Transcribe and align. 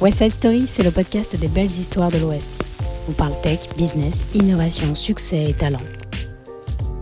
West 0.00 0.18
Side 0.18 0.32
Story, 0.32 0.64
c'est 0.66 0.82
le 0.82 0.90
podcast 0.90 1.34
des 1.36 1.48
belles 1.48 1.70
histoires 1.70 2.10
de 2.10 2.18
l'Ouest. 2.18 2.62
On 3.08 3.12
parle 3.12 3.40
tech, 3.40 3.60
business, 3.78 4.26
innovation, 4.34 4.94
succès 4.94 5.44
et 5.48 5.54
talent. 5.54 5.80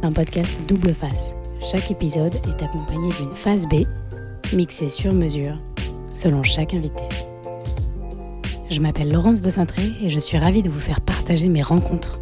Un 0.02 0.12
podcast 0.12 0.62
double 0.68 0.94
face. 0.94 1.34
Chaque 1.60 1.90
épisode 1.90 2.34
est 2.34 2.62
accompagné 2.62 3.08
d'une 3.18 3.34
phase 3.34 3.66
B, 3.66 3.84
mixée 4.52 4.88
sur 4.88 5.12
mesure, 5.12 5.58
selon 6.12 6.44
chaque 6.44 6.74
invité. 6.74 7.02
Je 8.70 8.80
m'appelle 8.80 9.10
Laurence 9.10 9.42
de 9.42 9.50
Cintré 9.50 9.90
et 10.00 10.10
je 10.10 10.18
suis 10.20 10.38
ravie 10.38 10.62
de 10.62 10.70
vous 10.70 10.80
faire 10.80 11.00
partager 11.00 11.48
mes 11.48 11.62
rencontres. 11.62 12.20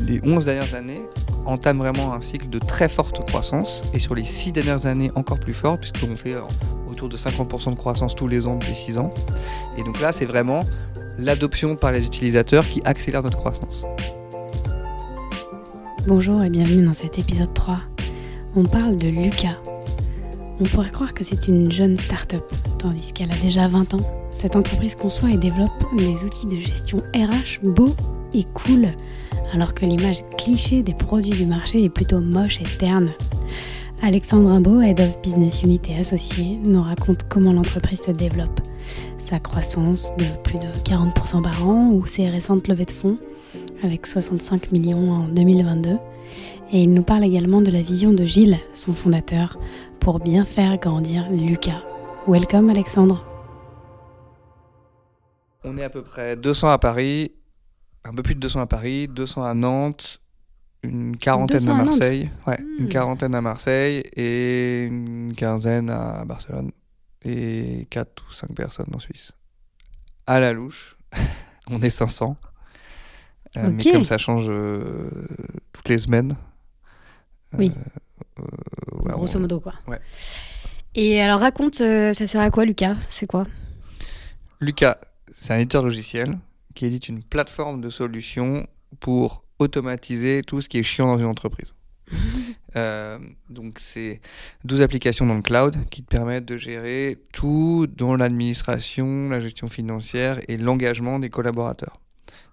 Les 0.00 0.20
11 0.24 0.46
dernières 0.46 0.74
années 0.74 1.02
entament 1.46 1.78
vraiment 1.78 2.12
un 2.12 2.20
cycle 2.20 2.48
de 2.48 2.58
très 2.58 2.88
forte 2.88 3.24
croissance 3.26 3.82
et 3.94 3.98
sur 3.98 4.14
les 4.14 4.24
6 4.24 4.52
dernières 4.52 4.86
années 4.86 5.10
encore 5.14 5.38
plus 5.38 5.54
fort 5.54 5.78
puisqu'on 5.78 6.16
fait 6.16 6.34
euh, 6.34 6.42
autour 6.90 7.08
de 7.08 7.16
50% 7.16 7.70
de 7.70 7.76
croissance 7.76 8.14
tous 8.14 8.28
les 8.28 8.46
ans 8.46 8.56
depuis 8.56 8.74
6 8.74 8.98
ans. 8.98 9.10
Et 9.76 9.82
donc 9.82 10.00
là, 10.00 10.12
c'est 10.12 10.26
vraiment 10.26 10.64
l'adoption 11.18 11.76
par 11.76 11.92
les 11.92 12.06
utilisateurs 12.06 12.66
qui 12.66 12.80
accélère 12.84 13.22
notre 13.22 13.38
croissance. 13.38 13.84
Bonjour 16.06 16.42
et 16.42 16.48
bienvenue 16.48 16.86
dans 16.86 16.94
cet 16.94 17.18
épisode 17.18 17.52
3. 17.52 17.80
On 18.56 18.64
parle 18.64 18.96
de 18.96 19.08
Lucas. 19.08 19.58
On 20.60 20.64
pourrait 20.64 20.90
croire 20.90 21.14
que 21.14 21.22
c'est 21.22 21.46
une 21.46 21.70
jeune 21.70 21.96
start-up, 21.96 22.42
tandis 22.78 23.12
qu'elle 23.12 23.30
a 23.30 23.36
déjà 23.36 23.68
20 23.68 23.94
ans. 23.94 24.00
Cette 24.30 24.56
entreprise 24.56 24.94
conçoit 24.94 25.30
et 25.30 25.36
développe 25.36 25.70
des 25.96 26.24
outils 26.24 26.46
de 26.46 26.58
gestion 26.58 26.98
RH 27.14 27.60
beaux 27.62 27.94
et 28.34 28.44
cool, 28.54 28.88
alors 29.52 29.74
que 29.74 29.84
l'image 29.84 30.22
cliché 30.36 30.82
des 30.82 30.94
produits 30.94 31.30
du 31.30 31.46
marché 31.46 31.84
est 31.84 31.88
plutôt 31.88 32.20
moche 32.20 32.60
et 32.60 32.78
terne. 32.78 33.10
Alexandre 34.02 34.50
Rimbaud, 34.50 34.80
Head 34.80 35.00
of 35.00 35.20
Business 35.22 35.62
Unit 35.62 35.80
et 35.88 35.98
associé, 35.98 36.58
nous 36.62 36.82
raconte 36.82 37.28
comment 37.28 37.52
l'entreprise 37.52 38.02
se 38.02 38.10
développe, 38.10 38.60
sa 39.18 39.40
croissance 39.40 40.12
de 40.16 40.24
plus 40.44 40.58
de 40.58 40.68
40% 40.84 41.42
par 41.42 41.68
an 41.68 41.90
ou 41.90 42.06
ses 42.06 42.28
récentes 42.28 42.68
levées 42.68 42.84
de 42.84 42.92
fonds, 42.92 43.18
avec 43.82 44.06
65 44.06 44.70
millions 44.72 45.10
en 45.10 45.28
2022. 45.28 45.96
Et 46.72 46.82
il 46.82 46.92
nous 46.92 47.02
parle 47.02 47.24
également 47.24 47.60
de 47.60 47.70
la 47.70 47.80
vision 47.80 48.12
de 48.12 48.24
Gilles, 48.24 48.58
son 48.72 48.92
fondateur, 48.92 49.58
pour 50.00 50.20
bien 50.20 50.44
faire 50.44 50.78
grandir 50.78 51.26
Lucas. 51.30 51.82
Welcome 52.26 52.70
Alexandre. 52.70 53.24
On 55.64 55.76
est 55.76 55.82
à 55.82 55.90
peu 55.90 56.02
près 56.02 56.36
200 56.36 56.68
à 56.68 56.78
Paris, 56.78 57.32
un 58.08 58.14
peu 58.14 58.22
plus 58.22 58.34
de 58.34 58.40
200 58.40 58.60
à 58.60 58.66
Paris, 58.66 59.06
200 59.08 59.44
à 59.44 59.54
Nantes, 59.54 60.20
une 60.82 61.16
quarantaine 61.16 61.68
à 61.68 61.74
Marseille, 61.74 62.30
ouais, 62.46 62.58
une 62.78 62.86
hmm. 62.86 62.88
quarantaine 62.88 63.34
à 63.34 63.40
Marseille 63.40 64.02
et 64.14 64.84
une 64.84 65.34
quinzaine 65.36 65.90
à 65.90 66.24
Barcelone 66.24 66.70
et 67.22 67.86
4 67.90 68.24
ou 68.28 68.32
5 68.32 68.54
personnes 68.54 68.94
en 68.94 68.98
Suisse. 68.98 69.32
À 70.26 70.40
la 70.40 70.52
louche, 70.52 70.96
on 71.70 71.80
est 71.82 71.90
500. 71.90 72.36
Euh, 73.56 73.70
mais 73.70 73.92
comme 73.92 74.04
ça 74.04 74.18
change 74.18 74.46
euh, 74.48 75.10
toutes 75.72 75.88
les 75.88 75.98
semaines. 75.98 76.36
Oui. 77.56 77.72
Euh, 78.38 78.42
Grosso 79.04 79.38
modo, 79.38 79.58
quoi. 79.60 79.74
Ouais. 79.86 80.00
Et 80.94 81.20
alors, 81.20 81.40
raconte, 81.40 81.76
ça 81.76 82.12
sert 82.12 82.40
à 82.40 82.50
quoi, 82.50 82.64
Lucas? 82.64 82.96
C'est 83.08 83.26
quoi? 83.26 83.46
Lucas, 84.60 84.98
c'est 85.34 85.54
un 85.54 85.58
éditeur 85.58 85.82
logiciel 85.82 86.38
qui 86.78 86.86
édite 86.86 87.08
une 87.08 87.24
plateforme 87.24 87.80
de 87.80 87.90
solutions 87.90 88.64
pour 89.00 89.42
automatiser 89.58 90.42
tout 90.42 90.60
ce 90.60 90.68
qui 90.68 90.78
est 90.78 90.84
chiant 90.84 91.08
dans 91.08 91.18
une 91.18 91.26
entreprise. 91.26 91.74
Euh, 92.76 93.18
donc 93.48 93.78
c'est 93.78 94.20
12 94.64 94.82
applications 94.82 95.24
dans 95.24 95.34
le 95.34 95.40
cloud 95.40 95.74
qui 95.90 96.02
te 96.02 96.08
permettent 96.08 96.44
de 96.44 96.58
gérer 96.58 97.16
tout 97.32 97.86
dans 97.90 98.14
l'administration, 98.14 99.30
la 99.30 99.40
gestion 99.40 99.68
financière 99.68 100.38
et 100.48 100.58
l'engagement 100.58 101.18
des 101.18 101.30
collaborateurs. 101.30 101.98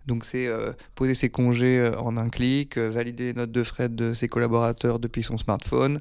Donc 0.08 0.24
c'est 0.24 0.48
euh, 0.48 0.72
poser 0.96 1.16
ses 1.16 1.30
congés 1.30 1.80
euh, 1.80 2.00
en 2.00 2.16
un 2.16 2.30
clic, 2.30 2.78
valider 2.78 3.26
les 3.26 3.34
notes 3.34 3.52
de 3.52 3.62
frais 3.64 3.90
de 3.90 4.14
ses 4.14 4.30
collaborateurs 4.30 5.00
depuis 5.00 5.22
son 5.22 5.38
smartphone 5.38 6.00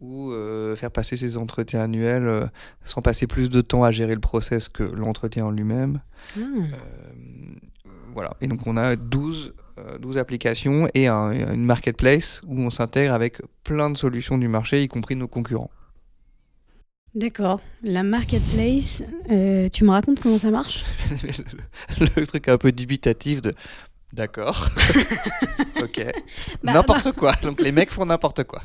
ou 0.00 0.32
faire 0.76 0.92
passer 0.92 1.16
ses 1.16 1.36
entretiens 1.36 1.80
annuels 1.80 2.50
sans 2.84 3.02
passer 3.02 3.26
plus 3.26 3.50
de 3.50 3.60
temps 3.62 3.82
à 3.82 3.90
gérer 3.90 4.14
le 4.14 4.20
process 4.20 4.68
que 4.68 4.84
l'entretien 4.84 5.46
en 5.46 5.50
lui-même. 5.50 6.00
Hmm. 6.36 6.66
Voilà, 8.16 8.30
et 8.40 8.46
donc 8.46 8.66
on 8.66 8.78
a 8.78 8.96
12 8.96 9.52
12 10.00 10.16
euh, 10.16 10.20
applications 10.20 10.88
et 10.94 11.06
une 11.06 11.64
marketplace 11.64 12.40
où 12.46 12.58
on 12.58 12.70
s'intègre 12.70 13.12
avec 13.12 13.42
plein 13.62 13.90
de 13.90 13.96
solutions 13.98 14.38
du 14.38 14.48
marché, 14.48 14.82
y 14.82 14.88
compris 14.88 15.16
nos 15.16 15.28
concurrents. 15.28 15.70
D'accord. 17.14 17.60
La 17.82 18.02
marketplace, 18.02 19.02
euh, 19.30 19.68
tu 19.68 19.84
me 19.84 19.90
racontes 19.90 20.18
comment 20.20 20.38
ça 20.38 20.50
marche? 20.50 20.82
Le, 22.00 22.26
truc 22.26 22.48
un 22.48 22.56
peu 22.56 22.72
dubitatif 22.72 23.42
de 23.42 23.52
D'accord. 24.14 24.70
ok. 25.82 26.06
Bah, 26.62 26.72
n'importe 26.72 27.04
bah. 27.04 27.12
quoi. 27.12 27.32
Donc 27.42 27.60
les 27.60 27.70
mecs 27.70 27.90
font 27.90 28.06
n'importe 28.06 28.44
quoi. 28.44 28.62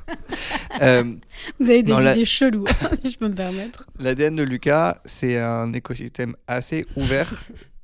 Euh, 0.81 1.15
Vous 1.59 1.69
avez 1.69 1.83
des 1.83 1.91
idées 1.91 2.25
cheloues, 2.25 2.67
si 3.01 3.11
je 3.11 3.17
peux 3.17 3.27
me 3.27 3.35
permettre. 3.35 3.85
L'ADN 3.99 4.35
de 4.35 4.43
Lucas, 4.43 5.01
c'est 5.03 5.37
un 5.37 5.73
écosystème 5.73 6.35
assez 6.47 6.85
ouvert 6.95 7.33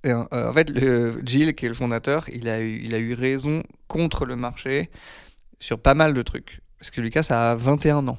euh, 0.05 0.25
en 0.31 0.53
fait, 0.53 0.69
le, 0.69 1.21
Gilles, 1.25 1.55
qui 1.55 1.65
est 1.65 1.69
le 1.69 1.75
fondateur, 1.75 2.25
il 2.33 2.47
a, 2.49 2.59
eu, 2.59 2.81
il 2.83 2.93
a 2.93 2.99
eu 2.99 3.13
raison 3.13 3.63
contre 3.87 4.25
le 4.25 4.35
marché 4.35 4.89
sur 5.59 5.79
pas 5.79 5.93
mal 5.93 6.13
de 6.13 6.21
trucs. 6.21 6.61
Parce 6.79 6.91
que 6.91 7.01
Lucas 7.01 7.27
a 7.29 7.55
21 7.55 8.07
ans. 8.07 8.17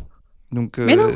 Donc, 0.50 0.78
euh, 0.78 0.86
mais 0.86 0.96
non. 0.96 1.12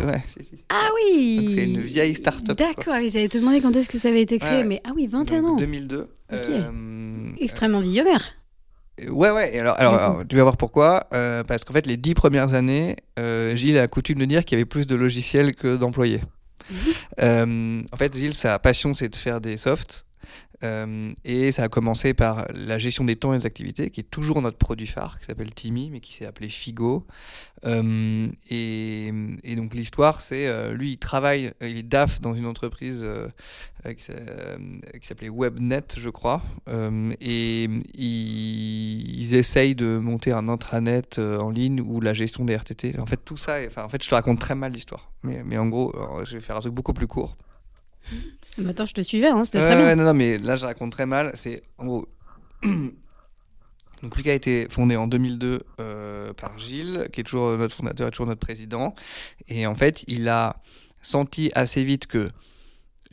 Ah 0.69 0.91
oui 0.95 1.55
C'est 1.55 1.71
une 1.71 1.81
vieille 1.81 2.15
start-up. 2.15 2.57
D'accord, 2.57 2.95
j'allais 3.09 3.29
te 3.29 3.39
demander 3.39 3.61
quand 3.61 3.75
est-ce 3.75 3.89
que 3.89 3.99
ça 3.99 4.09
avait 4.09 4.23
été 4.23 4.39
créé, 4.39 4.63
mais 4.65 4.81
ah 4.85 4.91
oui, 4.95 5.07
21 5.07 5.45
ans 5.45 5.57
2002. 5.57 6.09
Euh, 6.33 7.33
Extrêmement 7.41 7.81
visionnaire. 7.81 8.33
Ouais, 9.09 9.31
ouais, 9.31 9.59
alors, 9.59 9.81
alors, 9.81 10.23
tu 10.29 10.37
vas 10.37 10.43
voir 10.43 10.57
pourquoi. 10.59 11.07
parce 11.11 11.65
qu'en 11.65 11.73
fait, 11.73 11.87
les 11.87 11.97
dix 11.97 12.15
premières 12.15 12.55
années, 12.55 12.97
Gilles 13.55 13.79
a 13.79 13.89
coutume 13.89 14.19
de 14.19 14.27
dire 14.27 14.45
qu'il 14.45 14.57
y 14.59 14.61
avait 14.61 14.69
plus 14.69 14.87
de 14.87 14.95
logiciels 14.95 15.57
que 15.57 15.77
d'employés. 15.77 16.21
Mhm. 17.19 17.87
en 17.91 17.97
fait, 17.97 18.15
Gilles, 18.15 18.35
sa 18.35 18.59
passion, 18.59 18.93
c'est 18.95 19.09
de 19.09 19.17
faire 19.17 19.41
des 19.41 19.57
softs. 19.57 20.05
Euh, 20.63 21.13
et 21.25 21.53
ça 21.53 21.65
a 21.65 21.69
commencé 21.69 22.15
par 22.15 22.47
la 22.55 22.79
gestion 22.79 23.05
des 23.05 23.17
temps 23.17 23.33
et 23.35 23.39
des 23.39 23.47
activités, 23.47 23.91
qui 23.91 24.01
est 24.01 24.11
toujours 24.11 24.43
notre 24.43 24.59
produit 24.59 24.87
phare, 24.87 25.19
qui 25.19 25.27
s'appelle 25.27 25.53
Timmy, 25.53 25.91
mais 25.91 26.01
qui 26.01 26.15
s'est 26.15 26.27
appelé 26.27 26.49
Figo. 26.49 27.07
Euh, 27.65 28.29
et, 28.51 29.13
donc 29.57 29.75
l'histoire, 29.75 30.21
c'est 30.21 30.47
euh, 30.47 30.73
lui, 30.73 30.93
il 30.93 30.99
travaille, 30.99 31.53
il 31.61 31.79
est 31.79 31.83
DAF 31.83 32.21
dans 32.21 32.35
une 32.35 32.47
entreprise 32.47 33.07
qui 33.85 35.07
s'appelait 35.07 35.29
Webnet, 35.29 35.83
je 35.97 36.09
crois. 36.09 36.43
et 37.21 37.69
ils, 37.95 39.35
essayent 39.35 39.75
de 39.75 39.99
monter 39.99 40.33
un 40.33 40.49
intranet 40.49 41.19
en 41.19 41.51
ligne 41.51 41.81
ou 41.81 42.01
la 42.01 42.13
gestion 42.13 42.45
des 42.45 42.55
RTT. 42.55 42.99
En 42.99 43.07
fait, 43.07 43.21
tout 43.25 43.37
ça, 43.37 43.57
enfin, 43.67 43.85
en 43.85 43.89
fait, 43.89 44.03
je 44.03 44.09
te 44.09 44.15
raconte 44.15 44.39
très 44.39 44.55
mal 44.55 44.73
l'histoire. 44.73 45.11
Mais 45.23 45.59
en 45.59 45.67
gros, 45.67 45.95
je 46.25 46.35
vais 46.35 46.41
faire 46.41 46.57
un 46.57 46.61
truc 46.61 46.75
beaucoup 46.75 46.93
plus 46.93 47.07
court. 47.07 47.37
Attends, 48.69 48.85
je 48.85 48.95
te 48.95 49.01
suivais, 49.01 49.29
hein, 49.29 49.45
c'était 49.45 49.63
très 49.63 49.77
bien. 49.77 49.95
non, 49.97 50.05
non, 50.05 50.15
mais 50.15 50.39
là, 50.39 50.57
je 50.57 50.67
raconte 50.67 50.93
très 50.93 51.07
mal. 51.07 51.33
C'est 51.35 51.63
en 51.79 51.87
gros. 51.87 52.09
Donc, 54.03 54.17
Lucas 54.17 54.33
a 54.33 54.35
été 54.35 54.67
fondé 54.69 54.97
en 54.97 55.07
2002 55.07 55.63
euh, 55.81 56.33
par 56.33 56.59
Gilles, 56.59 57.09
qui 57.13 57.21
est 57.21 57.25
toujours 57.25 57.57
notre 57.57 57.75
fondateur 57.75 58.09
et 58.09 58.11
toujours 58.11 58.27
notre 58.27 58.41
président. 58.41 58.97
Et 59.47 59.65
en 59.67 59.77
fait, 59.77 60.05
il 60.09 60.29
a 60.29 60.57
senti 61.03 61.53
assez 61.55 61.85
vite 61.85 62.09
que 62.09 62.29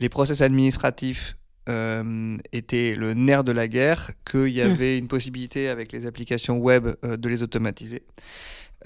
les 0.00 0.08
process 0.08 0.40
administratifs 0.40 1.36
euh, 1.68 2.36
étaient 2.52 2.96
le 2.96 3.14
nerf 3.14 3.44
de 3.44 3.52
la 3.52 3.68
guerre, 3.68 4.10
qu'il 4.28 4.48
y 4.48 4.58
mmh. 4.58 4.70
avait 4.70 4.98
une 4.98 5.06
possibilité 5.06 5.68
avec 5.68 5.92
les 5.92 6.06
applications 6.06 6.58
web 6.58 6.88
euh, 7.04 7.16
de 7.16 7.28
les 7.28 7.44
automatiser. 7.44 8.02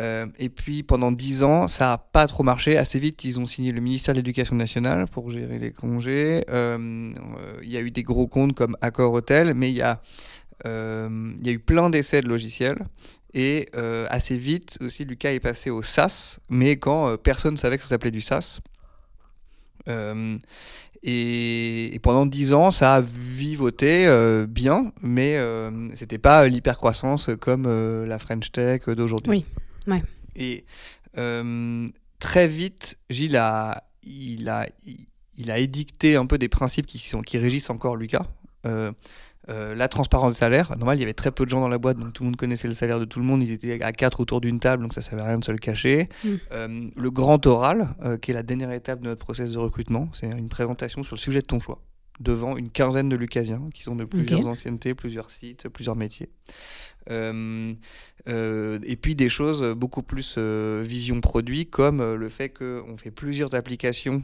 Euh, 0.01 0.27
et 0.39 0.49
puis 0.49 0.83
pendant 0.83 1.13
dix 1.13 1.45
ans, 1.45 1.69
ça 1.69 1.87
n'a 1.87 1.99
pas 1.99 2.27
trop 2.27 2.43
marché. 2.43 2.77
Assez 2.77 2.99
vite, 2.99 3.25
ils 3.25 3.39
ont 3.39 3.47
signé 3.47 3.73
le 3.73 3.81
ministère 3.81 4.15
de 4.15 4.19
l'Éducation 4.19 4.57
nationale 4.57 5.07
pour 5.07 5.31
gérer 5.31 5.59
les 5.59 5.71
congés. 5.71 6.45
Euh, 6.49 7.13
il 7.63 7.71
y 7.71 7.77
a 7.77 7.81
eu 7.81 7.91
des 7.91 8.03
gros 8.03 8.27
comptes 8.27 8.55
comme 8.55 8.77
Accor 8.81 9.13
Hotel, 9.13 9.55
mais 9.55 9.71
il 9.71 9.77
y 9.77 9.83
a, 9.83 10.01
euh, 10.67 11.33
eu 11.45 11.59
plein 11.59 11.91
d'essais 11.91 12.23
de 12.23 12.29
logiciels. 12.29 12.85
Et 13.37 13.69
assez 14.11 14.39
vite 14.39 14.79
aussi, 14.81 15.05
Lucas 15.05 15.33
est 15.33 15.41
passé 15.41 15.69
au 15.69 15.83
SaaS, 15.83 16.39
mais 16.49 16.77
quand 16.77 17.17
personne 17.17 17.57
savait 17.57 17.79
que 17.79 17.83
ça 17.83 17.89
s'appelait 17.89 18.13
du 18.13 18.21
SaaS. 18.21 18.61
Et, 21.03 22.01
pendant 22.05 22.27
dix 22.27 22.55
ans, 22.55 22.71
ça 22.71 22.95
a 22.95 23.01
vivoté 23.01 24.07
bien, 24.49 24.93
mais 25.03 25.37
c'était 25.95 26.19
pas 26.19 26.47
l'hypercroissance 26.47 27.31
comme 27.41 27.67
la 28.07 28.21
French 28.21 28.53
Tech 28.53 28.83
d'aujourd'hui. 28.87 29.31
Oui. 29.31 29.45
Et 30.37 30.65
euh, 31.17 31.89
très 32.19 32.49
vite, 32.49 32.99
Gilles 33.11 33.37
a, 33.37 33.85
il 34.03 34.49
a, 34.49 34.67
il, 35.37 35.51
a 35.51 35.59
édicté 35.59 36.17
un 36.17 36.27
peu 36.27 36.39
des 36.39 36.49
principes 36.49 36.87
qui, 36.87 36.99
sont, 36.99 37.23
qui 37.23 37.39
régissent 37.39 37.71
encore 37.71 37.97
Lucas. 37.97 38.27
Euh, 38.67 38.93
Euh, 39.51 39.75
la 39.75 39.89
transparence 39.89 40.33
des 40.33 40.39
salaires. 40.39 40.75
Normal, 40.79 40.97
il 40.97 41.01
y 41.01 41.03
avait 41.03 41.13
très 41.13 41.31
peu 41.31 41.45
de 41.45 41.51
gens 41.51 41.61
dans 41.61 41.69
la 41.69 41.77
boîte, 41.79 41.99
donc 41.99 42.15
tout 42.15 42.23
le 42.23 42.29
monde 42.29 42.37
connaissait 42.37 42.69
le 42.69 42.73
salaire 42.73 42.99
de 42.99 43.05
tout 43.05 43.19
le 43.19 43.27
monde. 43.27 43.43
Ils 43.43 43.51
étaient 43.51 43.83
à 43.83 43.93
quatre 43.93 44.21
autour 44.21 44.41
d'une 44.41 44.59
table, 44.59 44.83
donc 44.83 44.95
ça 44.95 45.01
ne 45.01 45.05
servait 45.05 45.23
à 45.23 45.27
rien 45.27 45.39
de 45.39 45.45
se 45.45 45.53
le 45.53 45.59
cacher. 45.59 46.09
Mm. 46.25 46.29
Euh, 46.53 46.91
le 46.97 47.11
grand 47.11 47.45
oral, 47.47 47.95
euh, 48.05 48.17
qui 48.17 48.31
est 48.31 48.35
la 48.35 48.43
dernière 48.43 48.73
étape 48.73 49.01
de 49.01 49.09
notre 49.09 49.23
process 49.23 49.53
de 49.53 49.59
recrutement, 49.59 50.09
c'est 50.15 50.27
une 50.27 50.49
présentation 50.49 51.05
sur 51.05 51.17
le 51.17 51.21
sujet 51.21 51.43
de 51.43 51.47
ton 51.47 51.61
choix 51.61 51.83
devant 52.21 52.57
une 52.57 52.71
quinzaine 52.71 53.09
de 53.09 53.17
Lucasiens 53.17 53.69
qui 53.73 53.83
sont 53.83 53.97
de 53.97 54.05
plusieurs 54.05 54.47
anciennetés, 54.47 54.95
plusieurs 54.95 55.31
sites, 55.31 55.69
plusieurs 55.69 55.97
métiers. 55.97 56.29
Euh, 57.11 57.75
euh, 58.29 58.79
et 58.83 58.97
puis 58.97 59.15
des 59.15 59.29
choses 59.29 59.63
beaucoup 59.75 60.03
plus 60.03 60.37
euh, 60.39 60.83
vision 60.87 61.21
produit, 61.21 61.67
comme 61.67 62.15
le 62.15 62.29
fait 62.29 62.51
qu'on 62.51 62.97
fait 62.97 63.11
plusieurs 63.11 63.55
applications 63.55 64.23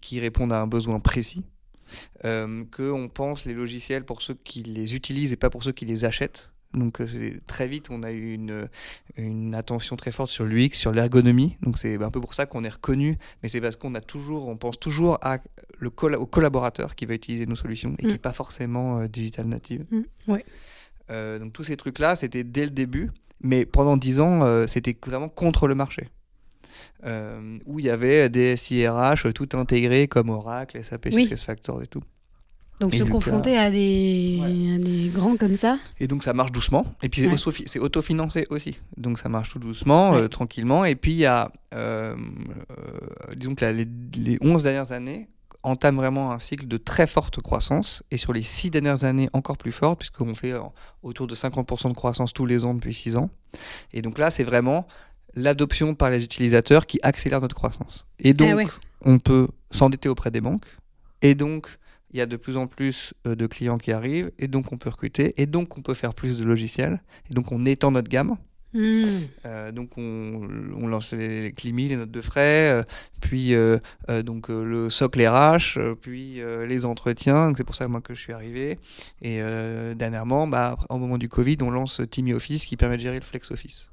qui 0.00 0.20
répondent 0.20 0.52
à 0.52 0.60
un 0.60 0.66
besoin 0.66 1.00
précis, 1.00 1.44
qu'on 2.22 3.10
pense 3.12 3.44
les 3.46 3.54
logiciels 3.54 4.04
pour 4.04 4.20
ceux 4.22 4.34
qui 4.34 4.62
les 4.64 4.94
utilisent 4.96 5.32
et 5.32 5.36
pas 5.36 5.50
pour 5.50 5.62
ceux 5.62 5.72
qui 5.72 5.86
les 5.86 6.04
achètent. 6.04 6.50
Donc 6.74 7.00
euh, 7.00 7.06
très 7.46 7.68
vite, 7.68 7.86
on 7.90 8.02
a 8.02 8.10
eu 8.12 8.34
une, 8.34 8.68
une 9.16 9.54
attention 9.54 9.96
très 9.96 10.10
forte 10.12 10.30
sur 10.30 10.44
l'UX, 10.44 10.70
sur 10.74 10.92
l'ergonomie. 10.92 11.56
Donc 11.62 11.78
c'est 11.78 12.02
un 12.02 12.10
peu 12.10 12.20
pour 12.20 12.34
ça 12.34 12.46
qu'on 12.46 12.64
est 12.64 12.68
reconnu, 12.68 13.16
mais 13.42 13.48
c'est 13.48 13.60
parce 13.60 13.76
qu'on 13.76 13.94
a 13.94 14.00
toujours, 14.00 14.48
on 14.48 14.56
pense 14.56 14.78
toujours 14.80 15.18
à 15.22 15.38
le 15.78 15.90
colla- 15.90 16.18
au 16.18 16.26
collaborateur 16.26 16.94
qui 16.94 17.06
va 17.06 17.14
utiliser 17.14 17.46
nos 17.46 17.56
solutions 17.56 17.94
et 17.98 18.02
qui 18.02 18.06
Mm. 18.08 18.12
n'est 18.12 18.18
pas 18.18 18.32
forcément 18.32 19.00
euh, 19.00 19.06
digital 19.08 19.46
native. 19.46 19.84
Mm, 19.90 20.32
ouais. 20.32 20.44
Euh, 21.10 21.38
donc 21.38 21.52
tous 21.52 21.64
ces 21.64 21.76
trucs-là, 21.76 22.16
c'était 22.16 22.44
dès 22.44 22.64
le 22.64 22.70
début, 22.70 23.10
mais 23.40 23.66
pendant 23.66 23.96
dix 23.96 24.20
ans, 24.20 24.42
euh, 24.44 24.66
c'était 24.66 24.96
vraiment 25.06 25.28
contre 25.28 25.68
le 25.68 25.74
marché. 25.74 26.08
Où 27.66 27.78
il 27.80 27.84
y 27.84 27.90
avait 27.90 28.30
des 28.30 28.56
SIRH 28.56 29.32
tout 29.34 29.48
intégrés 29.52 30.08
comme 30.08 30.30
Oracle, 30.30 30.82
SAP 30.82 31.10
Oui. 31.12 31.24
SuccessFactors 31.24 31.82
et 31.82 31.86
tout. 31.86 32.02
Donc 32.84 32.92
Et 32.94 32.98
se 32.98 33.02
Lucas. 33.02 33.12
confronter 33.14 33.56
à 33.56 33.70
des, 33.70 34.40
à 34.44 34.78
des 34.78 35.08
grands 35.08 35.36
comme 35.38 35.56
ça. 35.56 35.78
Et 35.98 36.06
donc 36.06 36.22
ça 36.22 36.34
marche 36.34 36.52
doucement. 36.52 36.84
Et 37.02 37.08
puis 37.08 37.22
c'est 37.22 37.28
Ouais. 37.48 37.64
c'est 37.66 37.78
autofinancé 37.78 38.46
aussi. 38.50 38.78
Donc 38.98 39.18
ça 39.18 39.30
marche 39.30 39.50
tout 39.50 39.58
doucement, 39.58 40.10
Ouais. 40.12 40.18
euh, 40.18 40.28
tranquillement. 40.28 40.84
Et 40.84 40.94
puis 40.96 41.12
il 41.12 41.18
y 41.18 41.24
a, 41.26 41.50
euh, 41.74 42.14
euh, 42.70 43.34
disons 43.36 43.54
que 43.54 43.64
la- 43.64 43.72
les, 43.72 43.86
les 44.18 44.36
11 44.42 44.62
dernières 44.64 44.92
années 44.92 45.28
entament 45.62 45.96
vraiment 45.96 46.30
un 46.30 46.38
cycle 46.38 46.66
de 46.68 46.76
très 46.76 47.06
forte 47.06 47.40
croissance. 47.40 48.02
Et 48.10 48.18
sur 48.18 48.34
les 48.34 48.42
6 48.42 48.70
dernières 48.70 49.04
années, 49.04 49.30
encore 49.32 49.56
plus 49.56 49.72
fort, 49.72 49.96
puisqu'on 49.96 50.34
fait 50.34 50.52
autour 51.02 51.26
de 51.26 51.34
50% 51.34 51.88
de 51.88 51.94
croissance 51.94 52.34
tous 52.34 52.44
les 52.44 52.66
ans 52.66 52.74
depuis 52.74 52.92
6 52.92 53.16
ans. 53.16 53.30
Et 53.94 54.02
donc 54.02 54.18
là, 54.18 54.30
c'est 54.30 54.44
vraiment 54.44 54.86
l'adoption 55.34 55.94
par 55.94 56.10
les 56.10 56.22
utilisateurs 56.22 56.84
qui 56.84 56.98
accélère 57.02 57.40
notre 57.40 57.56
croissance. 57.56 58.04
Et 58.18 58.34
donc, 58.34 58.50
Ah 58.52 58.56
ouais. 58.56 58.66
on 59.06 59.18
peut 59.18 59.48
s'endetter 59.70 60.10
auprès 60.10 60.30
des 60.30 60.42
banques. 60.42 60.66
Et 61.22 61.34
donc, 61.34 61.66
il 62.14 62.18
y 62.18 62.20
a 62.20 62.26
de 62.26 62.36
plus 62.36 62.56
en 62.56 62.66
plus 62.66 63.12
euh, 63.26 63.34
de 63.34 63.46
clients 63.46 63.76
qui 63.76 63.92
arrivent. 63.92 64.30
Et 64.38 64.48
donc, 64.48 64.72
on 64.72 64.78
peut 64.78 64.88
recruter. 64.88 65.34
Et 65.36 65.46
donc, 65.46 65.76
on 65.76 65.82
peut 65.82 65.94
faire 65.94 66.14
plus 66.14 66.38
de 66.38 66.44
logiciels. 66.44 67.02
Et 67.30 67.34
donc, 67.34 67.52
on 67.52 67.66
étend 67.66 67.90
notre 67.90 68.08
gamme. 68.08 68.36
Hmm. 68.74 69.04
Euh, 69.46 69.70
donc, 69.70 69.96
on, 69.96 70.48
on 70.76 70.86
lance 70.88 71.12
les 71.12 71.52
CLIMI, 71.52 71.88
les 71.88 71.96
notes 71.96 72.10
de 72.10 72.20
frais, 72.20 72.72
euh, 72.72 72.82
puis 73.20 73.54
euh, 73.54 73.78
donc, 74.24 74.48
le 74.48 74.90
socle 74.90 75.24
RH, 75.24 75.78
puis 76.00 76.40
les 76.66 76.84
entretiens. 76.84 77.52
C'est 77.56 77.64
pour 77.64 77.76
ça 77.76 77.86
moi, 77.88 78.00
que 78.00 78.14
je 78.14 78.20
suis 78.20 78.32
arrivé. 78.32 78.78
Et 79.22 79.40
dernièrement, 79.96 80.46
bah, 80.46 80.76
au 80.90 80.98
moment 80.98 81.18
du 81.18 81.28
Covid, 81.28 81.58
on 81.62 81.70
lance 81.70 82.00
Timmy 82.10 82.32
Office 82.32 82.64
qui 82.64 82.76
permet 82.76 82.96
de 82.96 83.02
gérer 83.02 83.18
le 83.18 83.24
Flex 83.24 83.50
Office. 83.50 83.90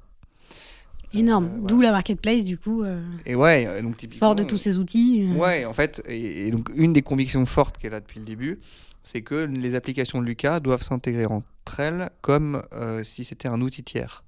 Énorme. 1.14 1.44
Euh, 1.46 1.48
voilà. 1.52 1.66
D'où 1.66 1.80
la 1.80 1.90
marketplace, 1.92 2.44
du 2.44 2.56
coup, 2.58 2.82
euh, 2.82 3.02
Et 3.26 3.34
ouais, 3.34 3.66
euh, 3.66 3.82
donc 3.82 3.96
typiquement. 3.96 4.28
fort 4.28 4.34
de 4.34 4.44
tous 4.44 4.58
ces 4.58 4.78
outils. 4.78 5.28
Ouais, 5.36 5.64
en 5.64 5.72
fait, 5.72 6.02
et, 6.06 6.48
et 6.48 6.50
donc 6.50 6.68
une 6.74 6.92
des 6.92 7.02
convictions 7.02 7.44
fortes 7.46 7.76
qu'elle 7.78 7.94
a 7.94 8.00
depuis 8.00 8.18
le 8.20 8.24
début, 8.26 8.60
c'est 9.02 9.22
que 9.22 9.34
les 9.34 9.74
applications 9.74 10.20
de 10.20 10.26
Lucas 10.26 10.60
doivent 10.60 10.82
s'intégrer 10.82 11.26
entre 11.26 11.80
elles 11.80 12.10
comme 12.20 12.62
euh, 12.72 13.02
si 13.04 13.24
c'était 13.24 13.48
un 13.48 13.60
outil 13.60 13.82
tiers. 13.82 14.24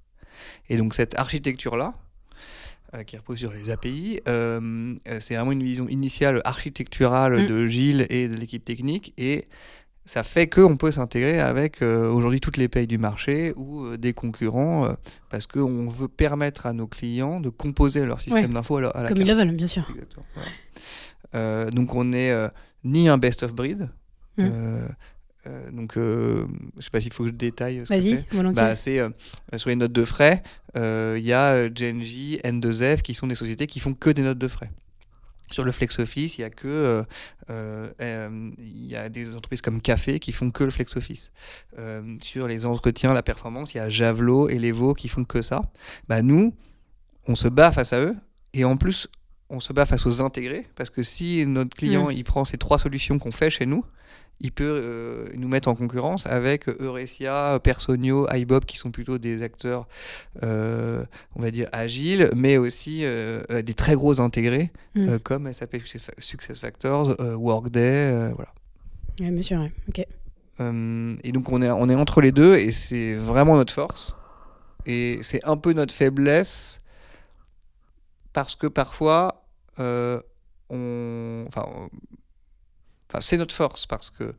Et 0.69 0.77
donc 0.77 0.93
cette 0.93 1.17
architecture-là, 1.17 1.93
euh, 2.93 3.03
qui 3.03 3.15
repose 3.17 3.39
sur 3.39 3.53
les 3.53 3.71
API, 3.71 4.19
euh, 4.27 4.95
c'est 5.19 5.35
vraiment 5.35 5.53
une 5.53 5.63
vision 5.63 5.87
initiale 5.87 6.41
architecturale 6.43 7.43
Mm. 7.43 7.47
de 7.47 7.67
Gilles 7.67 8.05
et 8.09 8.27
de 8.27 8.35
l'équipe 8.35 8.63
technique, 8.65 9.13
et 9.17 9.47
ça 10.05 10.21
fait 10.23 10.47
qu'on 10.47 10.77
peut 10.77 10.91
s'intégrer 10.91 11.39
avec 11.39 11.81
euh, 11.81 12.07
aujourd'hui 12.11 12.39
toutes 12.39 12.57
les 12.57 12.67
payes 12.67 12.85
du 12.85 12.99
marché 12.99 13.53
ou 13.55 13.85
euh, 13.85 13.97
des 13.97 14.13
concurrents, 14.13 14.85
euh, 14.85 14.93
parce 15.31 15.47
qu'on 15.47 15.89
veut 15.89 16.07
permettre 16.07 16.67
à 16.67 16.73
nos 16.73 16.87
clients 16.87 17.39
de 17.39 17.49
composer 17.49 18.05
leur 18.05 18.21
système 18.21 18.45
Ouais. 18.45 18.53
d'info 18.53 18.77
à 18.77 18.81
la, 18.81 18.87
à 18.89 19.01
la 19.03 19.09
Comme 19.09 19.17
carte. 19.17 19.29
ils 19.29 19.33
le 19.33 19.37
veulent, 19.37 19.55
bien 19.55 19.67
sûr. 19.67 19.91
Voilà. 21.33 21.71
Donc 21.71 21.95
on 21.95 22.05
n'est 22.05 22.33
ni 22.83 23.09
un 23.09 23.17
best 23.17 23.43
of 23.43 23.53
breed. 23.53 23.89
Mm. 24.37 24.87
donc 25.71 25.93
je 25.95 26.45
sais 26.79 26.89
pas 26.89 27.01
s'il 27.01 27.11
faut 27.11 27.23
que 27.23 27.29
je 27.29 27.33
détaille. 27.35 27.79
Vas-y, 27.89 28.23
volontiers. 28.31 28.63
Bah, 28.63 28.75
c'est 28.75 29.01
sur 29.57 29.69
les 29.69 29.75
notes 29.75 29.91
de 29.91 30.05
frais, 30.05 30.43
il 30.75 31.25
y 31.25 31.33
a 31.33 31.67
Genji, 31.73 32.39
N2F 32.45 33.01
qui 33.01 33.13
sont 33.15 33.27
des 33.27 33.35
sociétés 33.35 33.67
qui 33.67 33.79
font 33.79 33.93
que 33.93 34.09
des 34.11 34.21
notes 34.21 34.37
de 34.37 34.47
frais. 34.47 34.71
Sur 35.51 35.63
le 35.63 35.71
flex 35.71 35.99
office, 35.99 36.37
il 36.37 36.41
y 36.41 36.43
a 36.43 36.49
que 36.49 36.67
euh, 36.67 37.03
euh, 38.01 38.51
il 38.57 38.85
y 38.85 38.95
a 38.95 39.09
des 39.09 39.35
entreprises 39.35 39.61
comme 39.61 39.81
Café 39.81 40.19
qui 40.19 40.31
font 40.31 40.49
que 40.49 40.63
le 40.63 40.71
flex 40.71 40.95
office. 40.97 41.31
Euh, 41.77 42.17
sur 42.21 42.47
les 42.47 42.65
entretiens, 42.65 43.13
la 43.13 43.23
performance, 43.23 43.73
il 43.73 43.77
y 43.77 43.79
a 43.79 43.89
Javelot 43.89 44.49
et 44.49 44.57
Levo 44.57 44.93
qui 44.93 45.07
font 45.07 45.23
que 45.23 45.41
ça. 45.41 45.61
Bah 46.07 46.21
nous, 46.21 46.55
on 47.27 47.35
se 47.35 47.47
bat 47.47 47.71
face 47.71 47.93
à 47.93 47.99
eux 47.99 48.15
et 48.53 48.65
en 48.65 48.77
plus 48.77 49.07
on 49.49 49.59
se 49.59 49.73
bat 49.73 49.85
face 49.85 50.07
aux 50.07 50.21
intégrés 50.21 50.67
parce 50.75 50.89
que 50.89 51.03
si 51.03 51.45
notre 51.45 51.75
client 51.75 52.09
il 52.09 52.23
prend 52.23 52.45
ces 52.45 52.57
trois 52.57 52.79
solutions 52.79 53.19
qu'on 53.19 53.31
fait 53.31 53.51
chez 53.51 53.67
nous, 53.67 53.85
il 54.41 54.51
peut 54.51 54.63
euh, 54.83 55.29
nous 55.35 55.47
mettre 55.47 55.69
en 55.69 55.75
concurrence 55.75 56.25
avec 56.27 56.67
Eurecia, 56.67 57.59
Personio, 57.63 58.27
iBob 58.33 58.65
qui 58.65 58.77
sont 58.77 58.91
plutôt 58.91 59.17
des 59.17 59.41
acteurs, 59.43 59.87
euh, 60.43 61.03
on 61.35 61.41
va 61.41 61.51
dire 61.51 61.69
agiles, 61.71 62.29
mais 62.35 62.57
aussi 62.57 63.01
euh, 63.05 63.41
des 63.61 63.73
très 63.73 63.95
gros 63.95 64.19
intégrés 64.21 64.71
Mm. 64.95 65.17
comme 65.19 65.51
SAP 65.51 65.77
SuccessFactors, 66.19 67.15
Workday, 67.37 68.31
voilà. 68.33 68.53
Ouais, 69.21 69.31
bien 69.31 69.41
sûr, 69.41 69.59
ouais. 69.59 69.71
ok. 69.89 70.05
Et 71.23 71.31
donc 71.33 71.49
on 71.51 71.61
est, 71.61 71.69
on 71.69 71.89
est 71.89 71.95
entre 71.95 72.21
les 72.21 72.31
deux 72.31 72.55
et 72.55 72.71
c'est 72.71 73.15
vraiment 73.15 73.55
notre 73.55 73.73
force. 73.73 74.15
Et 74.85 75.19
c'est 75.21 75.43
un 75.43 75.57
peu 75.57 75.73
notre 75.73 75.93
faiblesse 75.93 76.79
parce 78.31 78.55
que 78.55 78.67
parfois, 78.67 79.43
on, 79.77 81.45
enfin, 81.47 81.65
on- 81.67 81.89
c'est 83.21 83.37
notre 83.37 83.53
force 83.55 83.85
parce 83.85 84.09
que 84.09 84.33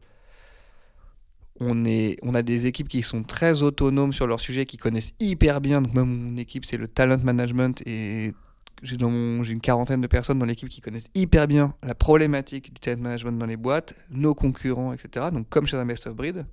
on, 1.61 1.85
est, 1.85 2.19
on 2.23 2.35
a 2.35 2.43
des 2.43 2.67
équipes 2.67 2.89
qui 2.89 3.03
sont 3.03 3.23
très 3.23 3.63
autonomes 3.63 4.13
sur 4.13 4.27
leur 4.27 4.41
sujet, 4.41 4.67
qui 4.67 4.77
connaissent 4.77 5.15
hyper 5.21 5.61
bien. 5.61 5.81
Donc 5.81 5.95
même 5.95 6.07
mon 6.07 6.37
équipe, 6.37 6.65
c'est 6.65 6.77
le 6.77 6.87
talent 6.87 7.19
management 7.23 7.83
et 7.87 8.35
j'ai 8.83 8.97
une 8.97 9.61
quarantaine 9.61 10.03
de 10.03 10.07
personnes 10.07 10.39
dans 10.39 10.45
l'équipe 10.45 10.69
qui 10.69 10.81
connaissent 10.81 11.09
hyper 11.15 11.47
bien 11.47 11.75
la 11.83 11.95
problématique 11.95 12.75
du 12.75 12.81
talent 12.81 13.01
management 13.01 13.39
dans 13.39 13.47
les 13.47 13.57
boîtes, 13.57 13.95
nos 14.11 14.35
concurrents, 14.35 14.93
etc. 14.93 15.27
Donc 15.33 15.49
comme 15.49 15.67
chez 15.67 15.77
un 15.77 15.87
best 15.87 16.07
of 16.07 16.15
breed. 16.15 16.45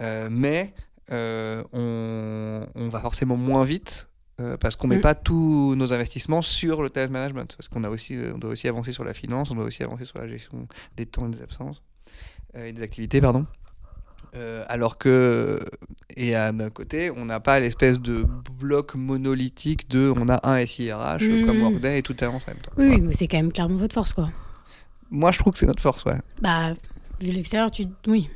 Euh, 0.00 0.28
mais 0.30 0.74
euh, 1.10 1.64
on, 1.72 2.66
on 2.74 2.88
va 2.88 3.00
forcément 3.00 3.36
moins 3.36 3.64
vite 3.64 4.09
euh, 4.40 4.56
parce 4.56 4.74
qu'on 4.76 4.86
met 4.88 4.96
Mm. 4.98 5.02
pas 5.02 5.14
tous 5.14 5.74
nos 5.76 5.92
investissements 5.92 6.42
sur 6.42 6.82
le 6.82 6.90
talent 6.90 7.12
management. 7.12 7.54
Parce 7.56 7.68
qu'on 7.68 7.84
a 7.84 7.88
aussi, 7.88 8.16
euh, 8.16 8.32
on 8.34 8.38
doit 8.38 8.50
aussi 8.50 8.66
avancer 8.68 8.92
sur 8.92 9.04
la 9.04 9.14
finance, 9.14 9.50
on 9.50 9.54
doit 9.54 9.64
aussi 9.64 9.82
avancer 9.82 10.04
sur 10.04 10.18
la 10.18 10.26
gestion 10.28 10.66
des 10.96 11.06
temps 11.06 11.26
et 11.26 11.30
des 11.30 11.42
absences 11.42 11.82
euh, 12.56 12.64
et 12.66 12.72
des 12.72 12.82
activités, 12.82 13.20
pardon. 13.20 13.46
Euh, 14.36 14.64
alors 14.68 14.96
que, 14.96 15.58
et 16.16 16.36
à 16.36 16.52
d'un 16.52 16.70
côté, 16.70 17.10
on 17.10 17.24
n'a 17.24 17.40
pas 17.40 17.58
l'espèce 17.58 18.00
de 18.00 18.24
bloc 18.60 18.94
monolithique 18.94 19.88
de 19.90 20.12
on 20.16 20.28
a 20.28 20.38
un 20.48 20.64
SIRH 20.64 21.22
euh, 21.22 21.44
comme 21.46 21.58
Mm. 21.58 21.62
Workday 21.62 21.98
et 21.98 22.02
tout 22.02 22.14
avance 22.20 22.44
en 22.46 22.52
même 22.52 22.62
temps. 22.62 22.70
Oui, 22.76 22.86
Voilà. 22.88 23.02
mais 23.02 23.12
c'est 23.12 23.26
quand 23.26 23.38
même 23.38 23.52
clairement 23.52 23.76
votre 23.76 23.94
force, 23.94 24.12
quoi. 24.14 24.30
Moi, 25.10 25.32
je 25.32 25.38
trouve 25.40 25.52
que 25.54 25.58
c'est 25.58 25.66
notre 25.66 25.82
force, 25.82 26.04
ouais. 26.04 26.18
Bah, 26.40 26.74
vu 27.20 27.30
l'extérieur, 27.32 27.70
tu. 27.72 27.86
Oui. 28.06 28.28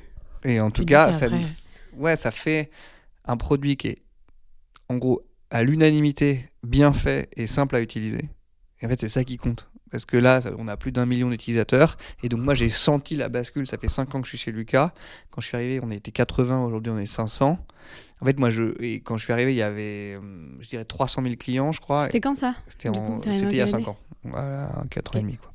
Et 0.44 0.58
en 0.60 0.70
tout 0.72 0.84
cas, 0.84 1.12
ça 1.12 1.28
ouais, 1.96 2.16
ça 2.16 2.30
fait 2.32 2.70
un 3.26 3.36
produit 3.36 3.76
qui 3.76 3.88
est, 3.88 3.98
en 4.88 4.96
gros, 4.96 5.22
à 5.54 5.62
l'unanimité, 5.62 6.50
bien 6.64 6.92
fait 6.92 7.28
et 7.36 7.46
simple 7.46 7.76
à 7.76 7.80
utiliser. 7.80 8.28
Et 8.80 8.86
en 8.86 8.88
fait, 8.88 8.98
c'est 8.98 9.08
ça 9.08 9.22
qui 9.22 9.36
compte. 9.36 9.68
Parce 9.92 10.04
que 10.04 10.16
là, 10.16 10.40
on 10.58 10.66
a 10.66 10.76
plus 10.76 10.90
d'un 10.90 11.06
million 11.06 11.30
d'utilisateurs. 11.30 11.96
Et 12.24 12.28
donc, 12.28 12.40
moi, 12.40 12.54
j'ai 12.54 12.68
senti 12.68 13.14
la 13.14 13.28
bascule. 13.28 13.64
Ça 13.68 13.78
fait 13.78 13.88
5 13.88 14.12
ans 14.16 14.20
que 14.20 14.26
je 14.26 14.30
suis 14.30 14.38
chez 14.38 14.50
Lucas. 14.50 14.92
Quand 15.30 15.40
je 15.40 15.46
suis 15.46 15.56
arrivé, 15.56 15.78
on 15.80 15.92
était 15.92 16.10
80. 16.10 16.64
Aujourd'hui, 16.64 16.92
on 16.92 16.98
est 16.98 17.06
500. 17.06 17.56
En 18.20 18.26
fait, 18.26 18.36
moi, 18.40 18.50
je, 18.50 18.74
et 18.82 18.98
quand 18.98 19.16
je 19.16 19.22
suis 19.22 19.32
arrivé, 19.32 19.52
il 19.52 19.56
y 19.56 19.62
avait, 19.62 20.16
hum, 20.16 20.58
je 20.60 20.68
dirais, 20.70 20.84
300 20.84 21.22
000 21.22 21.36
clients, 21.36 21.70
je 21.70 21.80
crois. 21.80 22.02
C'était 22.02 22.20
quand 22.20 22.34
ça? 22.34 22.56
C'était 22.66 22.88
il 22.88 22.96
y 22.96 22.98
a 22.98 23.32
regardé 23.36 23.64
5 23.64 23.86
ans. 23.86 23.96
Voilà, 24.24 24.82
4 24.90 25.14
ans 25.14 25.18
et 25.20 25.22
demi, 25.22 25.36
quoi. 25.36 25.52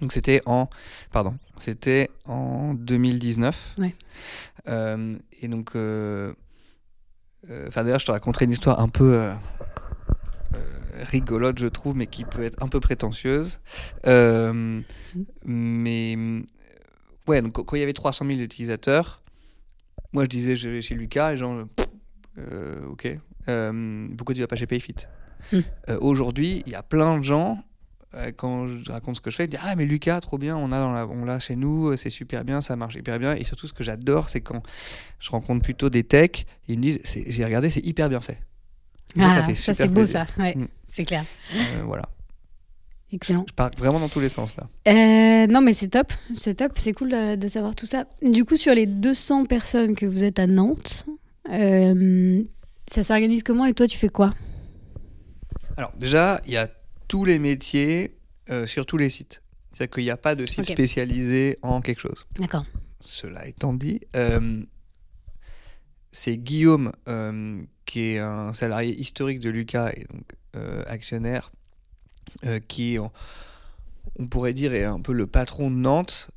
Donc 0.00 0.12
c'était 0.12 0.42
en 0.46 0.68
pardon, 1.10 1.36
c'était 1.60 2.08
en 2.24 2.72
2019. 2.74 3.74
Ouais. 3.78 3.94
Euh, 4.68 5.18
et 5.42 5.48
donc 5.48 5.70
euh, 5.74 6.32
enfin 7.68 7.84
d'ailleurs, 7.84 8.00
je 8.00 8.06
te 8.06 8.10
raconterai 8.10 8.44
une 8.44 8.52
histoire 8.52 8.80
un 8.80 8.88
peu 8.88 9.14
euh, 9.14 9.32
euh, 10.54 11.04
rigolote, 11.08 11.58
je 11.58 11.66
trouve, 11.66 11.96
mais 11.96 12.06
qui 12.06 12.24
peut 12.24 12.42
être 12.42 12.62
un 12.62 12.68
peu 12.68 12.80
prétentieuse. 12.80 13.60
Euh, 14.06 14.80
mais 15.44 16.16
ouais, 17.26 17.42
donc 17.42 17.52
quand 17.52 17.76
il 17.76 17.80
y 17.80 17.82
avait 17.82 17.92
300 17.92 18.26
000 18.26 18.40
utilisateurs, 18.40 19.22
moi 20.12 20.24
je 20.24 20.28
disais 20.28 20.56
je 20.56 20.68
vais 20.68 20.82
chez 20.82 20.94
Lucas, 20.94 21.34
et 21.34 21.42
euh, 21.42 22.86
ok, 22.86 23.18
euh, 23.48 24.08
pourquoi 24.16 24.34
tu 24.34 24.40
vas 24.40 24.46
pas 24.46 24.56
chez 24.56 24.66
Payfit? 24.66 24.94
Hmm. 25.52 25.60
Euh, 25.88 25.98
Aujourd'hui, 26.00 26.62
il 26.66 26.72
y 26.72 26.74
a 26.74 26.82
plein 26.82 27.18
de 27.18 27.24
gens, 27.24 27.58
euh, 27.58 27.62
quand 28.36 28.68
je 28.68 28.90
raconte 28.90 29.16
ce 29.16 29.20
que 29.20 29.30
je 29.30 29.36
fais, 29.36 29.44
ils 29.44 29.48
me 29.48 29.50
disent 29.52 29.60
Ah, 29.62 29.74
mais 29.76 29.84
Lucas, 29.84 30.20
trop 30.20 30.38
bien, 30.38 30.56
on 30.56 30.68
la, 30.68 31.06
on 31.06 31.24
l'a 31.24 31.38
chez 31.38 31.56
nous, 31.56 31.96
c'est 31.96 32.10
super 32.10 32.44
bien, 32.44 32.60
ça 32.60 32.74
marche 32.76 32.94
hyper 32.94 33.18
bien. 33.18 33.34
Et 33.34 33.44
surtout, 33.44 33.66
ce 33.66 33.72
que 33.72 33.82
j'adore, 33.84 34.28
c'est 34.28 34.40
quand 34.40 34.62
je 35.20 35.30
rencontre 35.30 35.62
plutôt 35.62 35.90
des 35.90 36.04
techs, 36.04 36.46
ils 36.68 36.78
me 36.78 36.82
disent 36.82 37.00
J'ai 37.04 37.44
regardé, 37.44 37.70
c'est 37.70 37.84
hyper 37.84 38.08
bien 38.08 38.20
fait. 38.20 38.40
Et 39.16 39.20
ça, 39.20 39.28
ça 39.30 39.40
Ah, 39.40 39.42
fait 39.44 39.54
ça 39.54 39.74
super 39.74 39.76
c'est 39.76 39.88
beau 39.88 40.06
ça, 40.06 40.26
ouais, 40.38 40.54
Mm. 40.54 40.68
c'est 40.86 41.04
clair. 41.04 41.24
Euh, 41.54 41.82
voilà. 41.84 42.04
Excellent. 43.10 43.46
Je 43.48 43.54
pars 43.54 43.70
vraiment 43.78 44.00
dans 44.00 44.08
tous 44.10 44.20
les 44.20 44.28
sens 44.28 44.54
là. 44.56 44.68
Euh, 44.86 45.46
non, 45.46 45.62
mais 45.62 45.72
c'est 45.72 45.88
top, 45.88 46.12
c'est 46.34 46.56
top, 46.56 46.72
c'est 46.78 46.92
cool 46.92 47.08
de, 47.08 47.36
de 47.36 47.48
savoir 47.48 47.74
tout 47.74 47.86
ça. 47.86 48.04
Du 48.22 48.44
coup, 48.44 48.56
sur 48.58 48.74
les 48.74 48.84
200 48.84 49.46
personnes 49.46 49.94
que 49.96 50.04
vous 50.04 50.24
êtes 50.24 50.38
à 50.38 50.46
Nantes, 50.46 51.06
euh, 51.50 52.42
ça 52.86 53.02
s'organise 53.02 53.42
comment 53.42 53.64
et 53.64 53.72
toi, 53.72 53.86
tu 53.86 53.96
fais 53.96 54.10
quoi? 54.10 54.34
Alors, 55.78 55.92
déjà, 55.98 56.40
il 56.46 56.52
y 56.52 56.56
a 56.58 56.68
tous 57.08 57.24
les 57.24 57.38
métiers 57.38 58.14
euh, 58.50 58.66
sur 58.66 58.86
tous 58.86 58.98
les 58.98 59.10
sites. 59.10 59.42
C'est-à-dire 59.72 59.90
qu'il 59.94 60.04
n'y 60.04 60.10
a 60.10 60.16
pas 60.16 60.34
de 60.34 60.46
site 60.46 60.64
spécialisé 60.64 61.58
en 61.62 61.80
quelque 61.80 62.00
chose. 62.00 62.26
D'accord. 62.38 62.66
Cela 63.00 63.46
étant 63.46 63.72
dit, 63.74 64.00
euh, 64.16 64.62
c'est 66.10 66.36
Guillaume, 66.36 66.92
euh, 67.08 67.58
qui 67.84 68.02
est 68.02 68.18
un 68.18 68.52
salarié 68.52 68.94
historique 68.94 69.40
de 69.40 69.50
Lucas 69.50 69.90
et 69.94 70.04
donc 70.12 70.34
actionnaire, 70.88 71.52
qui 72.66 72.96
est, 72.96 72.98
on 72.98 74.26
pourrait 74.26 74.54
dire, 74.54 74.74
est 74.74 74.82
un 74.82 74.98
peu 74.98 75.12
le 75.12 75.28
patron 75.28 75.70
de 75.70 75.76
Nantes, 75.76 76.30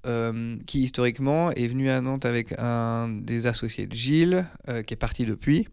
qui 0.67 0.83
historiquement 0.83 1.49
est 1.51 1.65
venu 1.65 1.89
à 1.89 2.01
Nantes 2.01 2.25
avec 2.25 2.53
un 2.59 3.09
des 3.09 3.47
associés 3.47 3.87
de 3.87 3.95
Gilles, 3.95 4.45
qui 4.85 4.93
est 4.93 4.97
parti 4.97 5.25
depuis, 5.25 5.67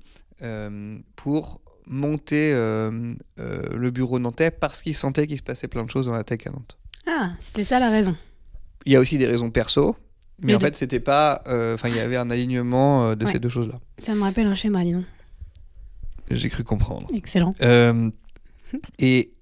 pour 1.14 1.60
monter 1.88 2.52
euh, 2.54 3.14
euh, 3.40 3.62
le 3.74 3.90
bureau 3.90 4.18
nantais 4.18 4.50
parce 4.50 4.82
qu'il 4.82 4.94
sentait 4.94 5.26
qu'il 5.26 5.36
se 5.38 5.42
passait 5.42 5.68
plein 5.68 5.84
de 5.84 5.90
choses 5.90 6.06
dans 6.06 6.14
la 6.14 6.24
tech 6.24 6.46
à 6.46 6.50
Nantes. 6.50 6.78
Ah, 7.06 7.30
c'était 7.38 7.64
ça 7.64 7.78
la 7.80 7.90
raison. 7.90 8.14
Il 8.86 8.92
y 8.92 8.96
a 8.96 9.00
aussi 9.00 9.18
des 9.18 9.26
raisons 9.26 9.50
perso, 9.50 9.96
mais 10.40 10.48
Les 10.48 10.54
en 10.54 10.58
deux. 10.58 10.66
fait, 10.66 10.76
c'était 10.76 11.00
pas. 11.00 11.42
euh, 11.48 11.74
Enfin, 11.74 11.88
il 11.88 11.96
y 11.96 12.00
avait 12.00 12.16
un 12.16 12.30
alignement 12.30 13.14
de 13.16 13.24
Ouais. 13.24 13.32
ces 13.32 13.38
deux 13.38 13.48
choses-là. 13.48 13.80
Ça 13.98 14.14
me 14.14 14.22
rappelle 14.22 14.46
un 14.46 14.54
schéma, 14.54 14.84
dis 14.84 14.92
donc. 14.92 15.04
J'ai 16.30 16.50
cru 16.50 16.62
comprendre. 16.62 17.06
Excellent. 17.14 17.54
Et 18.98 19.32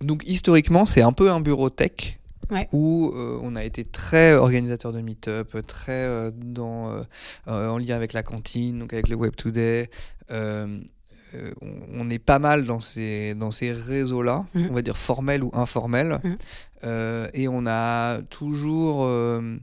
donc, 0.00 0.22
historiquement, 0.26 0.86
c'est 0.86 1.02
un 1.02 1.12
peu 1.12 1.30
un 1.30 1.40
bureau 1.40 1.70
tech. 1.70 2.18
Ouais. 2.50 2.68
Où 2.72 3.12
euh, 3.16 3.38
on 3.42 3.56
a 3.56 3.64
été 3.64 3.82
très 3.84 4.34
organisateur 4.34 4.92
de 4.92 5.00
meet-up, 5.00 5.56
très 5.66 5.92
euh, 5.92 6.30
dans, 6.34 6.92
euh, 7.48 7.68
en 7.68 7.78
lien 7.78 7.96
avec 7.96 8.12
la 8.12 8.22
cantine, 8.22 8.78
donc 8.78 8.92
avec 8.92 9.08
le 9.08 9.16
Web 9.16 9.34
Today. 9.36 9.88
Euh, 11.34 11.52
on, 11.62 12.06
on 12.06 12.10
est 12.10 12.18
pas 12.18 12.38
mal 12.38 12.64
dans 12.64 12.80
ces, 12.80 13.34
dans 13.34 13.50
ces 13.50 13.72
réseaux-là, 13.72 14.46
Mhm. 14.54 14.68
on 14.70 14.74
va 14.74 14.82
dire 14.82 14.96
formels 14.96 15.42
ou 15.42 15.50
informels. 15.54 16.18
Mhm. 16.24 16.36
Euh, 16.84 17.28
et 17.34 17.48
on 17.48 17.66
a 17.66 18.20
toujours. 18.22 19.04
euh, 19.04 19.56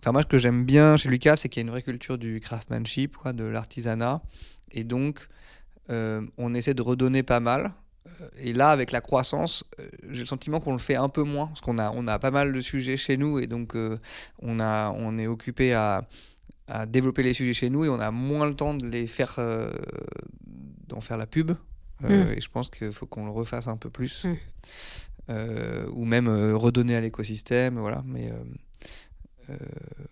Enfin, 0.00 0.12
moi, 0.12 0.22
ce 0.22 0.26
que 0.28 0.38
j'aime 0.38 0.64
bien 0.64 0.96
chez 0.96 1.08
Lucas, 1.08 1.36
c'est 1.36 1.48
qu'il 1.48 1.60
y 1.60 1.64
a 1.64 1.66
une 1.66 1.70
vraie 1.72 1.82
culture 1.82 2.16
du 2.16 2.38
craftsmanship, 2.40 3.16
quoi, 3.16 3.32
de 3.32 3.42
l'artisanat. 3.42 4.22
Et 4.70 4.84
donc, 4.84 5.26
on 5.88 6.54
essaie 6.54 6.74
de 6.74 6.82
redonner 6.82 7.24
pas 7.24 7.40
mal. 7.40 7.72
Et 8.38 8.52
là, 8.52 8.70
avec 8.70 8.92
la 8.92 9.00
croissance, 9.00 9.64
j'ai 10.10 10.20
le 10.20 10.26
sentiment 10.26 10.60
qu'on 10.60 10.72
le 10.74 10.78
fait 10.78 10.94
un 10.94 11.08
peu 11.08 11.24
moins, 11.24 11.46
parce 11.48 11.60
qu'on 11.60 11.78
a, 11.80 11.90
on 11.92 12.06
a 12.06 12.20
pas 12.20 12.30
mal 12.30 12.52
de 12.52 12.60
sujets 12.60 12.96
chez 12.96 13.16
nous, 13.16 13.40
et 13.40 13.48
donc 13.48 13.74
on, 14.38 14.60
a, 14.60 14.90
on 14.96 15.18
est 15.18 15.26
occupé 15.26 15.74
à, 15.74 16.06
à 16.68 16.86
développer 16.86 17.22
les 17.22 17.32
sujets 17.34 17.54
chez 17.54 17.70
nous, 17.70 17.84
et 17.84 17.88
on 17.88 18.00
a 18.00 18.10
moins 18.10 18.46
le 18.48 18.54
temps 18.54 18.74
de 18.74 18.86
les 18.86 19.06
faire, 19.06 19.34
euh, 19.38 19.70
d'en 20.88 21.00
faire 21.00 21.16
la 21.16 21.26
pub. 21.26 21.52
Euh, 22.04 22.34
Et 22.36 22.40
je 22.40 22.50
pense 22.50 22.68
qu'il 22.68 22.92
faut 22.92 23.06
qu'on 23.06 23.24
le 23.24 23.30
refasse 23.32 23.68
un 23.68 23.76
peu 23.76 23.90
plus, 23.90 24.24
Mm. 24.24 24.34
Euh, 25.28 25.88
ou 25.92 26.04
même 26.04 26.28
redonner 26.54 26.94
à 26.94 27.00
l'écosystème, 27.00 27.78
voilà. 27.80 28.04
Mais 28.06 28.30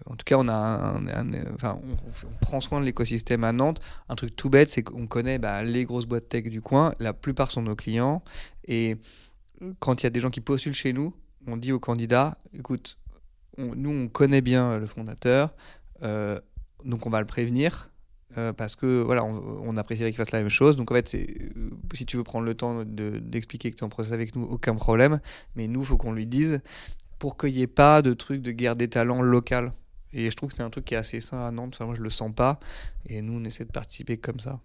en 0.07 0.15
tout 0.17 0.25
cas, 0.25 0.37
on 0.39 0.47
a 0.49 0.53
un, 0.55 1.07
un- 1.09 1.33
un- 1.35 1.55
enfin, 1.55 1.79
on, 1.85 1.97
prend 2.41 2.61
soin 2.61 2.81
de 2.81 2.85
l'écosystème 2.85 3.43
à 3.45 3.53
Nantes. 3.53 3.81
Un 4.09 4.15
truc 4.15 4.35
tout 4.37 4.49
bête, 4.49 4.71
c'est 4.71 4.83
qu'on 4.85 5.07
connaît 5.09 5.39
bah, 5.39 5.63
les 5.63 5.85
grosses 5.85 6.07
boîtes 6.07 6.29
tech 6.29 6.45
du 6.45 6.61
coin. 6.61 6.95
La 7.01 7.13
plupart 7.13 7.51
sont 7.51 7.63
nos 7.63 7.75
clients. 7.75 8.23
Et 8.67 8.97
quand 9.81 10.03
il 10.03 10.05
y 10.05 10.07
a 10.07 10.11
des 10.11 10.21
gens 10.21 10.31
qui 10.31 10.41
postulent 10.41 10.75
chez 10.75 10.93
nous, 10.93 11.15
on 11.47 11.57
dit 11.57 11.73
aux 11.73 11.81
candidats 11.81 12.39
écoute, 12.57 12.97
on- 13.59 13.75
nous, 13.75 13.91
on 13.91 14.09
connaît 14.09 14.41
bien 14.41 14.79
le 14.79 14.87
fondateur, 14.87 15.53
donc 16.85 17.07
on 17.07 17.11
va 17.11 17.21
le 17.21 17.27
prévenir. 17.27 17.91
euh, 18.37 18.53
parce 18.53 18.75
que 18.77 19.01
voilà, 19.03 19.23
on, 19.25 19.63
on 19.65 19.77
apprécierait 19.77 20.11
qu'il 20.11 20.17
fasse 20.17 20.33
la 20.33 20.41
même 20.41 20.49
chose. 20.49 20.75
Donc 20.77 20.91
en 20.91 20.95
fait, 20.95 21.09
c'est, 21.09 21.27
euh, 21.57 21.71
si 21.95 22.05
tu 22.05 22.17
veux 22.17 22.25
prendre 22.25 22.45
le 22.45 22.55
temps 22.55 22.85
de- 22.85 23.19
d'expliquer 23.19 23.71
que 23.71 23.77
tu 23.77 23.83
es 23.83 23.85
en 23.85 23.89
process 23.89 24.13
avec 24.13 24.35
nous, 24.35 24.43
aucun 24.45 24.75
problème. 24.75 25.21
Mais 25.55 25.69
nous, 25.69 25.81
il 25.81 25.87
faut 25.87 25.97
qu'on 25.97 26.13
lui 26.13 26.27
dise 26.27 26.61
pour 27.21 27.37
qu'il 27.37 27.53
n'y 27.55 27.63
ait 27.63 27.67
pas 27.69 28.03
de 28.03 28.13
truc 28.13 28.43
de 28.43 28.51
guerre 28.51 28.75
des 28.77 28.89
talents 28.89 29.23
local. 29.23 29.73
Et 30.13 30.31
je 30.31 30.37
trouve 30.37 30.51
que 30.51 30.57
c'est 30.57 30.63
un 30.65 30.71
truc 30.71 30.85
qui 30.85 30.95
est 30.95 30.97
assez 30.97 31.21
sain 31.21 31.45
à 31.47 31.51
Nantes. 31.53 31.75
Enfin, 31.75 31.87
moi, 31.87 31.95
je 31.95 32.03
le 32.03 32.11
sens 32.11 32.33
pas. 32.35 32.59
Et 33.09 33.23
nous, 33.23 33.35
on 33.41 33.45
essaie 33.45 33.65
de 33.65 33.71
participer 33.73 34.17
comme 34.19 34.41
ça. 34.41 34.61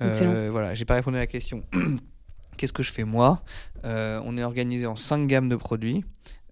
Excellent. 0.00 0.50
voilà, 0.50 0.74
j'ai 0.74 0.84
pas 0.84 0.94
répondu 0.94 1.16
à 1.16 1.20
la 1.20 1.26
question. 1.26 1.64
Qu'est-ce 2.56 2.72
que 2.72 2.82
je 2.82 2.92
fais 2.92 3.04
moi? 3.04 3.42
Euh, 3.84 4.20
On 4.24 4.36
est 4.36 4.44
organisé 4.44 4.86
en 4.86 4.94
cinq 4.96 5.26
gammes 5.26 5.48
de 5.48 5.56
produits. 5.56 6.04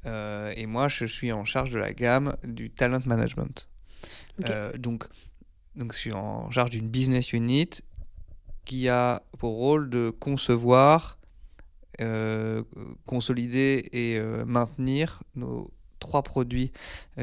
Euh, 0.06 0.52
et 0.56 0.66
moi, 0.66 0.88
je 0.88 1.04
suis 1.04 1.32
en 1.32 1.44
charge 1.44 1.70
de 1.70 1.78
la 1.78 1.92
gamme 1.92 2.36
du 2.44 2.70
talent 2.70 3.00
management. 3.06 3.68
Euh, 4.48 4.76
donc, 4.76 5.04
donc, 5.76 5.92
je 5.92 5.98
suis 5.98 6.12
en 6.12 6.50
charge 6.50 6.70
d'une 6.70 6.88
business 6.88 7.32
unit 7.32 7.70
qui 8.64 8.88
a 8.88 9.22
pour 9.38 9.56
rôle 9.56 9.88
de 9.90 10.10
concevoir, 10.10 11.18
euh, 12.00 12.62
consolider 13.06 13.88
et 13.92 14.20
maintenir 14.46 15.22
nos 15.34 15.70
trois 15.98 16.22
produits 16.22 16.72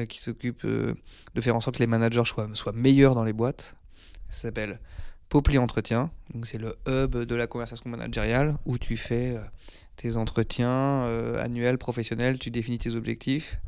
qui 0.08 0.18
s'occupent 0.18 0.66
de 0.66 1.40
faire 1.40 1.56
en 1.56 1.60
sorte 1.60 1.76
que 1.76 1.82
les 1.82 1.86
managers 1.86 2.24
soient, 2.24 2.48
soient 2.54 2.72
meilleurs 2.72 3.14
dans 3.14 3.24
les 3.24 3.32
boîtes. 3.32 3.74
Ça 4.28 4.48
s'appelle 4.48 4.80
Popli 5.28 5.56
Entretien. 5.56 6.10
Donc 6.34 6.46
c'est 6.46 6.58
le 6.58 6.76
hub 6.86 7.16
de 7.16 7.34
la 7.34 7.46
conversation 7.46 7.88
managériale 7.88 8.56
où 8.66 8.76
tu 8.76 8.96
fais 8.96 9.38
tes 9.96 10.16
entretiens 10.16 10.68
euh, 11.04 11.42
annuels, 11.42 11.78
professionnels, 11.78 12.38
tu 12.38 12.50
définis 12.50 12.78
tes 12.78 12.94
objectifs. 12.94 13.58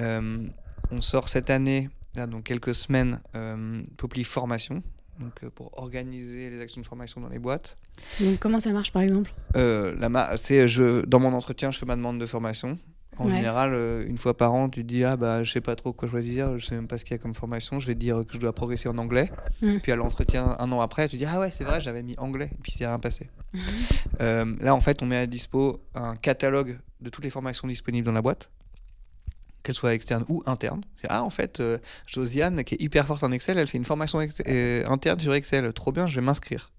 Euh, 0.00 0.46
on 0.90 1.00
sort 1.00 1.28
cette 1.28 1.50
année, 1.50 1.88
là, 2.16 2.26
dans 2.26 2.42
quelques 2.42 2.74
semaines, 2.74 3.20
euh, 3.34 3.82
Popli 3.96 4.24
Formation. 4.24 4.82
Donc, 5.20 5.32
euh, 5.44 5.50
pour 5.50 5.70
organiser 5.78 6.50
les 6.50 6.60
actions 6.60 6.80
de 6.80 6.86
formation 6.86 7.20
dans 7.20 7.28
les 7.28 7.38
boîtes. 7.38 7.76
Donc, 8.20 8.38
comment 8.40 8.58
ça 8.60 8.70
marche 8.72 8.92
par 8.92 9.02
exemple? 9.02 9.32
La 9.54 10.08
ma- 10.08 10.36
c'est 10.36 10.66
je 10.66 11.04
dans 11.06 11.20
mon 11.20 11.32
entretien, 11.32 11.70
je 11.70 11.78
fais 11.78 11.86
ma 11.86 11.94
demande 11.96 12.18
de 12.18 12.26
formation. 12.26 12.76
En 13.18 13.26
Ouais. 13.28 13.36
général, 13.36 13.72
euh, 13.74 14.04
une 14.08 14.18
fois 14.18 14.36
par 14.36 14.52
an, 14.54 14.68
tu 14.68 14.82
te 14.82 14.86
dis 14.88 15.04
ah 15.04 15.16
bah 15.16 15.42
je 15.44 15.52
sais 15.52 15.60
pas 15.60 15.76
trop 15.76 15.92
quoi 15.92 16.08
choisir, 16.08 16.58
je 16.58 16.66
sais 16.66 16.74
même 16.74 16.88
pas 16.88 16.98
ce 16.98 17.04
qu'il 17.04 17.12
y 17.12 17.14
a 17.14 17.18
comme 17.18 17.34
formation. 17.34 17.78
Je 17.78 17.86
vais 17.86 17.94
te 17.94 18.00
dire 18.00 18.22
que 18.26 18.32
je 18.34 18.38
dois 18.38 18.52
progresser 18.52 18.88
en 18.88 18.98
anglais. 18.98 19.30
Mm. 19.62 19.78
Puis 19.78 19.92
à 19.92 19.96
l'entretien 19.96 20.56
un 20.58 20.72
an 20.72 20.80
après, 20.80 21.08
tu 21.08 21.16
dis 21.16 21.24
ah 21.26 21.38
ouais 21.38 21.50
c'est 21.50 21.64
vrai 21.64 21.80
j'avais 21.80 22.02
mis 22.02 22.16
anglais. 22.18 22.50
Et 22.52 22.58
puis 22.62 22.72
c'est 22.76 22.86
rien 22.86 22.98
passé. 22.98 23.28
Euh, 24.20 24.56
là 24.60 24.74
en 24.74 24.80
fait, 24.80 25.02
on 25.02 25.06
met 25.06 25.16
à 25.16 25.26
dispo 25.26 25.80
un 25.94 26.16
catalogue 26.16 26.78
de 27.00 27.10
toutes 27.10 27.24
les 27.24 27.30
formations 27.30 27.68
disponibles 27.68 28.06
dans 28.06 28.12
la 28.12 28.22
boîte, 28.22 28.50
qu'elles 29.62 29.74
soient 29.74 29.94
externes 29.94 30.24
ou 30.28 30.42
internes. 30.46 30.82
C'est, 30.96 31.06
ah 31.10 31.22
en 31.22 31.30
fait 31.30 31.60
euh, 31.60 31.78
Josiane 32.06 32.64
qui 32.64 32.74
est 32.74 32.82
hyper 32.82 33.06
forte 33.06 33.22
en 33.22 33.30
Excel, 33.32 33.58
elle 33.58 33.68
fait 33.68 33.78
une 33.78 33.84
formation 33.84 34.20
ex- 34.20 34.42
euh, 34.48 34.84
interne 34.88 35.20
sur 35.20 35.34
Excel. 35.34 35.72
Trop 35.72 35.92
bien, 35.92 36.06
je 36.06 36.18
vais 36.20 36.26
m'inscrire. 36.26 36.72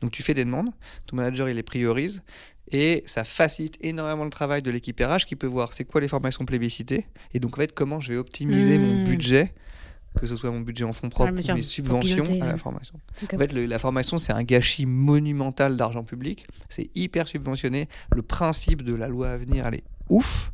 Donc 0.00 0.10
tu 0.12 0.22
fais 0.22 0.34
des 0.34 0.44
demandes, 0.44 0.70
ton 1.06 1.16
manager 1.16 1.48
il 1.48 1.56
les 1.56 1.62
priorise 1.62 2.22
et 2.72 3.02
ça 3.06 3.22
facilite 3.24 3.76
énormément 3.80 4.24
le 4.24 4.30
travail 4.30 4.60
de 4.62 4.70
l'équipe 4.70 5.00
RH 5.00 5.24
qui 5.26 5.36
peut 5.36 5.46
voir 5.46 5.72
c'est 5.72 5.84
quoi 5.84 6.00
les 6.00 6.08
formations 6.08 6.44
plébiscitées 6.44 7.06
et 7.32 7.38
donc 7.40 7.56
en 7.58 7.60
fait 7.60 7.72
comment 7.72 8.00
je 8.00 8.12
vais 8.12 8.18
optimiser 8.18 8.78
mon 8.78 9.00
Mm. 9.00 9.04
budget, 9.04 9.54
que 10.18 10.26
ce 10.26 10.34
soit 10.34 10.50
mon 10.50 10.60
budget 10.60 10.84
en 10.84 10.92
fonds 10.92 11.08
propres 11.10 11.30
ou 11.32 11.54
mes 11.54 11.62
subventions 11.62 12.24
piloter, 12.24 12.42
à 12.42 12.46
la 12.46 12.56
formation. 12.56 12.98
En 13.34 13.38
fait, 13.38 13.52
le- 13.52 13.66
la 13.66 13.78
formation, 13.78 14.16
c'est 14.18 14.32
un 14.32 14.42
gâchis 14.44 14.86
monumental 14.86 15.76
d'argent 15.76 16.04
public. 16.04 16.46
C'est 16.70 16.90
hyper 16.94 17.28
subventionné. 17.28 17.86
Le 18.14 18.22
principe 18.22 18.82
de 18.82 18.94
la 18.94 19.08
loi 19.08 19.28
à 19.30 19.36
venir, 19.36 19.66
elle 19.66 19.74
est 19.74 19.84
ouf. 20.08 20.52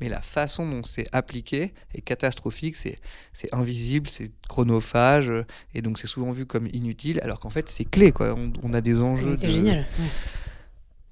Mais 0.00 0.08
la 0.08 0.20
façon 0.20 0.68
dont 0.68 0.82
c'est 0.84 1.06
appliqué 1.12 1.72
est 1.94 2.00
catastrophique. 2.00 2.76
C'est 2.76 2.98
invisible, 3.52 4.08
c'est 4.08 4.30
chronophage. 4.48 5.30
Et 5.74 5.82
donc, 5.82 5.98
c'est 5.98 6.06
souvent 6.06 6.32
vu 6.32 6.46
comme 6.46 6.66
inutile. 6.72 7.20
Alors 7.22 7.40
qu'en 7.40 7.50
fait, 7.50 7.68
c'est 7.68 7.84
clé. 7.84 8.10
Quoi. 8.12 8.34
On, 8.36 8.52
on 8.62 8.72
a 8.74 8.80
des 8.80 9.00
enjeux. 9.00 9.34
C'est 9.34 9.46
de- 9.48 9.52
génial. 9.52 9.78
ouais. 9.80 9.86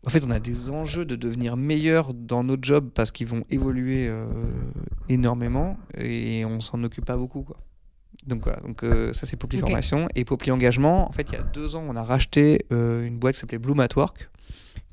En 0.04 0.10
fait, 0.10 0.24
on 0.24 0.30
a 0.32 0.40
des 0.40 0.70
enjeux 0.70 1.04
de 1.04 1.14
devenir 1.14 1.56
meilleur 1.56 2.12
dans 2.12 2.42
nos 2.42 2.56
jobs 2.60 2.90
parce 2.92 3.12
qu'ils 3.12 3.28
vont 3.28 3.44
évoluer 3.50 4.08
euh, 4.08 4.26
énormément. 5.08 5.78
Et 5.96 6.44
on 6.44 6.60
s'en 6.60 6.82
occupe 6.82 7.04
pas 7.04 7.16
beaucoup. 7.16 7.42
Quoi. 7.42 7.56
Donc 8.26 8.42
voilà, 8.44 8.60
donc 8.60 8.82
euh, 8.84 9.12
ça 9.12 9.26
c'est 9.26 9.36
Popli 9.36 9.58
Ok. 9.58 9.66
Formation. 9.66 10.08
Et 10.14 10.24
Popli 10.24 10.50
Engagement, 10.50 11.08
en 11.08 11.12
fait, 11.12 11.26
il 11.30 11.34
y 11.34 11.36
a 11.36 11.42
deux 11.42 11.76
ans, 11.76 11.84
on 11.88 11.96
a 11.96 12.02
racheté 12.04 12.66
euh, 12.72 13.04
une 13.06 13.18
boîte 13.18 13.34
qui 13.34 13.40
s'appelait 13.40 13.58
Bloom 13.58 13.80
at 13.80 13.88
Work, 13.96 14.28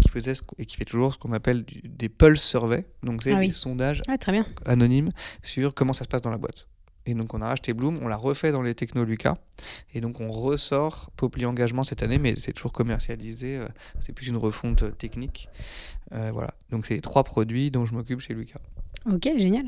qui 0.02 0.10
faisait 0.10 0.36
ce 0.36 0.42
qu- 0.42 0.56
et 0.58 0.66
qui 0.66 0.76
fait 0.78 0.86
toujours 0.86 1.14
ce 1.14 1.18
qu'on 1.18 1.34
appelle 1.34 1.64
du- 1.64 1.82
des 1.88 2.10
pulse 2.10 2.42
surveys, 2.44 2.86
donc 3.04 3.24
c'est 3.24 3.34
Ah 3.34 3.40
des 3.40 3.52
sondages 3.52 4.02
très 4.20 4.32
bien. 4.32 4.46
anonymes 4.66 5.10
sur 5.44 5.74
comment 5.74 5.94
ça 5.94 6.04
se 6.04 6.10
passe 6.10 6.22
dans 6.22 6.30
la 6.32 6.38
boîte. 6.38 6.68
Et 7.06 7.14
donc 7.16 7.34
on 7.34 7.42
a 7.42 7.48
acheté 7.48 7.74
Bloom, 7.74 8.00
on 8.04 8.08
l'a 8.08 8.18
refait 8.18 8.52
dans 8.52 8.62
les 8.62 8.76
techno 8.76 9.04
Lucas, 9.04 9.36
et 9.94 10.02
donc 10.02 10.20
on 10.20 10.30
ressort 10.32 11.10
Popli 11.16 11.46
Engagement 11.46 11.84
cette 11.84 12.04
année, 12.04 12.20
mais 12.20 12.36
c'est 12.38 12.52
toujours 12.54 12.74
commercialisé, 12.74 13.58
euh, 13.58 13.68
c'est 14.00 14.14
plus 14.14 14.28
une 14.28 14.38
refonte 14.38 14.84
euh, 14.84 14.92
technique. 14.92 15.50
Euh, 16.14 16.30
voilà, 16.34 16.52
donc 16.70 16.86
c'est 16.86 16.96
les 16.96 17.02
trois 17.02 17.24
produits 17.24 17.72
dont 17.72 17.86
je 17.86 17.94
m'occupe 17.94 18.20
chez 18.20 18.34
Lucas. 18.34 18.60
Ok, 19.10 19.28
génial. 19.38 19.66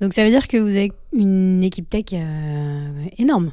Donc 0.00 0.14
ça 0.14 0.24
veut 0.24 0.30
dire 0.30 0.48
que 0.48 0.56
vous 0.56 0.74
avez 0.76 0.90
une 1.12 1.62
équipe 1.62 1.88
tech 1.88 2.06
euh, 2.14 3.04
énorme, 3.18 3.52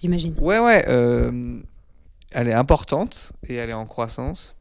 j'imagine. 0.00 0.34
Ouais, 0.38 0.58
ouais, 0.60 0.84
euh, 0.86 1.60
elle 2.30 2.48
est 2.48 2.52
importante 2.54 3.32
et 3.48 3.54
elle 3.54 3.70
est 3.70 3.74
en 3.74 3.86
croissance. 3.86 4.54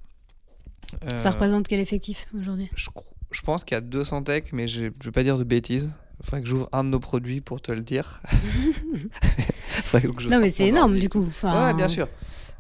Ça 1.17 1.29
Euh, 1.29 1.31
représente 1.31 1.67
quel 1.67 1.79
effectif 1.79 2.27
aujourd'hui? 2.39 2.69
je, 2.75 3.41
pense 3.41 3.63
qu'il 3.63 3.75
y 3.75 3.77
a 3.77 3.81
200 3.81 4.23
techs, 4.23 4.53
mais 4.53 4.67
je 4.67 4.85
ne 4.85 4.89
vais 5.03 5.11
pas 5.11 5.23
dire 5.23 5.37
de 5.37 5.43
bêtises. 5.43 5.91
Il 6.19 6.25
faudrait 6.25 6.41
que 6.41 6.47
j'ouvre 6.47 6.69
un 6.71 6.83
de 6.83 6.89
nos 6.89 6.99
produits 6.99 7.41
pour 7.41 7.61
te 7.61 7.71
le 7.71 7.81
dire. 7.81 8.21
Faudrait 9.83 10.07
que 10.09 10.21
je 10.21 10.29
Non, 10.29 10.39
mais 10.39 10.49
c'est 10.49 10.67
énorme 10.67 10.97
du 10.97 11.09
coup. 11.09 11.25
Enfin, 11.27 11.67
Ouais, 11.67 11.73
bien 11.73 11.87
sûr. 11.87 12.07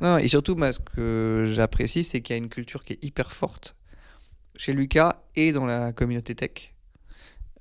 Non, 0.01 0.17
et 0.17 0.27
surtout, 0.27 0.55
moi, 0.55 0.73
ce 0.73 0.79
que 0.79 1.45
j'apprécie, 1.53 2.03
c'est 2.03 2.21
qu'il 2.21 2.35
y 2.35 2.39
a 2.39 2.41
une 2.43 2.49
culture 2.49 2.83
qui 2.83 2.93
est 2.93 3.03
hyper 3.03 3.31
forte 3.31 3.75
chez 4.55 4.73
Lucas 4.73 5.23
et 5.35 5.51
dans 5.53 5.65
la 5.65 5.93
communauté 5.93 6.35
tech, 6.35 6.73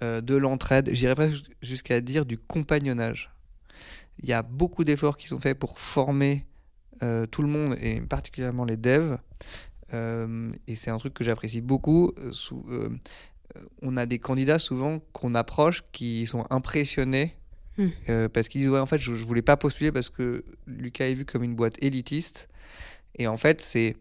euh, 0.03 0.21
de 0.21 0.35
l'entraide, 0.35 0.91
j'irais 0.93 1.15
presque 1.15 1.45
jusqu'à 1.63 2.01
dire 2.01 2.27
du 2.27 2.37
compagnonnage. 2.39 3.31
Il 4.23 4.29
y 4.29 4.33
a 4.33 4.43
beaucoup 4.43 4.85
d'efforts 4.85 5.17
qui 5.17 5.29
sont 5.29 5.41
faits 5.41 5.59
pour 5.59 5.79
former 5.79 6.47
euh, 7.03 7.27
tout 7.27 7.43
le 7.43 7.49
monde, 7.49 7.77
et 7.81 8.01
particulièrement 8.01 8.65
les 8.65 8.77
devs. 8.77 9.19
Euh, 9.93 10.51
et 10.67 10.75
c'est 10.75 10.91
un 10.91 10.99
truc 10.99 11.15
que 11.15 11.25
j'apprécie 11.25 11.61
beaucoup. 11.61 12.13
Euh, 12.19 12.33
euh, 12.71 12.89
on 13.83 13.97
a 13.97 14.07
des 14.07 14.19
candidats 14.19 14.59
souvent 14.59 15.01
qu'on 15.13 15.35
approche 15.35 15.85
qui 15.93 16.27
sont 16.27 16.45
impressionnés 16.51 17.37
Hmm. 17.79 17.89
euh, 18.11 18.29
parce 18.29 18.49
qu'ils 18.49 18.61
disent 18.61 18.69
ouais 18.69 18.81
en 18.81 18.85
fait 18.85 18.99
je, 18.99 19.15
je 19.15 19.25
voulais 19.25 19.41
pas 19.41 19.57
postuler 19.57 19.91
parce 19.93 20.11
que 20.11 20.45
Lucas 20.67 21.07
est 21.07 21.15
vu 21.15 21.25
comme 21.25 21.43
une 21.43 21.55
boîte 21.55 21.83
élitiste 21.83 22.49
et 23.17 23.27
en 23.27 23.39
fait 23.39 23.63
c'est 23.63 23.97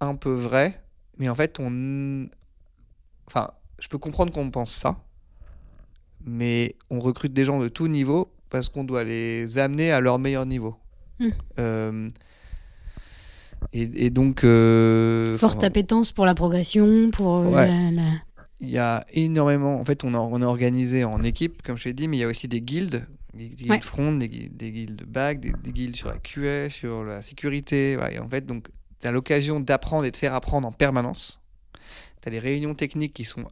un 0.00 0.16
peu 0.16 0.32
vrai 0.32 0.82
mais 1.18 1.28
en 1.28 1.34
fait 1.36 1.60
on 1.60 2.28
enfin 3.28 3.52
je 3.78 3.86
peux 3.86 3.98
comprendre 3.98 4.32
qu'on 4.32 4.50
pense 4.50 4.72
ça 4.72 4.98
mais 6.24 6.74
on 6.90 6.98
recrute 6.98 7.32
des 7.32 7.44
gens 7.44 7.60
de 7.60 7.68
tout 7.68 7.86
niveau 7.86 8.32
parce 8.50 8.68
qu'on 8.68 8.82
doit 8.82 9.04
les 9.04 9.58
amener 9.58 9.92
à 9.92 10.00
leur 10.00 10.18
meilleur 10.18 10.46
niveau. 10.46 10.76
Euh, 11.58 12.08
et, 13.72 14.06
et 14.06 14.10
donc 14.10 14.44
euh, 14.44 15.36
Forte 15.38 15.58
enfin, 15.58 15.66
appétence 15.66 16.12
pour 16.12 16.26
la 16.26 16.34
progression, 16.34 17.10
pour 17.10 17.36
euh, 17.36 17.44
Ouais. 17.50 17.66
la- 17.68 17.90
la- 17.90 18.18
il 18.60 18.70
y 18.70 18.78
a 18.78 19.04
énormément. 19.12 19.78
En 19.80 19.84
fait, 19.84 20.04
on, 20.04 20.14
a- 20.14 20.18
on 20.18 20.40
est 20.40 20.44
organisé 20.44 21.04
en 21.04 21.20
équipe, 21.22 21.62
comme 21.62 21.76
je 21.76 21.84
l'ai 21.84 21.92
dit, 21.92 22.08
mais 22.08 22.16
il 22.16 22.20
y 22.20 22.24
a 22.24 22.28
aussi 22.28 22.48
des 22.48 22.60
guildes, 22.60 23.04
des 23.34 23.48
guildes 23.48 23.70
Ouais. 23.70 23.80
front, 23.80 24.12
des, 24.12 24.28
des 24.28 24.70
guildes 24.70 25.02
back, 25.06 25.40
des, 25.40 25.52
des 25.62 25.72
guildes 25.72 25.96
sur 25.96 26.08
la 26.08 26.18
QA, 26.18 26.70
sur 26.70 27.04
la 27.04 27.20
sécurité. 27.20 27.98
Et 28.12 28.18
en 28.18 28.28
fait, 28.28 28.46
donc, 28.46 28.68
tu 29.00 29.06
as 29.06 29.10
l'occasion 29.12 29.60
d'apprendre 29.60 30.04
et 30.06 30.10
de 30.10 30.16
faire 30.16 30.34
apprendre 30.34 30.66
en 30.68 30.72
permanence. 30.72 31.40
Tu 32.22 32.28
as 32.28 32.30
les 32.32 32.38
réunions 32.38 32.74
techniques 32.74 33.12
qui 33.12 33.24
sont 33.24 33.44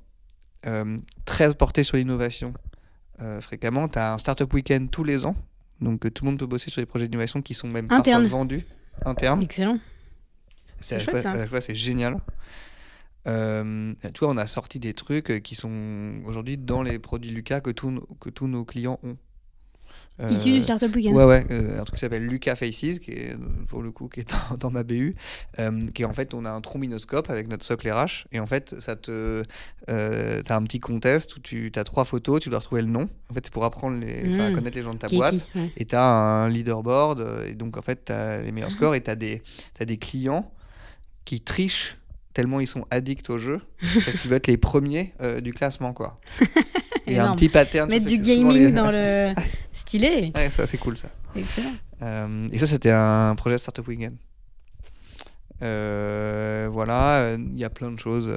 euh, 0.67 0.97
très 1.27 1.53
portées 1.53 1.83
sur 1.83 1.97
l'innovation 1.99 2.55
euh, 3.21 3.41
fréquemment. 3.41 3.89
Tu 3.89 3.99
as 3.99 4.15
un 4.15 4.19
startup 4.19 4.53
week-end 4.55 4.87
tous 4.91 5.05
les 5.05 5.27
ans. 5.27 5.35
Donc, 5.81 6.01
tout 6.15 6.25
le 6.25 6.31
monde 6.31 6.39
peut 6.39 6.47
bosser 6.47 6.71
sur 6.71 6.81
des 6.81 6.87
projets 6.87 7.09
d'innovation 7.09 7.43
qui 7.43 7.53
sont 7.55 7.67
même 7.69 7.87
Interne. 7.91 8.23
parfois 8.23 8.39
vendus 8.39 8.63
internes. 9.05 9.43
Excellent. 9.43 9.79
C'est 10.83 11.01
chouette, 11.01 11.21
ça. 11.23 11.35
génial. 11.75 12.17
Euh, 13.29 13.95
tu 14.15 14.21
vois, 14.25 14.31
on 14.31 14.37
a 14.37 14.47
sorti 14.47 14.81
des 14.81 14.95
trucs 14.95 15.31
euh, 15.31 15.39
qui 15.39 15.55
sont 15.55 15.71
aujourd'hui 16.27 16.59
dans 16.59 16.83
les 16.83 16.99
produits 16.99 17.31
Lucas 17.31 17.61
que, 17.61 17.71
tous 17.71 17.91
nos- 17.91 18.09
que 18.21 18.31
tous 18.31 18.49
nos 18.49 18.65
clients 18.65 18.99
ont. 19.05 19.17
Euh, 20.21 20.29
Issu 20.29 20.53
du 20.53 20.63
Startup 20.63 20.93
Weekend. 20.95 21.15
Ouais, 21.15 21.25
ouais, 21.25 21.47
euh, 21.53 21.81
un 21.81 21.85
truc 21.85 21.95
qui 21.97 22.01
s'appelle 22.01 22.27
Lucas 22.27 22.57
Faces, 22.57 22.99
qui 22.99 23.13
est 23.13 23.33
euh, 23.35 23.37
pour 23.69 23.81
le 23.83 23.91
coup 23.93 24.09
qui 24.09 24.21
est 24.21 24.31
dans, 24.31 24.57
dans 24.61 24.71
ma 24.71 24.83
BU, 24.83 25.15
euh, 25.59 25.87
qui 25.95 26.03
est 26.03 26.05
en 26.05 26.13
fait 26.13 26.35
on 26.35 26.45
a 26.45 26.51
un 26.51 26.61
trombinoscope 26.61 27.31
avec 27.31 27.49
notre 27.49 27.65
socle 27.65 27.89
RH 27.91 28.27
et 28.33 28.41
en 28.41 28.47
fait 28.47 28.75
ça 28.81 28.97
te, 28.97 29.43
euh, 29.89 30.43
t'as 30.43 30.57
un 30.57 30.63
petit 30.65 30.81
contest 30.81 31.37
où 31.37 31.41
tu 31.41 31.71
as 31.77 31.85
trois 31.85 32.05
photos, 32.05 32.41
tu 32.43 32.49
dois 32.49 32.59
retrouver 32.59 32.83
le 32.83 32.89
nom. 32.89 33.09
En 33.31 33.35
fait 33.35 33.41
c'est 33.45 33.53
pour 33.53 33.65
apprendre 33.65 33.99
les, 34.01 34.39
à 34.41 34.51
Mm. 34.51 34.55
connaître 34.55 34.77
les 34.77 34.83
gens 34.83 34.93
de 34.95 34.99
ta 34.99 35.07
Qui 35.07 35.17
boîte. 35.17 35.47
qui, 35.53 35.59
ouais. 35.59 35.73
Et 35.77 35.85
tu 35.85 35.95
as 35.95 36.03
un 36.05 36.49
leaderboard, 36.49 37.21
euh, 37.21 37.47
et 37.49 37.55
donc 37.55 37.77
en 37.77 37.83
fait, 37.83 38.05
tu 38.07 38.13
as 38.13 38.43
les 38.43 38.51
meilleurs 38.53 38.71
Ah. 38.73 38.77
scores, 38.77 38.95
et 38.97 39.03
tu 39.03 39.11
as, 39.11 39.17
des 39.17 39.41
clients 39.99 40.51
qui 41.25 41.41
trichent 41.41 41.97
tellement 42.35 42.61
ils 42.61 42.67
sont 42.67 42.87
addicts 42.91 43.29
au 43.31 43.37
jeu, 43.39 43.61
parce 44.05 44.17
qu'ils 44.19 44.31
veulent 44.31 44.39
être 44.39 44.47
les 44.47 44.57
premiers 44.57 45.13
euh, 45.21 45.41
du 45.41 45.53
classement. 45.53 45.93
quoi. 45.93 46.19
Il 47.07 47.13
y 47.15 47.19
a 47.19 47.31
un 47.31 47.35
petit 47.35 47.49
pattern. 47.51 47.91
Mettre 47.91 48.07
du 48.07 48.19
gaming 48.19 48.53
les- 48.53 48.73
dans 48.73 48.91
le 48.91 49.35
stylé. 49.73 50.33
Ouais, 50.35 50.49
ça 50.49 50.67
c'est 50.67 50.79
cool 50.79 50.97
ça. 50.97 51.09
Excellent. 51.37 51.75
Euh, 52.01 52.49
et 52.53 52.59
ça, 52.59 52.67
c'était 52.67 52.91
un 52.91 53.35
projet 53.37 53.59
Startup 53.59 53.87
Weekend. 53.87 54.17
Euh, 55.63 56.69
voilà, 56.73 57.35
il 57.39 57.59
y 57.59 57.65
a 57.65 57.71
plein 57.71 57.91
de 57.91 57.99
choses. 57.99 58.33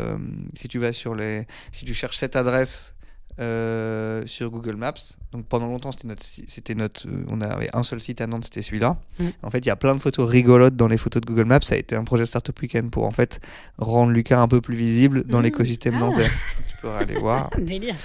si 0.56 0.68
tu 0.68 0.78
vas 0.80 0.92
sur 0.92 1.16
les, 1.16 1.48
si 1.72 1.86
tu 1.86 1.94
cherches 1.94 2.18
cette 2.18 2.36
adresse 2.36 2.95
euh, 3.40 4.24
sur 4.26 4.50
Google 4.50 4.76
Maps, 4.76 4.94
donc 5.34 5.46
pendant 5.48 5.68
longtemps 5.68 5.92
c'était 5.92 6.08
notre, 6.08 6.24
c'était 6.24 6.74
notre, 6.76 7.08
euh, 7.08 7.26
on 7.28 7.42
avait 7.42 7.70
un 7.76 7.84
seul 7.84 8.00
site 8.00 8.22
à 8.22 8.28
Nantes, 8.28 8.46
c'était 8.46 8.62
celui-là. 8.62 8.98
Mm. 9.20 9.26
En 9.44 9.52
fait, 9.52 9.60
il 9.60 9.68
y 9.68 9.72
a 9.72 9.76
plein 9.76 9.94
de 9.94 10.00
photos 10.00 10.30
rigolotes 10.30 10.76
dans 10.76 10.88
les 10.88 10.98
photos 10.98 11.22
de 11.22 11.26
Google 11.28 11.46
Maps. 11.46 11.60
Ça 11.62 11.76
a 11.76 11.78
été 11.78 11.96
un 11.98 12.04
projet 12.06 12.26
Startup 12.26 12.58
Weekend 12.62 12.90
pour 12.92 13.04
en 13.04 13.12
fait 13.12 13.42
rendre 13.78 14.12
Lucas 14.14 14.40
un 14.40 14.48
peu 14.48 14.62
plus 14.62 14.76
visible 14.76 15.24
dans 15.26 15.40
Mm. 15.40 15.44
l'écosystème 15.44 15.96
Ah. 15.96 16.00
nantais. 16.00 16.30
Tu 16.70 16.78
pourras 16.82 17.00
aller 17.00 17.20
voir. 17.20 17.50
Délire. 17.58 17.96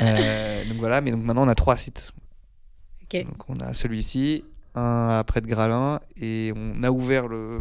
Euh, 0.00 0.64
donc 0.68 0.78
voilà, 0.78 1.00
mais 1.00 1.10
donc 1.10 1.22
maintenant 1.24 1.44
on 1.44 1.48
a 1.48 1.54
trois 1.54 1.76
sites. 1.76 2.12
Ok. 3.04 3.24
Donc 3.24 3.48
on 3.48 3.58
a 3.60 3.72
celui-ci, 3.72 4.44
un 4.74 5.08
après 5.18 5.40
de 5.40 5.46
Gralin, 5.46 6.00
et 6.20 6.52
on 6.54 6.82
a 6.82 6.90
ouvert 6.90 7.28
le, 7.28 7.60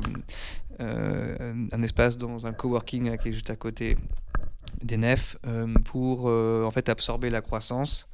un 0.80 1.82
espace 1.84 2.17
dans 2.17 2.45
un 2.45 2.51
coworking 2.51 3.15
qui 3.17 3.30
est 3.30 3.34
juste 3.34 3.49
à 3.49 3.56
côté 3.56 3.95
des 4.82 4.98
nefs 4.98 5.38
euh, 5.46 5.68
pour 5.86 6.30
euh, 6.30 6.64
en 6.66 6.72
fait 6.72 6.90
absorber 6.90 7.30
la 7.30 7.42
croissance 7.42 8.08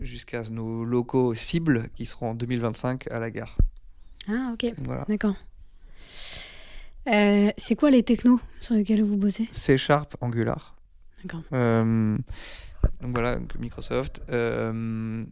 jusqu'à 0.00 0.42
nos 0.50 0.84
locaux 0.84 1.34
cibles 1.34 1.88
qui 1.94 2.06
seront 2.06 2.30
en 2.30 2.34
2025 2.34 3.10
à 3.10 3.18
la 3.18 3.30
gare. 3.30 3.56
Ah, 4.28 4.50
ok. 4.52 4.72
Voilà. 4.78 5.04
D'accord. 5.08 5.34
Euh, 7.08 7.50
c'est 7.56 7.74
quoi 7.74 7.90
les 7.90 8.02
technos 8.02 8.40
sur 8.60 8.74
lesquels 8.74 9.02
vous 9.02 9.16
bossez? 9.16 9.48
C 9.50 9.76
Sharp 9.76 10.16
Angular. 10.20 10.76
D'accord. 11.22 11.42
Euh, 11.52 12.16
donc 13.00 13.12
voilà, 13.12 13.38
Microsoft. 13.58 14.22
Euh, 14.30 15.24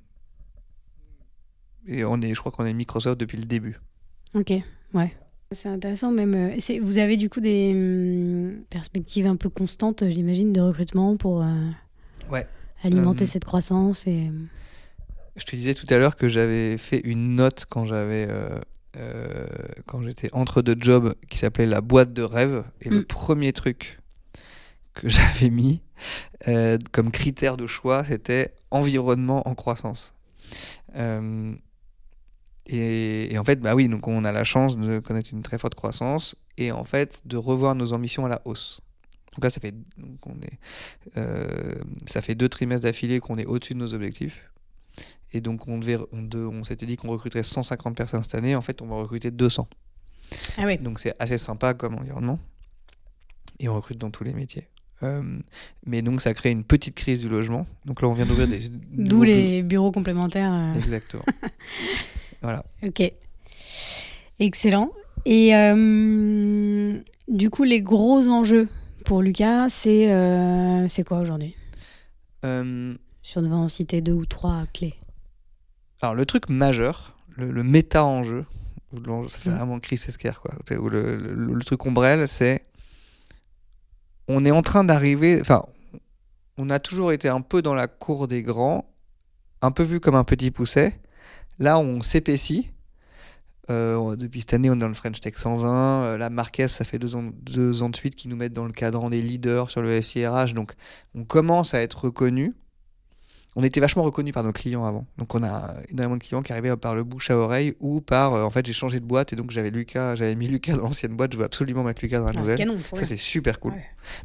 et 1.86 2.04
on 2.04 2.20
est, 2.20 2.34
je 2.34 2.40
crois 2.40 2.52
qu'on 2.52 2.66
est 2.66 2.74
Microsoft 2.74 3.18
depuis 3.18 3.38
le 3.38 3.44
début. 3.44 3.78
Ok, 4.34 4.52
ouais. 4.94 5.16
C'est 5.52 5.68
intéressant 5.68 6.12
même. 6.12 6.34
euh, 6.34 6.78
Vous 6.80 6.98
avez 6.98 7.16
du 7.16 7.28
coup 7.28 7.40
des 7.40 7.72
hum, 7.74 8.62
perspectives 8.70 9.26
un 9.26 9.34
peu 9.36 9.48
constantes, 9.48 10.08
j'imagine, 10.08 10.52
de 10.52 10.60
recrutement 10.60 11.16
pour 11.16 11.42
euh, 11.42 11.46
Ouais. 12.30 12.46
alimenter 12.84 13.24
Euh, 13.24 13.26
cette 13.26 13.44
croissance 13.44 14.06
et 14.06 14.30
Je 15.36 15.44
te 15.44 15.56
disais 15.56 15.74
tout 15.74 15.86
à 15.90 15.96
l'heure 15.96 16.16
que 16.16 16.28
j'avais 16.28 16.78
fait 16.78 17.00
une 17.02 17.34
note 17.34 17.66
quand 17.68 17.84
j'avais 17.86 18.26
euh, 18.30 18.60
euh, 18.96 19.46
quand 19.86 20.02
j'étais 20.02 20.28
entre 20.32 20.62
deux 20.62 20.76
jobs 20.78 21.14
qui 21.28 21.38
s'appelait 21.38 21.66
la 21.66 21.80
boîte 21.80 22.12
de 22.12 22.22
rêve 22.22 22.62
et 22.80 22.88
le 22.88 23.00
Mm. 23.00 23.04
premier 23.06 23.52
truc 23.52 23.98
que 24.94 25.08
j'avais 25.08 25.50
mis 25.50 25.82
euh, 26.46 26.78
comme 26.92 27.10
critère 27.10 27.56
de 27.56 27.66
choix 27.66 28.04
c'était 28.04 28.54
environnement 28.70 29.48
en 29.48 29.54
croissance. 29.56 30.14
Et, 32.72 33.32
et 33.34 33.38
en 33.38 33.44
fait, 33.44 33.56
bah 33.60 33.74
oui, 33.74 33.88
donc 33.88 34.06
on 34.06 34.24
a 34.24 34.30
la 34.32 34.44
chance 34.44 34.76
de 34.76 35.00
connaître 35.00 35.30
une 35.32 35.42
très 35.42 35.58
forte 35.58 35.74
croissance 35.74 36.36
et 36.56 36.70
en 36.70 36.84
fait 36.84 37.20
de 37.24 37.36
revoir 37.36 37.74
nos 37.74 37.92
ambitions 37.92 38.26
à 38.26 38.28
la 38.28 38.40
hausse. 38.44 38.80
Donc 39.34 39.44
là, 39.44 39.50
ça 39.50 39.60
fait, 39.60 39.74
donc 39.98 40.24
on 40.26 40.34
est, 40.42 40.58
euh, 41.16 41.74
ça 42.06 42.20
fait 42.22 42.34
deux 42.34 42.48
trimestres 42.48 42.84
d'affilée 42.84 43.18
qu'on 43.20 43.38
est 43.38 43.46
au-dessus 43.46 43.74
de 43.74 43.78
nos 43.78 43.92
objectifs. 43.94 44.42
Et 45.32 45.40
donc, 45.40 45.68
on, 45.68 45.78
devait, 45.78 45.96
on, 46.12 46.22
de- 46.22 46.38
on 46.44 46.64
s'était 46.64 46.86
dit 46.86 46.96
qu'on 46.96 47.08
recruterait 47.08 47.44
150 47.44 47.96
personnes 47.96 48.22
cette 48.24 48.34
année. 48.34 48.56
En 48.56 48.60
fait, 48.60 48.82
on 48.82 48.86
va 48.88 48.96
recruter 48.96 49.30
200. 49.30 49.68
ah 50.58 50.64
ouais. 50.64 50.76
Donc, 50.78 50.98
c'est 50.98 51.14
assez 51.20 51.38
sympa 51.38 51.72
comme 51.74 51.94
environnement. 51.94 52.38
Et 53.60 53.68
on 53.68 53.74
recrute 53.76 53.98
dans 53.98 54.10
tous 54.10 54.24
les 54.24 54.32
métiers. 54.32 54.66
Euh, 55.04 55.22
mais 55.86 56.02
donc, 56.02 56.20
ça 56.20 56.34
crée 56.34 56.50
une 56.50 56.64
petite 56.64 56.96
crise 56.96 57.20
du 57.20 57.28
logement. 57.28 57.64
Donc 57.84 58.02
là, 58.02 58.08
on 58.08 58.12
vient 58.14 58.26
d'ouvrir 58.26 58.48
des. 58.48 58.68
D'où 58.90 59.22
les 59.22 59.62
bureaux 59.62 59.92
complémentaires. 59.92 60.52
euh. 60.52 60.74
Exactement. 60.74 61.24
voilà. 62.42 62.64
Ok. 62.82 63.02
Excellent. 64.38 64.90
Et 65.26 65.54
euh, 65.54 66.98
du 67.28 67.50
coup, 67.50 67.64
les 67.64 67.82
gros 67.82 68.28
enjeux 68.28 68.68
pour 69.04 69.22
Lucas, 69.22 69.68
c'est 69.68 70.12
euh, 70.12 70.88
c'est 70.88 71.04
quoi 71.04 71.18
aujourd'hui? 71.20 71.54
Euh, 72.44 72.94
Si 73.22 73.36
on 73.38 73.42
devait 73.42 73.54
en 73.54 73.68
citer 73.68 74.00
deux 74.00 74.12
ou 74.14 74.24
trois 74.26 74.64
clés. 74.72 74.94
alors, 76.00 76.14
le 76.14 76.24
truc 76.24 76.48
majeur, 76.48 77.16
le, 77.36 77.50
le 77.50 77.62
méta-enjeu, 77.62 78.46
ou 78.92 79.28
ça 79.28 79.38
fait 79.38 79.50
Mhm. 79.50 79.56
vraiment 79.56 79.78
Chris 79.78 80.00
Esquire, 80.08 80.40
quoi. 80.40 80.54
Le, 80.70 81.16
le- 81.16 81.54
le 81.54 81.64
truc 81.64 81.84
ombrelle, 81.84 82.26
c'est 82.26 82.64
on 84.28 84.44
est 84.44 84.50
en 84.50 84.62
train 84.62 84.84
d'arriver. 84.84 85.38
Enfin, 85.40 85.64
on 86.56 86.70
a 86.70 86.78
toujours 86.78 87.12
été 87.12 87.28
un 87.28 87.40
peu 87.42 87.60
dans 87.62 87.74
la 87.74 87.88
cour 87.88 88.26
des 88.26 88.42
grands, 88.42 88.86
un 89.60 89.70
peu 89.70 89.82
vu 89.82 90.00
comme 90.00 90.14
un 90.14 90.24
petit 90.24 90.50
pousset. 90.50 90.98
Là, 91.60 91.78
on 91.78 92.00
s'épaissit. 92.02 92.68
Euh, 93.70 94.16
depuis 94.16 94.40
cette 94.40 94.54
année, 94.54 94.70
on 94.70 94.74
est 94.74 94.78
dans 94.78 94.88
le 94.88 94.94
French 94.94 95.20
Tech 95.20 95.34
120. 95.36 96.02
Euh, 96.02 96.18
la 96.18 96.30
Marquez, 96.30 96.66
ça 96.66 96.84
fait 96.84 96.98
deux 96.98 97.14
ans, 97.14 97.30
deux 97.42 97.82
ans 97.82 97.90
de 97.90 97.94
suite 97.96 98.16
qu'ils 98.16 98.30
nous 98.30 98.36
mettent 98.36 98.52
dans 98.54 98.64
le 98.64 98.72
cadran 98.72 99.10
des 99.10 99.22
leaders 99.22 99.70
sur 99.70 99.82
le 99.82 100.02
SIRH. 100.02 100.54
Donc, 100.54 100.72
on 101.14 101.24
commence 101.24 101.74
à 101.74 101.80
être 101.80 102.04
reconnu 102.06 102.54
on 103.56 103.64
était 103.64 103.80
vachement 103.80 104.04
reconnus 104.04 104.32
par 104.32 104.44
nos 104.44 104.52
clients 104.52 104.84
avant. 104.84 105.06
Donc 105.18 105.34
on 105.34 105.42
a 105.42 105.74
énormément 105.88 106.16
de 106.16 106.22
clients 106.22 106.40
qui 106.40 106.52
arrivaient 106.52 106.76
par 106.76 106.94
le 106.94 107.02
bouche 107.02 107.30
à 107.30 107.36
oreille 107.36 107.74
ou 107.80 108.00
par 108.00 108.34
euh, 108.34 108.44
en 108.44 108.50
fait 108.50 108.64
j'ai 108.64 108.72
changé 108.72 109.00
de 109.00 109.04
boîte 109.04 109.32
et 109.32 109.36
donc 109.36 109.50
j'avais 109.50 109.70
Lucas, 109.70 110.14
j'avais 110.14 110.36
mis 110.36 110.46
Lucas 110.46 110.76
dans 110.76 110.82
l'ancienne 110.82 111.16
boîte, 111.16 111.32
je 111.32 111.38
veux 111.38 111.44
absolument 111.44 111.82
mettre 111.82 112.00
Lucas 112.02 112.20
dans 112.20 112.32
la 112.32 112.40
nouvelle. 112.40 112.78
ça 112.92 113.04
c'est 113.04 113.16
super 113.16 113.58
cool. 113.58 113.74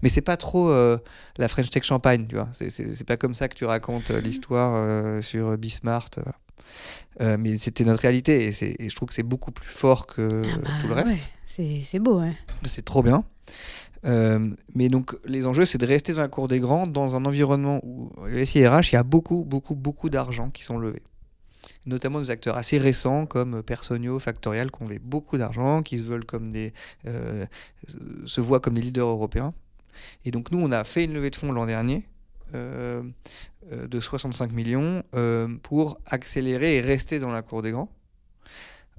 Mais 0.04 0.10
c'est 0.10 0.22
pas 0.22 0.38
trop 0.38 0.72
la 0.72 1.48
French 1.48 1.70
Tech 1.70 1.84
Champagne, 1.84 2.28
tu 2.28 2.36
vois. 2.36 2.50
C'est 2.54 3.04
pas 3.04 3.18
comme 3.18 3.34
ça 3.36 3.48
que 3.48 3.56
tu 3.56 3.66
racontes 3.66 4.12
l'histoire 4.12 5.24
sur 5.24 5.58
Bismart. 5.58 6.12
Mais 7.20 7.56
c'était 7.56 7.86
notre 7.86 8.02
réalité 8.02 8.48
et, 8.48 8.84
et, 8.84 8.90
je 8.90 8.96
trouve 8.96 9.08
que 9.10 9.16
c'est 9.16 9.24
beaucoup 9.24 9.52
plus 9.52 9.70
fort 9.70 10.06
que 10.06 10.44
ah 10.46 10.58
bah 10.58 10.70
tout 10.82 10.88
le 10.88 10.94
reste. 10.94 11.28
C'est 11.46 12.00
beau, 12.00 12.20
ouais. 12.20 12.36
C'est 12.66 12.84
trop 12.84 13.04
bien. 13.04 13.24
Euh, 14.06 14.50
mais 14.74 14.88
donc, 14.88 15.18
les 15.26 15.48
enjeux, 15.48 15.66
c'est 15.66 15.78
de 15.78 15.86
rester 15.86 16.14
dans 16.14 16.22
la 16.22 16.28
cour 16.28 16.48
des 16.48 16.60
grands, 16.60 16.88
dans 16.88 17.16
un 17.16 17.26
environnement 17.26 17.80
où 17.84 18.12
le 18.26 18.46
SIRH, 18.46 18.92
il 18.92 18.96
y 18.96 18.98
a 18.98 19.04
beaucoup, 19.04 19.44
beaucoup, 19.44 19.76
beaucoup 19.76 20.10
d'argent 20.10 20.50
qui 20.50 20.64
sont 20.64 20.78
levés. 20.78 21.02
Notamment 21.88 22.20
des 22.20 22.30
acteurs 22.30 22.58
assez 22.58 22.78
récents 22.78 23.26
comme 23.26 23.64
Personio, 23.64 24.20
Factorial, 24.20 24.72
qui 24.72 24.84
ont 24.84 24.86
levé 24.86 25.00
beaucoup 25.00 25.38
d'argent, 25.38 25.82
qui 25.82 25.98
se 25.98 26.04
veulent 26.04 26.26
comme 26.26 26.52
des, 26.52 26.74
euh, 27.08 27.46
se 28.26 28.42
voient 28.42 28.60
comme 28.60 28.76
des 28.76 28.82
leaders 28.82 29.08
européens. 29.08 29.54
Et 30.26 30.32
donc, 30.32 30.52
nous, 30.52 30.60
on 30.60 30.72
a 30.72 30.84
fait 30.84 31.06
une 31.06 31.14
levée 31.14 31.32
de 31.32 31.36
fonds 31.36 31.52
l'an 31.52 31.66
dernier. 31.66 32.06
Euh, 32.56 33.04
de 33.72 34.00
65 34.00 34.52
millions 34.52 35.04
pour 35.64 36.00
accélérer 36.06 36.76
et 36.76 36.82
rester 36.82 37.20
dans 37.20 37.32
la 37.32 37.42
cour 37.42 37.64
des 37.64 37.72
grands 37.72 37.90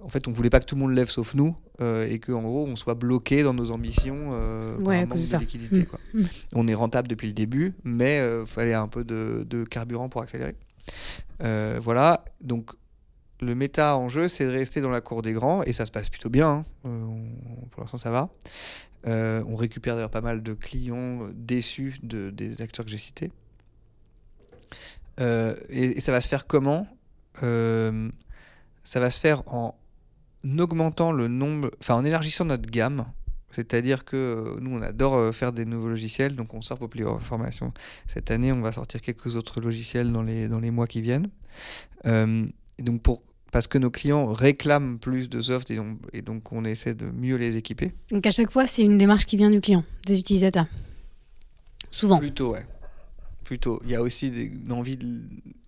en 0.02 0.08
fait, 0.08 0.28
on 0.28 0.32
voulait 0.32 0.50
pas 0.50 0.60
que 0.60 0.66
tout 0.66 0.74
le 0.74 0.82
monde 0.82 0.92
lève 0.92 1.08
sauf 1.08 1.34
nous 1.34 1.56
euh, 1.80 2.08
et 2.08 2.18
qu'en 2.18 2.42
gros, 2.42 2.66
on 2.66 2.76
soit 2.76 2.94
bloqué 2.94 3.42
dans 3.42 3.54
nos 3.54 3.70
ambitions 3.70 4.30
euh, 4.32 4.76
par 4.78 4.94
manque 4.94 5.14
de 5.14 5.38
liquidité. 5.38 5.88
Mm. 6.12 6.20
Mm. 6.20 6.24
On 6.54 6.68
est 6.68 6.74
rentable 6.74 7.08
depuis 7.08 7.28
le 7.28 7.32
début, 7.32 7.74
mais 7.82 8.16
il 8.16 8.20
euh, 8.20 8.46
fallait 8.46 8.74
un 8.74 8.88
peu 8.88 9.04
de, 9.04 9.64
carburant 9.64 10.08
pour 10.08 10.22
accélérer. 10.22 10.54
voilà, 11.40 12.24
donc 12.40 12.72
le 13.40 13.54
méta 13.54 13.96
en 13.96 14.08
jeu, 14.08 14.28
c'est 14.28 14.44
de 14.44 14.50
rester 14.50 14.80
dans 14.80 14.90
la 14.90 15.00
cour 15.00 15.22
des 15.22 15.32
grands 15.32 15.62
et 15.62 15.72
ça 15.72 15.86
se 15.86 15.92
passe 15.92 16.10
plutôt 16.10 16.30
bien. 16.30 16.64
Hein. 16.84 16.90
pour 17.70 17.82
l'instant, 17.82 17.98
ça 17.98 18.10
va. 18.10 18.28
on 19.04 19.56
récupère 19.56 19.94
d'ailleurs 19.94 20.10
pas 20.10 20.20
mal 20.20 20.42
de 20.42 20.52
clients 20.52 21.28
déçus 21.34 21.98
de, 22.02 22.30
des 22.30 22.60
acteurs 22.60 22.84
que 22.84 22.90
j'ai 22.90 22.98
cités. 22.98 23.32
Et, 25.18 26.00
ça 26.00 26.12
va 26.12 26.20
se 26.20 26.28
faire 26.28 26.46
comment 26.46 26.86
Ça 27.40 29.00
va 29.00 29.10
se 29.10 29.20
faire 29.20 29.42
en 29.52 29.74
augmentant 30.58 31.12
le 31.12 31.28
nombre, 31.28 31.70
enfin 31.80 31.94
en 31.94 32.04
élargissant 32.04 32.44
notre 32.44 32.70
gamme, 32.70 33.06
c'est-à-dire 33.56 34.04
que 34.04 34.16
euh, 34.16 34.60
nous, 34.60 34.76
on 34.76 34.82
adore 34.82 35.16
euh, 35.16 35.32
faire 35.32 35.52
des 35.52 35.64
nouveaux 35.64 35.88
logiciels, 35.88 36.36
donc 36.36 36.52
on 36.52 36.60
sort 36.60 36.78
Popular 36.78 37.20
Formation. 37.22 37.72
Cette 38.06 38.30
année, 38.30 38.52
on 38.52 38.60
va 38.60 38.70
sortir 38.70 39.00
quelques 39.00 39.34
autres 39.34 39.62
logiciels 39.62 40.12
dans 40.12 40.22
les, 40.22 40.48
dans 40.48 40.60
les 40.60 40.70
mois 40.70 40.86
qui 40.86 41.00
viennent. 41.00 41.30
Euh, 42.04 42.46
et 42.78 42.82
donc 42.82 43.00
pour, 43.00 43.22
parce 43.52 43.66
que 43.66 43.78
nos 43.78 43.90
clients 43.90 44.30
réclament 44.30 44.98
plus 44.98 45.30
de 45.30 45.40
soft 45.40 45.70
et, 45.70 45.78
et, 46.12 46.20
donc 46.20 46.52
on 46.52 46.66
essaie 46.66 46.94
de 46.94 47.06
mieux 47.06 47.36
les 47.36 47.56
équiper. 47.56 47.94
Donc 48.10 48.26
à 48.26 48.30
chaque 48.30 48.50
fois, 48.50 48.66
c'est 48.66 48.82
une 48.82 48.98
démarche 48.98 49.24
qui 49.24 49.38
vient 49.38 49.50
du 49.50 49.62
client, 49.62 49.84
des 50.04 50.18
utilisateurs. 50.18 50.66
Souvent. 51.90 52.18
Plutôt, 52.18 52.52
ouais 52.52 52.66
plutôt. 53.46 53.80
Il 53.84 53.90
y 53.90 53.94
a 53.94 54.02
aussi 54.02 54.30
des, 54.30 54.44
une 54.44 54.72
envie 54.72 54.96
de. 54.96 55.06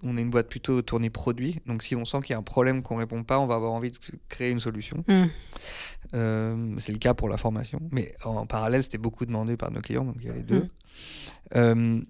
On 0.03 0.19
est 0.19 0.21
une 0.21 0.31
boîte 0.31 0.49
plutôt 0.49 0.83
tournée 0.83 1.11
produit. 1.11 1.61
Donc 1.67 1.83
si 1.83 1.97
on 1.97 2.05
sent 2.05 2.19
qu'il 2.21 2.33
y 2.33 2.35
a 2.35 2.39
un 2.39 2.43
problème 2.43 2.83
qu'on 2.83 2.97
répond 2.97 3.23
pas, 3.23 3.39
on 3.39 3.47
va 3.47 3.55
avoir 3.55 3.73
envie 3.73 3.93
de 3.93 3.99
créer 4.29 4.51
une 4.51 4.61
solution. 4.61 5.05
Hmm. 5.09 5.27
Euh, 6.15 6.75
c'est 6.79 6.93
le 6.93 6.99
cas 6.99 7.15
pour 7.15 7.29
la 7.29 7.37
formation. 7.37 7.81
Mais 7.93 8.15
en 8.25 8.47
parallèle, 8.47 8.83
c'était 8.83 8.99
beaucoup 8.99 9.25
demandé 9.25 9.57
par 9.57 9.71
nos 9.71 9.81
clients. 9.81 10.05
Donc 10.05 10.17
il 10.21 10.27
y 10.27 10.31
a 10.31 10.35
les 10.35 10.43
deux. 10.43 10.61
Hmm. 10.61 10.69
Euh, 11.57 12.01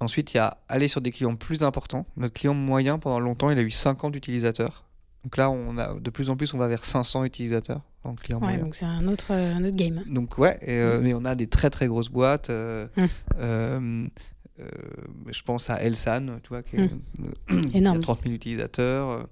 ensuite, 0.00 0.34
il 0.34 0.38
y 0.38 0.40
a 0.40 0.58
aller 0.68 0.88
sur 0.88 1.00
des 1.00 1.12
clients 1.12 1.36
plus 1.36 1.62
importants. 1.62 2.06
Notre 2.16 2.34
client 2.34 2.54
moyen, 2.54 2.98
pendant 2.98 3.20
longtemps, 3.20 3.50
il 3.50 3.58
a 3.58 3.62
eu 3.62 3.70
50 3.70 4.14
utilisateurs. 4.16 4.84
Donc 5.22 5.36
là, 5.36 5.50
on 5.50 5.78
a, 5.78 5.94
de 5.94 6.10
plus 6.10 6.30
en 6.30 6.36
plus, 6.36 6.52
on 6.54 6.58
va 6.58 6.68
vers 6.68 6.84
500 6.84 7.24
utilisateurs 7.24 7.82
en 8.04 8.14
client 8.14 8.40
ouais, 8.40 8.58
Donc 8.58 8.74
c'est 8.74 8.84
un 8.84 9.08
autre, 9.08 9.32
un 9.32 9.64
autre 9.64 9.76
game. 9.76 10.02
Donc 10.06 10.38
ouais, 10.38 10.58
et, 10.62 10.74
euh, 10.74 10.98
hmm. 10.98 11.02
mais 11.02 11.14
on 11.14 11.24
a 11.24 11.34
des 11.34 11.48
très 11.48 11.70
très 11.70 11.88
grosses 11.88 12.10
boîtes. 12.10 12.50
Euh, 12.50 12.86
je 14.58 15.42
pense 15.42 15.70
à 15.70 15.82
Elsan, 15.82 16.40
tu 16.42 16.48
vois, 16.48 16.62
qui, 16.62 16.76
est, 16.76 16.90
mmh. 17.80 17.86
a 17.86 17.98
30 17.98 18.22
000 18.22 18.34
utilisateurs. 18.34 19.28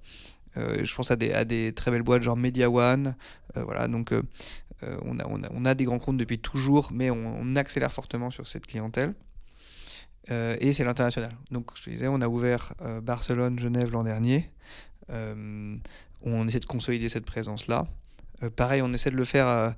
Euh, 0.57 0.85
je 0.85 0.95
pense 0.95 1.11
à 1.11 1.17
des, 1.17 1.33
à 1.33 1.45
des 1.45 1.73
très 1.73 1.91
belles 1.91 2.03
boîtes 2.03 2.23
genre 2.23 2.37
Media 2.37 2.71
One. 2.71 3.17
Euh, 3.57 3.65
voilà, 3.65 3.89
donc 3.89 4.13
on, 4.83 5.19
a, 5.19 5.27
on, 5.27 5.43
a, 5.43 5.49
on, 5.51 5.65
a, 5.65 5.75
des 5.75 5.85
grands 5.85 5.99
comptes 5.99 6.19
depuis 6.19 6.39
toujours, 6.39 6.91
mais 6.93 7.11
on, 7.11 7.57
accélère 7.57 7.93
fortement 7.93 8.31
sur 8.31 8.47
cette 8.47 8.67
clientèle. 8.67 9.15
et 10.29 10.73
c'est 10.73 10.85
l'international. 10.85 11.37
Donc, 11.51 11.71
je 11.77 11.85
te 11.85 11.91
disais, 11.91 12.09
on 12.09 12.21
a 12.21 12.29
ouvert 12.29 12.75
Barcelone, 13.03 13.59
Genève 13.59 13.91
l'an 13.91 14.05
dernier. 14.05 14.51
on 15.09 16.49
essaie 16.49 16.61
de 16.61 16.67
consolider 16.67 17.09
cette 17.09 17.25
présence-là. 17.25 17.87
pareil, 18.57 18.83
on 18.83 18.93
essaie 18.93 19.11
de 19.11 19.17
le 19.17 19.25
faire 19.25 19.75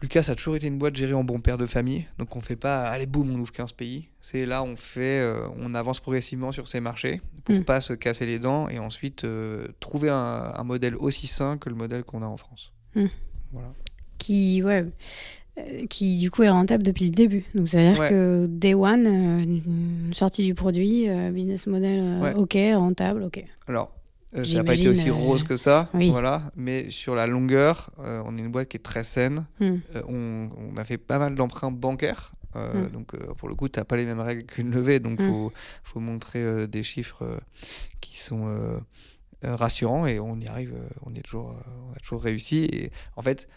Lucas 0.00 0.26
a 0.28 0.36
toujours 0.36 0.54
été 0.54 0.68
une 0.68 0.78
boîte 0.78 0.94
gérée 0.94 1.14
en 1.14 1.24
bon 1.24 1.40
père 1.40 1.58
de 1.58 1.66
famille, 1.66 2.06
donc 2.18 2.36
on 2.36 2.40
fait 2.40 2.56
pas 2.56 2.84
allez 2.84 3.06
boum 3.06 3.34
on 3.34 3.40
ouvre 3.40 3.50
15 3.50 3.72
pays. 3.72 4.08
C'est 4.20 4.46
là 4.46 4.62
on 4.62 4.76
fait, 4.76 5.20
euh, 5.20 5.48
on 5.58 5.74
avance 5.74 5.98
progressivement 5.98 6.52
sur 6.52 6.68
ces 6.68 6.80
marchés 6.80 7.20
pour 7.44 7.54
ne 7.54 7.60
mm. 7.60 7.64
pas 7.64 7.80
se 7.80 7.94
casser 7.94 8.24
les 8.24 8.38
dents 8.38 8.68
et 8.68 8.78
ensuite 8.78 9.24
euh, 9.24 9.66
trouver 9.80 10.08
un, 10.08 10.62
modèle 10.62 10.94
aussi 10.96 11.26
sain 11.26 11.58
que 11.58 11.68
le 11.68 11.74
modèle 11.74 12.04
qu'on 12.04 12.22
a 12.22 12.26
en 12.26 12.36
France. 12.36 12.72
Mm. 12.94 13.06
Voilà. 13.52 13.72
Qui 14.18 14.62
ouais, 14.62 14.86
euh, 15.58 15.86
qui 15.90 16.18
du 16.18 16.30
coup 16.30 16.44
est 16.44 16.50
rentable 16.50 16.84
depuis 16.84 17.06
le 17.06 17.10
début. 17.10 17.44
Donc 17.56 17.68
c'est 17.68 17.84
à 17.84 17.92
dire 17.92 18.08
que 18.08 18.46
day 18.48 18.74
one, 18.74 20.12
sortie 20.12 20.44
du 20.44 20.54
produit, 20.54 21.08
business 21.32 21.66
model, 21.66 22.34
ok, 22.36 22.56
rentable, 22.74 23.24
ok. 23.24 23.44
Alors 23.66 23.97
ça 24.32 24.54
n'a 24.54 24.64
pas 24.64 24.74
été 24.74 24.88
aussi 24.88 25.10
rose 25.10 25.44
que 25.44 25.56
ça, 25.56 25.88
voilà. 25.92 26.50
Mais 26.54 26.90
sur 26.90 27.14
la 27.14 27.26
longueur, 27.26 27.90
euh, 28.00 28.22
on 28.26 28.36
est 28.36 28.40
une 28.40 28.50
boîte 28.50 28.68
qui 28.68 28.76
est 28.76 28.80
très 28.82 29.04
saine. 29.04 29.46
Hmm. 29.60 29.76
Euh, 29.94 30.02
on, 30.06 30.50
on, 30.56 30.76
a 30.76 30.84
fait 30.84 30.98
pas 30.98 31.18
mal 31.18 31.34
d'emprunts 31.34 31.70
bancaires. 31.70 32.32
Hmm. 32.54 32.88
Donc, 32.88 33.16
pour 33.36 33.48
le 33.48 33.54
coup, 33.54 33.68
tu 33.68 33.78
n'as 33.78 33.84
pas 33.84 33.96
les 33.96 34.04
mêmes 34.04 34.20
règles 34.20 34.44
qu'une 34.44 34.70
levée. 34.70 35.00
Donc, 35.00 35.16
il 35.20 35.26
hmm. 35.26 35.30
faut, 35.30 35.52
faut, 35.84 36.00
montrer 36.00 36.66
des 36.66 36.82
chiffres 36.82 37.40
qui 38.00 38.18
sont 38.18 38.80
rassurants 39.42 40.06
et 40.06 40.18
on 40.18 40.38
y 40.40 40.46
arrive. 40.46 40.74
on, 41.06 41.14
est 41.14 41.22
toujours, 41.22 41.54
on 41.88 41.92
a 41.92 42.00
toujours 42.00 42.22
réussi. 42.22 42.64
Et 42.72 42.90
en 43.16 43.22
fait, 43.22 43.48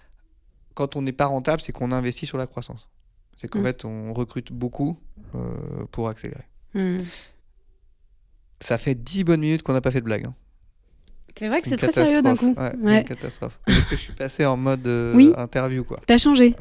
quand 0.74 0.96
on 0.96 1.02
n'est 1.02 1.14
pas 1.14 1.26
rentable, 1.26 1.62
c'est 1.62 1.72
qu'on 1.72 1.92
investit 1.92 2.26
sur 2.26 2.38
la 2.38 2.48
croissance. 2.48 2.90
C'est 3.36 3.48
qu'en 3.48 3.64
fait, 3.64 3.86
on 3.86 4.14
recrute 4.14 4.52
beaucoup 4.52 5.00
pour 5.92 6.08
accélérer. 6.08 6.46
Ça 8.60 8.78
fait 8.78 8.94
10 8.94 9.24
bonnes 9.24 9.42
minutes 9.42 9.64
qu'on 9.64 9.74
n'a 9.74 9.82
pas 9.82 9.92
fait 9.92 10.02
de 10.02 10.06
blague. 10.06 10.28
Hein. 10.28 10.36
C'est 11.36 11.48
vrai 11.48 11.62
que 11.62 11.68
c'est 11.68 11.78
très 11.78 11.92
sérieux 11.92 12.22
d'un 12.22 12.36
coup. 12.36 12.54
Ouais, 12.58 13.00
Une 13.00 13.04
catastrophe. 13.04 13.60
Parce 13.66 13.86
que 13.86 13.96
je 13.96 14.02
suis 14.02 14.14
passé 14.14 14.46
en 14.46 14.58
mode 14.58 14.86
euh, 14.88 15.34
interview, 15.38 15.84
quoi. 15.84 15.98
T'as 16.06 16.18
changé. 16.18 16.56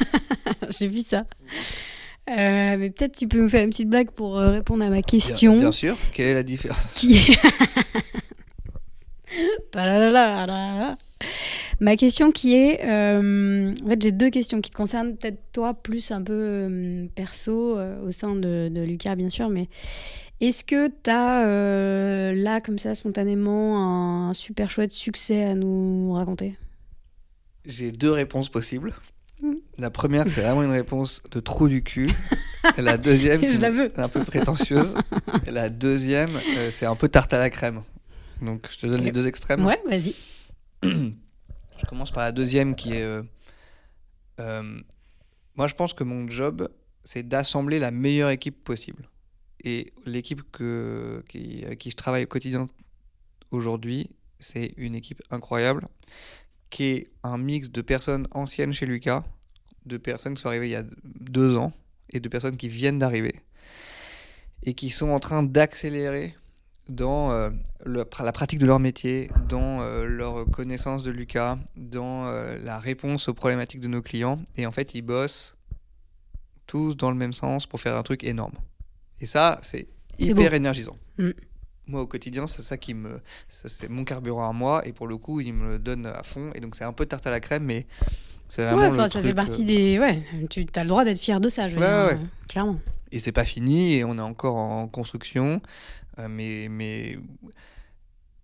J'ai 0.78 0.88
vu 0.88 1.00
ça. 1.00 1.24
Euh, 2.28 2.76
mais 2.78 2.90
peut-être 2.90 3.16
tu 3.16 3.26
peux 3.26 3.40
me 3.40 3.48
faire 3.48 3.64
une 3.64 3.70
petite 3.70 3.88
blague 3.88 4.10
pour 4.10 4.38
euh, 4.38 4.50
répondre 4.52 4.84
à 4.84 4.90
ma 4.90 5.02
question. 5.02 5.58
Bien, 5.58 5.72
sûr. 5.72 5.96
Quelle 6.12 6.28
est 6.28 6.34
la 6.34 6.42
différence? 6.42 6.78
Qui 6.94 7.36
Ma 11.80 11.96
question 11.96 12.30
qui 12.30 12.54
est, 12.54 12.82
en 12.82 13.88
fait, 13.88 14.02
j'ai 14.02 14.12
deux 14.12 14.30
questions 14.30 14.60
qui 14.60 14.70
te 14.70 14.76
concernent 14.76 15.16
peut-être 15.16 15.38
toi 15.52 15.74
plus 15.74 16.10
un 16.10 16.22
peu 16.22 17.08
perso 17.14 17.78
au 17.78 18.10
sein 18.10 18.36
de, 18.36 18.68
de, 18.70 18.82
Lucas 18.82 19.16
bien 19.16 19.30
sûr, 19.30 19.48
mais 19.48 19.68
est-ce 20.40 20.64
que 20.64 20.88
tu 20.88 21.10
as 21.10 21.46
euh, 21.46 22.32
là, 22.32 22.62
comme 22.62 22.78
ça, 22.78 22.94
spontanément, 22.94 24.28
un 24.30 24.32
super 24.32 24.70
chouette 24.70 24.90
succès 24.90 25.44
à 25.44 25.54
nous 25.54 26.12
raconter? 26.14 26.56
J'ai 27.66 27.92
deux 27.92 28.10
réponses 28.10 28.48
possibles. 28.48 28.94
Hmm. 29.42 29.52
La 29.76 29.90
première, 29.90 30.26
c'est 30.28 30.40
vraiment 30.40 30.62
une 30.62 30.70
réponse 30.70 31.22
de 31.30 31.40
trou 31.40 31.68
du 31.68 31.82
cul. 31.82 32.10
La 32.78 32.96
deuxième, 32.96 33.44
c'est 33.44 33.98
un 33.98 34.08
peu 34.08 34.24
prétentieuse. 34.24 34.94
Et 35.46 35.50
la 35.50 35.68
deuxième, 35.68 36.30
euh, 36.56 36.70
c'est 36.70 36.86
un 36.86 36.96
peu 36.96 37.08
tarte 37.08 37.34
à 37.34 37.38
la 37.38 37.50
crème. 37.50 37.82
Donc, 38.40 38.66
je 38.70 38.78
te 38.78 38.86
donne 38.86 39.02
les 39.02 39.12
deux 39.12 39.26
extrêmes. 39.26 39.66
Ouais, 39.66 39.80
vas-y. 39.86 40.14
je 41.80 41.86
commence 41.86 42.10
par 42.10 42.22
la 42.22 42.32
deuxième 42.32 42.74
qui 42.74 42.94
est. 42.94 43.22
Euh, 44.40 44.80
moi, 45.56 45.66
je 45.66 45.74
pense 45.74 45.92
que 45.92 46.04
mon 46.04 46.28
job, 46.28 46.68
c'est 47.04 47.26
d'assembler 47.26 47.78
la 47.78 47.90
meilleure 47.90 48.30
équipe 48.30 48.62
possible. 48.62 49.08
Et 49.64 49.92
l'équipe 50.06 50.42
que, 50.52 51.22
qui, 51.28 51.64
qui 51.78 51.90
je 51.90 51.96
travaille 51.96 52.24
au 52.24 52.26
quotidien 52.26 52.68
aujourd'hui, 53.50 54.10
c'est 54.38 54.72
une 54.76 54.94
équipe 54.94 55.22
incroyable 55.30 55.86
qui 56.70 56.84
est 56.84 57.10
un 57.22 57.36
mix 57.36 57.70
de 57.70 57.82
personnes 57.82 58.26
anciennes 58.30 58.72
chez 58.72 58.86
Lucas, 58.86 59.24
de 59.86 59.98
personnes 59.98 60.34
qui 60.34 60.42
sont 60.42 60.48
arrivées 60.48 60.68
il 60.68 60.72
y 60.72 60.76
a 60.76 60.84
deux 61.04 61.56
ans 61.56 61.72
et 62.10 62.20
de 62.20 62.28
personnes 62.28 62.56
qui 62.56 62.68
viennent 62.68 62.98
d'arriver 62.98 63.34
et 64.62 64.74
qui 64.74 64.90
sont 64.90 65.10
en 65.10 65.20
train 65.20 65.42
d'accélérer 65.42 66.34
dans 66.90 67.30
euh, 67.30 67.50
le- 67.84 68.04
la 68.22 68.32
pratique 68.32 68.58
de 68.58 68.66
leur 68.66 68.78
métier, 68.78 69.30
dans 69.48 69.80
euh, 69.80 70.04
leur 70.04 70.46
connaissance 70.50 71.02
de 71.02 71.10
Lucas, 71.10 71.58
dans 71.76 72.26
euh, 72.26 72.58
la 72.62 72.78
réponse 72.78 73.28
aux 73.28 73.34
problématiques 73.34 73.80
de 73.80 73.88
nos 73.88 74.02
clients. 74.02 74.38
Et 74.56 74.66
en 74.66 74.72
fait, 74.72 74.94
ils 74.94 75.02
bossent 75.02 75.54
tous 76.66 76.96
dans 76.96 77.10
le 77.10 77.16
même 77.16 77.32
sens 77.32 77.66
pour 77.66 77.80
faire 77.80 77.96
un 77.96 78.02
truc 78.02 78.24
énorme. 78.24 78.54
Et 79.20 79.26
ça, 79.26 79.58
c'est 79.62 79.88
hyper 80.18 80.50
beau. 80.50 80.56
énergisant. 80.56 80.96
Mm. 81.18 81.30
Moi, 81.86 82.02
au 82.02 82.06
quotidien, 82.06 82.46
c'est 82.46 82.62
ça 82.62 82.76
qui 82.76 82.94
me. 82.94 83.20
C'est 83.48 83.88
mon 83.88 84.04
carburant 84.04 84.48
à 84.48 84.52
moi. 84.52 84.86
Et 84.86 84.92
pour 84.92 85.08
le 85.08 85.16
coup, 85.16 85.40
il 85.40 85.52
me 85.54 85.72
le 85.72 85.78
donne 85.80 86.06
à 86.06 86.22
fond. 86.22 86.50
Et 86.54 86.60
donc, 86.60 86.76
c'est 86.76 86.84
un 86.84 86.92
peu 86.92 87.04
tarte 87.06 87.26
à 87.26 87.30
la 87.30 87.40
crème, 87.40 87.64
mais 87.64 87.86
c'est 88.48 88.62
vraiment. 88.64 88.90
Ouais, 88.90 89.02
le 89.02 89.08
ça 89.08 89.20
fait 89.20 89.34
partie 89.34 89.64
des. 89.64 89.98
Ouais, 89.98 90.22
tu 90.48 90.64
as 90.76 90.82
le 90.84 90.88
droit 90.88 91.04
d'être 91.04 91.18
fier 91.18 91.40
de 91.40 91.48
ça, 91.48 91.66
je 91.66 91.74
veux 91.74 91.80
Ouais, 91.80 91.86
dire, 91.88 92.06
ouais. 92.18 92.22
euh, 92.22 92.46
clairement. 92.48 92.78
Et 93.10 93.18
c'est 93.18 93.32
pas 93.32 93.44
fini, 93.44 93.94
et 93.94 94.04
on 94.04 94.16
est 94.18 94.20
encore 94.20 94.54
en 94.54 94.86
construction. 94.86 95.60
Euh, 96.18 96.28
mais, 96.28 96.68
mais 96.70 97.18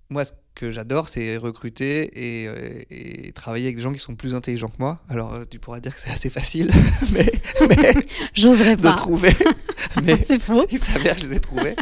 moi, 0.09 0.25
ce 0.25 0.33
que 0.55 0.71
j'adore, 0.71 1.09
c'est 1.09 1.37
recruter 1.37 2.43
et, 2.43 2.49
euh, 2.49 2.83
et 2.91 3.33
travailler 3.33 3.67
avec 3.67 3.77
des 3.77 3.83
gens 3.83 3.93
qui 3.93 3.99
sont 3.99 4.15
plus 4.15 4.35
intelligents 4.35 4.69
que 4.69 4.79
moi. 4.79 5.01
Alors, 5.09 5.35
euh, 5.35 5.45
tu 5.49 5.59
pourras 5.59 5.81
dire 5.81 5.95
que 5.95 6.01
c'est 6.01 6.11
assez 6.11 6.31
facile, 6.31 6.71
mais, 7.13 7.31
mais 7.69 7.95
J'oserais 8.35 8.77
de 8.77 8.83
pas. 8.83 8.95
trouver. 8.95 9.33
mais 10.05 10.21
C'est 10.23 10.39
faux. 10.39 10.65
il 10.71 10.79
s'avère 10.79 11.17
que 11.17 11.23
je 11.23 11.27
les 11.29 11.37
ai 11.37 11.41
trouvés. 11.41 11.75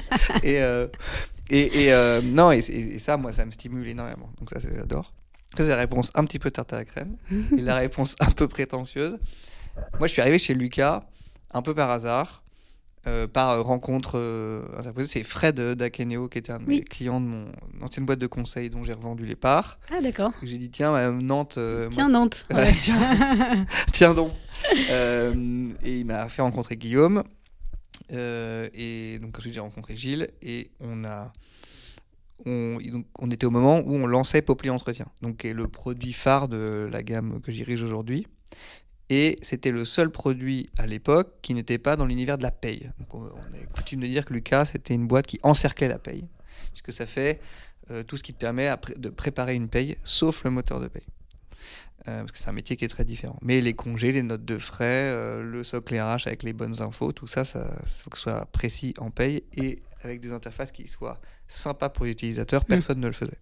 et 0.43 0.61
euh, 0.61 0.89
et, 1.51 1.85
et, 1.85 1.93
euh, 1.93 2.23
non, 2.23 2.51
et, 2.53 2.63
ça, 2.99 3.19
moi, 3.19 3.31
ça 3.33 3.45
me 3.45 3.51
stimule 3.51 3.87
énormément. 3.87 4.31
Donc 4.39 4.49
ça, 4.49 4.57
j'adore. 4.59 5.13
Ça, 5.57 5.63
c'est 5.65 5.69
la 5.71 5.77
réponse 5.77 6.11
un 6.15 6.25
petit 6.25 6.39
peu 6.39 6.51
tarte 6.51 6.73
à 6.73 6.77
la 6.77 6.85
crème. 6.87 7.17
et 7.57 7.61
la 7.61 7.77
réponse 7.77 8.17
un 8.21 8.31
peu 8.31 8.49
prétentieuse. 8.49 9.19
Moi, 9.99 10.09
je 10.09 10.13
suis 10.13 10.23
arrivé 10.23 10.39
chez 10.39 10.55
Lucas 10.55 11.05
un 11.53 11.61
peu 11.61 11.75
par 11.75 11.91
hasard, 11.91 12.43
euh, 13.07 13.27
par 13.27 13.63
rencontre 13.65 14.13
euh, 14.17 14.63
interposée. 14.79 15.07
C'est 15.07 15.25
Fred 15.25 15.61
Dakeneo 15.61 16.29
qui 16.29 16.39
était 16.39 16.53
un 16.53 16.59
de 16.59 16.65
mes 16.65 16.77
Oui. 16.79 16.85
clients 16.85 17.21
de 17.21 17.27
mon 17.27 17.45
ancienne 17.83 18.07
boîte 18.07 18.19
de 18.19 18.27
conseil 18.27 18.71
dont 18.71 18.83
j'ai 18.83 18.95
revendu 18.95 19.27
les 19.27 19.37
parts. 19.37 19.79
Ah, 19.93 20.01
d'accord. 20.01 20.33
J'ai 20.43 20.57
dit, 20.59 20.71
tiens, 20.71 20.95
euh, 20.95 21.13
Nantes... 21.13 21.59
moi, 21.59 21.89
Tiens, 21.91 22.09
Nantes. 22.09 22.47
Ouais, 22.55 22.73
tiens. 22.81 23.67
Tiens 23.93 24.15
donc. 24.15 24.33
Et 24.91 25.99
il 25.99 26.05
m'a 26.07 26.29
fait 26.29 26.43
rencontrer 26.43 26.77
Guillaume. 26.77 27.23
Et 28.11 29.19
donc 29.21 29.37
ensuite 29.39 29.55
j'ai 29.55 29.61
rencontré 29.61 29.97
Gilles 29.97 30.29
et 30.43 30.71
on 30.81 31.05
a 31.05 31.33
on, 32.47 32.79
donc, 32.93 33.07
on 33.19 33.31
était 33.31 33.47
au 33.47 33.51
moment 33.51 33.79
où 33.81 33.95
on 33.95 34.07
lançait 34.07 34.43
Popli 34.43 34.71
Entretien, 34.71 35.07
donc 35.23 35.39
qui 35.39 35.49
est 35.49 35.53
le 35.53 35.69
produit 35.69 36.13
phare 36.13 36.49
de 36.49 36.89
la 36.91 37.03
gamme 37.03 37.41
que 37.41 37.51
je 37.51 37.57
dirige 37.57 37.83
aujourd'hui. 37.83 38.27
Et 39.11 39.37
c'était 39.43 39.71
le 39.71 39.85
seul 39.85 40.11
produit 40.11 40.71
à 40.79 40.87
l'époque 40.87 41.35
qui 41.43 41.55
n'était 41.55 41.79
pas 41.79 41.97
dans 41.97 42.07
l'univers 42.07 42.39
de 42.39 42.43
la 42.43 42.51
paye. 42.51 42.91
Donc 42.99 43.15
on, 43.15 43.27
a 43.27 43.67
coutume 43.75 44.01
de 44.01 44.07
dire 44.07 44.25
que 44.25 44.33
Lucas 44.33 44.65
c'était 44.67 44.95
une 44.95 45.07
boîte 45.07 45.27
qui 45.27 45.39
encerclait 45.43 45.89
la 45.89 45.99
paye, 45.99 46.27
puisque 46.71 46.93
ça 46.93 47.05
fait 47.05 47.41
euh, 47.91 48.03
tout 48.03 48.17
ce 48.17 48.23
qui 48.23 48.33
te 48.33 48.39
permet 48.39 48.71
de 48.97 49.09
préparer 49.11 49.55
une 49.55 49.69
paye, 49.69 49.97
sauf 50.05 50.45
le 50.45 50.51
moteur 50.51 50.81
de 50.81 50.89
paye. 50.89 51.05
Euh, 52.07 52.21
parce 52.21 52.33
que 52.33 52.39
c'est 52.39 52.49
un 52.49 52.53
métier 52.53 52.77
qui 52.77 52.85
est 52.85 52.89
très 52.89 53.05
différent. 53.05 53.39
Mais 53.41 53.61
les 53.63 53.73
congés, 53.73 54.13
les 54.13 54.23
notes 54.23 54.45
de 54.45 54.59
frais, 54.59 55.11
euh, 55.11 55.43
le 55.43 55.65
socle 55.65 55.99
RH 55.99 56.27
avec 56.27 56.43
les 56.43 56.53
bonnes 56.53 56.83
infos, 56.83 57.13
tout 57.13 57.27
ça, 57.27 57.45
ça 57.45 57.75
faut 57.87 58.11
que 58.11 58.19
ce 58.19 58.25
soit 58.25 58.45
précis 58.47 58.93
en 58.99 59.11
paye 59.11 59.43
et 59.57 59.79
avec 60.03 60.21
des 60.21 60.33
interfaces 60.33 60.71
qui 60.71 60.87
soient 60.87 61.19
sympas 61.49 61.89
pour 61.89 62.05
l'utilisateur. 62.05 62.65
Personne 62.67 63.01
ne 63.01 63.07
le 63.07 63.15
faisait. 63.15 63.39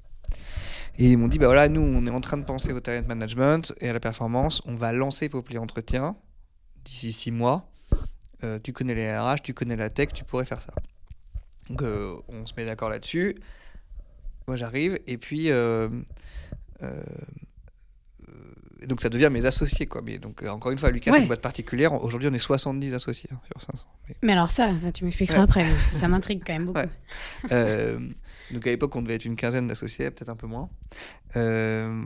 Et 0.99 1.07
ils 1.11 1.17
m'ont 1.17 1.29
dit, 1.29 1.39
bah 1.39 1.47
voilà, 1.47 1.69
nous, 1.69 1.81
on 1.81 2.05
est 2.07 2.11
en 2.11 2.21
train 2.21 2.37
de 2.37 2.45
penser 2.45 2.73
au 2.73 2.81
talent 2.81 3.07
management 3.07 3.73
et 3.81 3.89
à 3.89 3.93
la 3.93 4.01
performance. 4.01 4.61
On 4.67 4.75
va 4.77 4.93
lancer 4.93 5.29
Popli 5.29 5.57
Entretien 5.59 6.17
d'ici 6.85 7.13
six 7.13 7.31
mois. 7.31 7.71
Euh, 8.45 8.59
tu 8.63 8.73
connais 8.73 8.95
les 8.95 9.17
RH, 9.17 9.37
tu 9.43 9.55
connais 9.55 9.77
la 9.77 9.89
tech, 9.89 10.09
tu 10.15 10.25
pourrais 10.25 10.45
faire 10.45 10.61
ça. 10.61 10.73
Donc, 11.71 11.81
euh, 11.83 12.15
on 12.29 12.45
se 12.45 12.53
met 12.57 12.67
d'accord 12.67 12.91
là-dessus. 12.91 13.37
Moi, 14.49 14.57
j'arrive 14.57 14.99
et 15.07 15.17
puis. 15.17 15.51
euh, 15.51 15.89
donc 18.89 19.01
ça 19.01 19.09
devient 19.09 19.29
mes 19.31 19.47
associés 19.47 19.87
quoi. 19.87 20.03
Mais 20.03 20.19
donc 20.19 20.43
encore 20.43 20.73
une 20.73 20.79
fois, 20.79 20.91
Lucas 20.91 21.13
Ouais. 21.13 21.19
c'est 21.19 21.23
une 21.23 21.29
boîte 21.29 21.41
particulière. 21.41 21.93
Aujourd'hui 22.03 22.29
on 22.29 22.35
est 22.35 22.39
70 22.39 22.95
associés 22.95 23.31
hein, 23.33 23.39
sur 23.47 23.63
500. 23.63 23.87
Mais, 24.09 24.17
Mais 24.23 24.33
alors, 24.33 24.51
ça, 24.51 24.73
ça 24.83 24.91
tu 24.91 25.05
m'expliqueras 25.05 25.39
Ouais. 25.39 25.45
après. 25.45 25.65
Ça 25.81 26.09
m'intrigue 26.09 26.43
quand 26.45 26.53
même 26.53 26.67
beaucoup. 26.67 26.81
Ouais. 26.81 27.97
Donc 28.53 28.67
à 28.67 28.71
l'époque 28.71 28.95
on 28.97 29.03
devait 29.03 29.15
être 29.15 29.25
une 29.25 29.37
quinzaine 29.37 29.67
d'associés, 29.67 30.11
peut-être 30.11 30.29
un 30.29 30.37
peu 30.37 30.47
moins. 30.47 30.69
Euh, 31.37 32.03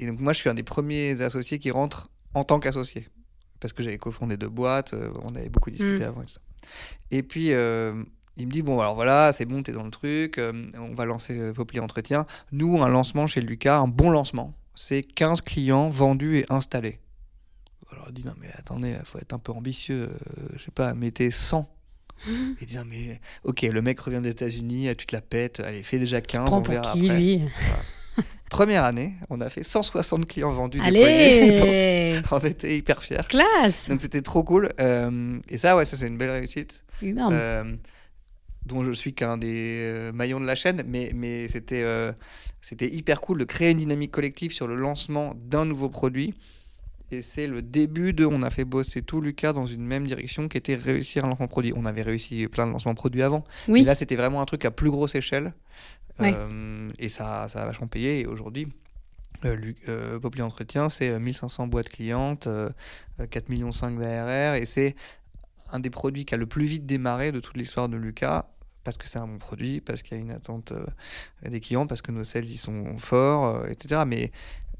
et 0.00 0.06
donc 0.06 0.20
moi 0.20 0.32
je 0.32 0.38
suis 0.38 0.48
un 0.48 0.54
des 0.54 0.62
premiers 0.62 1.22
associés 1.22 1.58
qui 1.58 1.70
rentre 1.70 2.10
en 2.34 2.44
tant 2.44 2.58
qu'associé 2.58 3.08
parce 3.62 3.72
que 3.72 3.82
j'avais 3.82 3.98
cofondé 3.98 4.36
deux 4.36 4.48
boîtes, 4.48 4.92
euh, 4.92 5.10
on 5.22 5.34
avait 5.36 5.48
beaucoup 5.48 5.70
discuté 5.70 6.00
Mm. 6.04 6.08
avant 6.08 6.22
et 6.22 6.26
tout 6.26 6.32
ça. 6.32 6.40
Et 7.10 7.22
puis 7.22 7.52
euh, 7.52 8.02
il 8.36 8.46
me 8.46 8.52
dit 8.52 8.62
bon 8.62 8.80
alors 8.80 8.94
voilà 8.94 9.32
c'est 9.32 9.44
bon 9.44 9.62
t'es 9.62 9.72
dans 9.72 9.84
le 9.84 9.90
truc, 9.90 10.38
euh, 10.38 10.66
on 10.76 10.94
va 10.94 11.04
lancer 11.04 11.52
Popli 11.52 11.78
Entretien. 11.80 12.26
Nous 12.50 12.82
un 12.82 12.88
lancement 12.88 13.26
chez 13.26 13.40
Lucas, 13.40 13.78
un 13.78 13.88
bon 13.88 14.10
lancement, 14.10 14.52
c'est 14.74 15.02
15 15.02 15.42
clients 15.42 15.90
vendus 15.90 16.38
et 16.38 16.46
installés. 16.52 16.98
Alors 17.92 18.06
il 18.08 18.14
dit 18.14 18.24
non 18.26 18.34
mais 18.40 18.48
attendez, 18.56 18.96
faut 19.04 19.18
être 19.18 19.34
un 19.34 19.38
peu 19.38 19.52
ambitieux, 19.52 20.08
je 20.56 20.64
sais 20.64 20.70
pas, 20.70 20.94
mettez 20.94 21.30
100 21.30 21.68
et 22.60 22.66
dire 22.66 22.84
mais 22.84 23.20
ok 23.44 23.62
le 23.62 23.82
mec 23.82 23.98
revient 24.00 24.20
des 24.20 24.30
États-Unis, 24.30 24.88
tu 24.96 25.06
te 25.06 25.14
la 25.14 25.20
pètes, 25.20 25.60
allez 25.60 25.82
fais 25.82 25.98
déjà 25.98 26.20
Tu 26.20 26.28
te 26.28 26.32
15, 26.36 26.46
prends 26.46 26.58
on 26.58 26.62
pour 26.62 26.72
verra 26.72 26.92
qui, 26.92 27.06
après. 27.06 27.18
lui 27.18 27.40
Première 28.50 28.84
année, 28.84 29.14
on 29.30 29.40
a 29.40 29.48
fait 29.48 29.62
160 29.62 30.26
clients 30.26 30.50
vendus 30.50 30.76
donc 30.76 30.86
Allez 30.86 32.20
on 32.30 32.38
était 32.40 32.76
hyper 32.76 33.02
fiers. 33.02 33.22
Classe 33.26 33.88
Donc 33.88 34.02
c'était 34.02 34.20
trop 34.20 34.44
cool. 34.44 34.68
Euh, 34.78 35.38
et 35.48 35.56
ça 35.56 35.74
ouais 35.76 35.86
ça 35.86 35.96
c'est 35.96 36.06
une 36.06 36.18
belle 36.18 36.30
réussite. 36.30 36.84
Énorme. 37.00 37.32
Euh, 37.34 37.76
dont 38.66 38.84
je 38.84 38.92
suis 38.92 39.14
qu'un 39.14 39.36
des 39.36 39.78
euh, 39.80 40.12
maillons 40.12 40.40
de 40.40 40.46
la 40.46 40.54
chaîne, 40.54 40.82
mais, 40.86 41.10
mais 41.14 41.48
c'était 41.48 41.82
euh, 41.82 42.12
c'était 42.60 42.88
hyper 42.88 43.20
cool 43.20 43.38
de 43.38 43.44
créer 43.44 43.70
une 43.70 43.78
dynamique 43.78 44.12
collective 44.12 44.52
sur 44.52 44.66
le 44.66 44.76
lancement 44.76 45.34
d'un 45.36 45.64
nouveau 45.64 45.88
produit. 45.88 46.34
Et 47.12 47.20
c'est 47.20 47.46
le 47.46 47.60
début 47.60 48.14
de. 48.14 48.24
On 48.24 48.40
a 48.42 48.48
fait 48.48 48.64
bosser 48.64 49.02
tout 49.02 49.20
Lucas 49.20 49.52
dans 49.52 49.66
une 49.66 49.84
même 49.84 50.06
direction 50.06 50.48
qui 50.48 50.56
était 50.56 50.74
réussir 50.74 51.26
un 51.26 51.28
lancement 51.28 51.46
produit. 51.46 51.72
On 51.76 51.84
avait 51.84 52.02
réussi 52.02 52.48
plein 52.48 52.66
de 52.66 52.72
lancements 52.72 52.94
produits 52.94 53.22
avant. 53.22 53.44
Oui. 53.68 53.80
Mais 53.80 53.86
là, 53.86 53.94
c'était 53.94 54.16
vraiment 54.16 54.40
un 54.40 54.46
truc 54.46 54.64
à 54.64 54.70
plus 54.70 54.90
grosse 54.90 55.14
échelle. 55.14 55.52
Ouais. 56.18 56.32
Euh, 56.34 56.88
et 56.98 57.10
ça, 57.10 57.48
ça 57.48 57.62
a 57.62 57.66
vachement 57.66 57.86
payé. 57.86 58.20
Et 58.20 58.26
aujourd'hui, 58.26 58.68
euh, 59.44 59.72
euh, 59.88 60.18
Popli 60.18 60.40
Entretien, 60.40 60.88
c'est 60.88 61.10
euh, 61.10 61.18
1500 61.18 61.66
boîtes 61.66 61.90
clientes, 61.90 62.46
euh, 62.46 62.70
euh, 63.20 63.26
4,5 63.26 63.50
millions 63.50 63.70
d'ARR. 63.98 64.54
Et 64.54 64.64
c'est 64.64 64.96
un 65.70 65.80
des 65.80 65.90
produits 65.90 66.24
qui 66.24 66.34
a 66.34 66.38
le 66.38 66.46
plus 66.46 66.64
vite 66.64 66.86
démarré 66.86 67.30
de 67.30 67.40
toute 67.40 67.58
l'histoire 67.58 67.90
de 67.90 67.96
Lucas. 67.98 68.46
Parce 68.84 68.96
que 68.96 69.06
c'est 69.08 69.18
un 69.18 69.28
bon 69.28 69.38
produit, 69.38 69.80
parce 69.80 70.02
qu'il 70.02 70.16
y 70.16 70.20
a 70.20 70.22
une 70.22 70.32
attente 70.32 70.72
euh, 70.72 70.84
des 71.48 71.60
clients, 71.60 71.86
parce 71.86 72.02
que 72.02 72.10
nos 72.10 72.24
sales 72.24 72.46
y 72.46 72.56
sont 72.56 72.98
forts, 72.98 73.46
euh, 73.46 73.68
etc. 73.68 74.02
Mais 74.04 74.24
euh, 74.24 74.28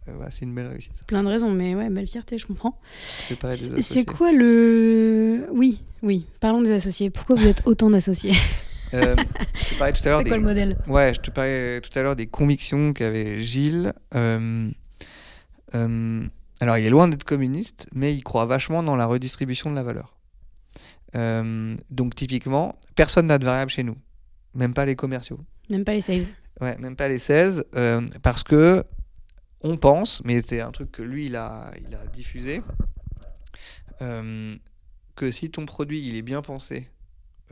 voilà, 0.07 0.31
c'est 0.31 0.45
une 0.45 0.55
belle 0.55 0.67
réussite. 0.67 0.97
ça. 0.97 1.05
Plein 1.07 1.23
de 1.23 1.29
raisons, 1.29 1.51
mais 1.51 1.75
ouais, 1.75 1.89
belle 1.91 2.09
fierté, 2.09 2.39
je 2.39 2.47
comprends. 2.47 2.79
C'est 2.91 4.05
quoi 4.05 4.33
le. 4.33 5.47
Oui, 5.53 5.81
oui, 6.03 6.27
parlons 6.41 6.63
des 6.63 6.73
associés. 6.73 7.11
Pourquoi 7.11 7.37
vous 7.37 7.47
êtes 7.47 7.63
autant 7.67 7.91
d'associés? 7.91 8.33
Euh, 8.95 9.17
je 9.55 9.71
te 9.71 9.79
parlais 9.79 9.93
tout 9.95 10.07
à 10.07 10.09
l'heure 10.11 10.19
C'est 10.19 10.25
des, 10.25 10.31
quoi 10.31 10.37
le 10.39 10.45
modèle? 10.45 10.77
Ouais, 10.87 11.15
je 11.15 11.21
te 11.21 11.31
parlais 11.31 11.81
tout 11.81 11.97
à 11.99 12.03
l'heure 12.03 12.17
des 12.17 12.27
convictions 12.27 12.93
qu'avait 12.93 13.39
Gilles. 13.39 13.93
Euh, 14.15 14.69
euh, 15.75 16.23
alors, 16.61 16.79
il 16.79 16.85
est 16.85 16.91
loin 16.91 17.09
d'être 17.09 17.25
communiste, 17.25 17.89
mais 17.93 18.15
il 18.15 18.23
croit 18.23 18.45
vachement 18.45 18.83
dans 18.83 18.97
la 18.97 19.07
redistribution 19.07 19.71
de 19.71 19.77
la 19.77 19.83
valeur. 19.83 20.17
Euh, 21.17 21.75
donc, 21.91 22.15
typiquement, 22.15 22.77
personne 22.95 23.27
n'a 23.27 23.39
de 23.39 23.45
variable 23.45 23.71
chez 23.71 23.83
nous, 23.83 23.97
même 24.55 24.75
pas 24.75 24.85
les 24.85 24.95
commerciaux. 24.97 25.41
Même 25.71 25.85
pas 25.85 25.93
les 25.95 26.01
sales. 26.01 26.27
Ouais, 26.61 26.77
même 26.79 26.97
pas 26.97 27.09
les 27.09 27.19
16, 27.19 27.65
euh, 27.75 28.03
parce 28.23 28.43
que 28.45 28.85
on 29.63 29.77
pense, 29.77 30.23
mais 30.25 30.41
c'est 30.41 30.61
un 30.61 30.73
truc 30.73 30.91
que 30.91 31.03
lui, 31.03 31.27
il 31.27 31.37
a, 31.37 31.73
il 31.89 31.95
a 31.95 32.07
diffusé, 32.07 32.63
euh, 34.01 34.57
que 35.15 35.31
si 35.31 35.51
ton 35.51 35.67
produit, 35.67 36.07
il 36.07 36.17
est 36.17 36.23
bien 36.23 36.43
pensé, 36.43 36.89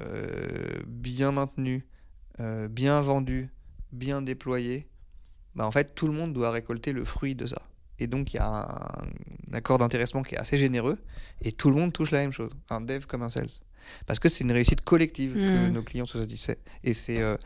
euh, 0.00 0.82
bien 0.86 1.32
maintenu, 1.32 1.86
euh, 2.40 2.68
bien 2.68 3.00
vendu, 3.00 3.50
bien 3.92 4.22
déployé, 4.22 4.88
bah 5.54 5.66
en 5.66 5.70
fait, 5.70 5.94
tout 5.94 6.06
le 6.06 6.12
monde 6.12 6.32
doit 6.32 6.50
récolter 6.50 6.92
le 6.92 7.04
fruit 7.04 7.34
de 7.34 7.46
ça. 7.46 7.62
Et 7.98 8.06
donc, 8.06 8.32
il 8.32 8.36
y 8.36 8.40
a 8.40 8.46
un, 8.46 9.02
un 9.50 9.54
accord 9.54 9.78
d'intéressement 9.78 10.22
qui 10.22 10.34
est 10.34 10.38
assez 10.38 10.58
généreux, 10.58 10.98
et 11.42 11.52
tout 11.52 11.70
le 11.70 11.76
monde 11.76 11.92
touche 11.92 12.12
la 12.12 12.18
même 12.18 12.32
chose, 12.32 12.50
un 12.70 12.80
dev 12.80 13.06
comme 13.06 13.22
un 13.22 13.28
sales. 13.28 13.50
Parce 14.06 14.18
que 14.18 14.28
c'est 14.28 14.44
une 14.44 14.52
réussite 14.52 14.80
collective 14.82 15.34
que 15.34 15.68
Mm. 15.68 15.72
nos 15.72 15.82
clients 15.82 16.06
soient 16.06 16.20
satisfaits. 16.20 16.56
Et 16.84 16.92
c'est 16.92 17.20
euh, 17.20 17.36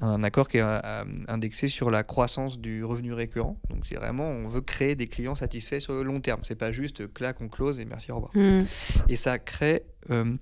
un 0.00 0.22
accord 0.24 0.48
qui 0.48 0.58
est 0.58 0.62
euh, 0.62 1.04
indexé 1.28 1.68
sur 1.68 1.90
la 1.90 2.02
croissance 2.02 2.58
du 2.58 2.84
revenu 2.84 3.12
récurrent. 3.12 3.58
Donc, 3.70 3.86
c'est 3.86 3.96
vraiment, 3.96 4.28
on 4.30 4.48
veut 4.48 4.60
créer 4.60 4.94
des 4.96 5.06
clients 5.06 5.34
satisfaits 5.34 5.80
sur 5.80 5.94
le 5.94 6.02
long 6.02 6.20
terme. 6.20 6.40
C'est 6.44 6.54
pas 6.54 6.72
juste 6.72 7.12
clac, 7.12 7.40
on 7.40 7.48
close 7.48 7.78
et 7.80 7.84
merci, 7.84 8.10
au 8.12 8.16
revoir. 8.16 8.32
Hmm. 8.34 8.64
Et 9.08 9.16
ça 9.16 9.38
crée 9.38 9.82
euh, 10.10 10.34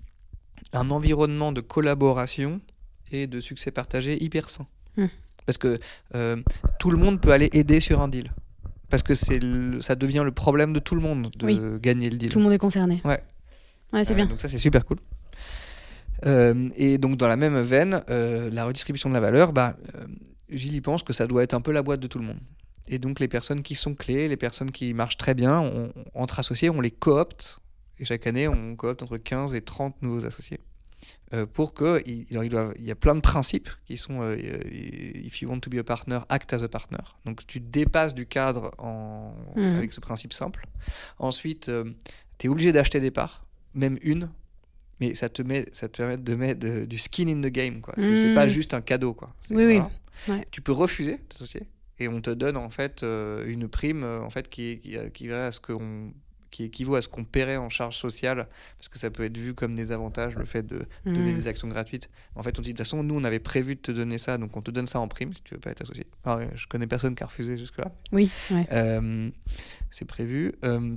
un 0.73 0.91
environnement 0.91 1.53
de 1.53 1.61
collaboration 1.61 2.61
et 3.13 3.27
de 3.27 3.41
succès 3.41 3.71
partagé 3.71 4.23
hyper 4.23 4.51
sain. 4.51 4.67
Mm. 4.97 5.07
Parce 5.47 5.57
que 5.57 5.79
tout 6.79 6.91
le 6.91 6.99
monde 6.99 7.21
peut 7.23 7.33
aller 7.33 7.49
aider 7.53 7.81
sur 7.81 8.03
un 8.03 8.09
deal. 8.09 8.31
parce 8.91 9.03
que 9.03 9.15
c'est 9.15 9.41
ça 9.81 9.95
devient 9.95 10.23
le 10.25 10.31
problème 10.33 10.73
de 10.73 10.79
tout 10.81 10.95
le 10.95 11.01
monde 11.01 11.31
de 11.37 11.47
Oui. 11.47 11.61
gagner 11.81 12.11
le 12.11 12.17
deal. 12.19 12.29
Tout 12.31 12.39
le 12.39 12.45
monde 12.45 12.53
est 12.55 12.59
concerné. 12.59 13.01
Ouais. 13.05 13.23
Ouais, 13.93 14.05
c'est 14.05 14.15
bien. 14.15 14.27
Donc 14.27 14.41
ça 14.41 14.49
c'est 14.49 14.59
super 14.59 14.85
cool. 14.85 14.99
Euh, 16.26 16.68
et 16.76 16.98
donc 16.98 17.16
dans 17.16 17.28
la 17.28 17.37
même 17.37 17.61
veine, 17.61 18.02
euh, 18.11 18.50
la 18.50 18.64
redistribution 18.64 19.09
de 19.09 19.14
la 19.14 19.20
valeur, 19.20 19.52
bah, 19.52 19.76
euh, 19.94 20.07
Gilles 20.50 20.83
pense 20.83 21.02
que 21.02 21.12
ça 21.12 21.26
doit 21.26 21.42
être 21.42 21.54
un 21.54 21.61
peu 21.61 21.72
la 21.72 21.83
boîte 21.83 22.00
de 22.00 22.07
tout 22.07 22.18
le 22.18 22.24
monde. 22.24 22.40
Et 22.88 22.98
donc 22.98 23.20
les 23.20 23.28
personnes 23.28 23.62
qui 23.62 23.74
sont 23.74 23.94
clés, 23.94 24.28
les 24.28 24.37
personnes 24.37 24.70
qui 24.70 24.94
marchent 24.94 25.18
très 25.18 25.35
bien, 25.35 25.61
on- 25.61 25.92
entre 26.14 26.38
associés, 26.38 26.70
on 26.70 26.81
les 26.81 26.90
coopte. 26.90 27.61
Et 27.98 28.04
chaque 28.04 28.26
année, 28.26 28.48
on 28.48 28.76
coopte 28.76 29.02
entre 29.02 29.16
15 29.18 29.54
et 29.54 29.61
30 29.61 30.00
nouveaux 30.02 30.24
associés. 30.24 30.61
Euh, 31.35 31.46
pour 31.46 31.74
que, 31.74 32.02
il, 32.07 32.26
y 32.81 32.90
a 32.90 32.94
plein 32.96 33.14
de 33.14 33.20
principes 33.20 33.68
qui 33.87 33.96
sont 33.96 34.22
euh, 34.22 34.37
euh, 34.42 34.59
if 35.14 35.40
you 35.42 35.48
want 35.50 35.61
to 35.61 35.70
be 35.70 35.74
a 35.76 35.85
partner, 35.85 36.18
act 36.28 36.52
as 36.54 36.62
a 36.62 36.68
partner. 36.68 36.98
Donc 37.24 37.46
tu 37.46 37.61
dépasses 37.61 38.14
du 38.14 38.26
cadre 38.26 38.72
en, 38.78 39.33
Mhm. 39.54 39.76
avec 39.76 39.92
ce 39.92 40.00
principe 40.00 40.33
simple. 40.33 40.66
Ensuite, 41.18 41.70
tu 42.38 42.46
es 42.46 42.50
obligé 42.50 42.72
d'acheter 42.72 42.98
des 43.00 43.11
parts, 43.11 43.44
même 43.74 43.98
une, 44.02 44.31
mais 45.01 45.15
ça 45.15 45.29
te, 45.29 45.43
met, 45.43 45.67
ça 45.73 45.89
te 45.89 45.97
permet 45.97 46.17
de 46.19 46.35
mettre 46.35 46.61
de- 46.61 46.85
du 46.85 46.99
skin 46.99 47.29
in 47.29 47.41
the 47.41 47.53
game. 47.53 47.81
quoi. 47.81 47.95
C'est 47.97 48.17
c'est 48.17 48.29
Mhm. 48.29 48.35
pas 48.35 48.49
juste 48.49 48.75
un 48.75 48.81
cadeau. 48.81 49.15
Quoi. 49.15 49.35
C'est- 49.43 49.55
Oui, 49.55 49.65
oui. 49.65 49.75
voilà. 49.79 49.91
Ouais. 50.41 50.47
Tu 50.51 50.61
peux 50.61 50.73
refuser 50.73 51.19
t'associer 51.29 51.63
et 52.01 52.09
on 52.09 52.21
te 52.21 52.31
donne 52.31 52.57
en 52.57 52.71
fait 52.71 53.03
euh, 53.03 53.47
une 53.47 53.69
prime 53.69 54.03
euh, 54.05 54.21
en 54.21 54.31
fait 54.31 54.49
qui, 54.49 54.79
qui, 54.81 54.97
qui 55.13 55.29
va 55.29 55.47
à 55.47 55.53
ce 55.53 55.61
qu'on 55.61 56.13
qui 56.51 56.65
équivaut 56.65 56.95
à 56.95 57.03
ce 57.03 57.11
qu'on 57.11 57.25
paierait 57.25 57.59
en 57.59 57.69
charge 57.69 57.99
sociale, 57.99 58.49
parce 58.79 58.89
que 58.89 58.99
ça 58.99 59.11
peut 59.11 59.23
être 59.25 59.37
vu 59.37 59.53
comme 59.53 59.75
des 59.75 59.93
avantages, 59.93 60.35
le 60.35 60.47
fait 60.47 60.67
de 60.67 60.87
donner 61.05 61.33
Mm. 61.33 61.35
des 61.35 61.47
actions 61.47 61.69
gratuites. 61.69 62.09
En 62.35 62.43
fait, 62.43 62.59
on 62.59 62.63
dit 62.63 62.71
de 62.73 62.79
toute 62.79 62.87
façon, 62.87 63.03
nous, 63.03 63.15
on 63.15 63.25
avait 63.25 63.39
prévu 63.39 63.75
de 63.75 63.81
te 63.83 63.93
donner 63.93 64.17
ça, 64.17 64.39
donc 64.39 64.57
on 64.57 64.63
te 64.63 64.71
donne 64.71 64.87
ça 64.87 64.99
en 64.99 65.09
prime 65.09 65.35
si 65.35 65.43
tu 65.43 65.53
veux 65.55 65.61
pas 65.61 65.71
être 65.73 65.83
associé. 65.83 66.07
Alors, 66.25 66.39
euh, 66.39 66.47
je 66.57 66.67
connais 66.67 66.87
personne 66.87 67.15
qui 67.15 67.23
a 67.23 67.27
refusé 67.27 67.59
jusque-là. 67.59 67.93
Oui, 68.13 68.31
ouais. 68.51 68.67
Euh, 68.73 69.29
c'est 69.91 70.07
prévu. 70.07 70.55
Euh, 70.65 70.97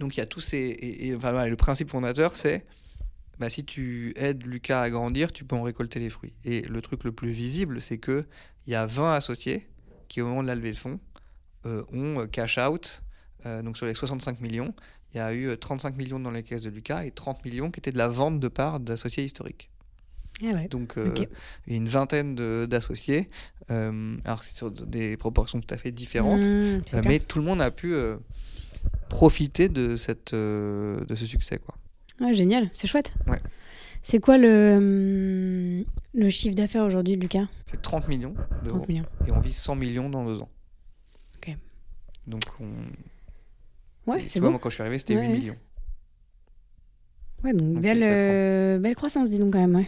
donc 0.00 0.16
il 0.18 0.20
y 0.20 0.22
a 0.22 0.26
tous 0.26 0.40
ces. 0.40 0.58
Et, 0.58 1.08
et, 1.08 1.14
enfin, 1.16 1.32
voilà, 1.32 1.48
le 1.48 1.56
principe 1.56 1.88
fondateur, 1.88 2.36
c'est 2.36 2.66
bah, 3.38 3.50
si 3.50 3.64
tu 3.64 4.12
aides 4.16 4.46
Lucas 4.46 4.80
à 4.80 4.90
grandir, 4.90 5.32
tu 5.32 5.44
peux 5.44 5.56
en 5.56 5.62
récolter 5.62 6.00
les 6.00 6.10
fruits. 6.10 6.34
Et 6.44 6.62
le 6.62 6.80
truc 6.80 7.04
le 7.04 7.12
plus 7.12 7.30
visible, 7.30 7.80
c'est 7.80 7.98
que 7.98 8.24
il 8.66 8.72
y 8.72 8.76
a 8.76 8.86
20 8.86 9.14
associés 9.14 9.68
qui, 10.08 10.20
au 10.20 10.26
moment 10.26 10.42
de 10.42 10.48
la 10.48 10.54
levée 10.54 10.72
de 10.72 10.76
fonds, 10.76 11.00
euh, 11.66 11.82
ont 11.92 12.20
euh, 12.20 12.26
cash 12.26 12.58
out. 12.58 13.02
Euh, 13.46 13.62
donc 13.62 13.76
sur 13.76 13.86
les 13.86 13.94
65 13.94 14.40
millions, 14.40 14.74
il 15.12 15.18
y 15.18 15.20
a 15.20 15.32
eu 15.32 15.48
euh, 15.48 15.56
35 15.56 15.96
millions 15.96 16.18
dans 16.18 16.30
les 16.30 16.42
caisses 16.42 16.62
de 16.62 16.70
Lucas 16.70 17.04
et 17.04 17.10
30 17.10 17.44
millions 17.44 17.70
qui 17.70 17.80
étaient 17.80 17.92
de 17.92 17.98
la 17.98 18.08
vente 18.08 18.40
de 18.40 18.48
parts 18.48 18.80
d'associés 18.80 19.24
historiques. 19.24 19.70
Ah 20.42 20.46
ouais. 20.46 20.68
Donc, 20.68 20.98
euh, 20.98 21.14
une 21.68 21.86
vingtaine 21.86 22.34
d'associés. 22.66 23.30
Alors, 23.68 24.42
c'est 24.42 24.56
sur 24.56 24.70
des 24.70 25.16
proportions 25.16 25.60
tout 25.60 25.72
à 25.72 25.78
fait 25.78 25.92
différentes. 25.92 26.44
Mmh, 26.44 26.82
mais 27.04 27.20
tout 27.20 27.38
le 27.38 27.44
monde 27.44 27.62
a 27.62 27.70
pu 27.70 27.94
profiter 29.08 29.68
de, 29.68 29.96
cette, 29.96 30.34
de 30.34 31.14
ce 31.14 31.24
succès. 31.24 31.58
Quoi. 31.58 31.76
Ouais, 32.20 32.32
génial, 32.34 32.70
c'est 32.74 32.86
chouette. 32.86 33.12
Ouais. 33.26 33.40
C'est 34.02 34.20
quoi 34.20 34.36
le, 34.38 34.76
hum, 34.76 35.84
le 36.14 36.28
chiffre 36.30 36.54
d'affaires 36.54 36.84
aujourd'hui, 36.84 37.14
Lucas? 37.16 37.46
C'est 37.66 37.80
30 37.80 38.08
millions 38.08 38.34
d'euros 38.62 38.78
30 38.78 38.88
millions. 38.88 39.06
et 39.26 39.32
on 39.32 39.40
vise 39.40 39.56
100 39.56 39.76
millions 39.76 40.08
dans 40.10 40.24
deux 40.24 40.40
ans. 40.40 40.50
Ok. 41.36 41.56
Donc, 42.26 42.42
on... 42.60 44.10
Ouais, 44.10 44.24
c'est 44.28 44.40
bon. 44.40 44.50
moi, 44.50 44.58
quand 44.60 44.68
je 44.68 44.74
suis 44.74 44.82
arrivé, 44.82 44.98
c'était 44.98 45.16
Ouais, 45.16 45.22
8 45.22 45.28
ouais. 45.28 45.38
millions. 45.38 45.56
Ouais, 47.42 47.52
donc 47.52 47.80
belle, 47.80 48.02
euh, 48.02 48.78
belle 48.78 48.94
croissance, 48.94 49.28
dis 49.30 49.38
donc 49.38 49.52
quand 49.52 49.60
même. 49.60 49.74
Ouais. 49.74 49.86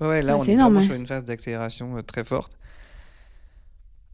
Ouais, 0.00 0.06
ouais, 0.08 0.22
là, 0.22 0.36
on 0.38 0.44
est 0.44 0.50
énorme, 0.52 0.74
vraiment 0.74 0.86
sur 0.86 0.94
une 0.96 1.06
phase 1.06 1.24
d'accélération 1.24 1.96
euh, 1.98 2.02
très 2.02 2.24
forte 2.24 2.56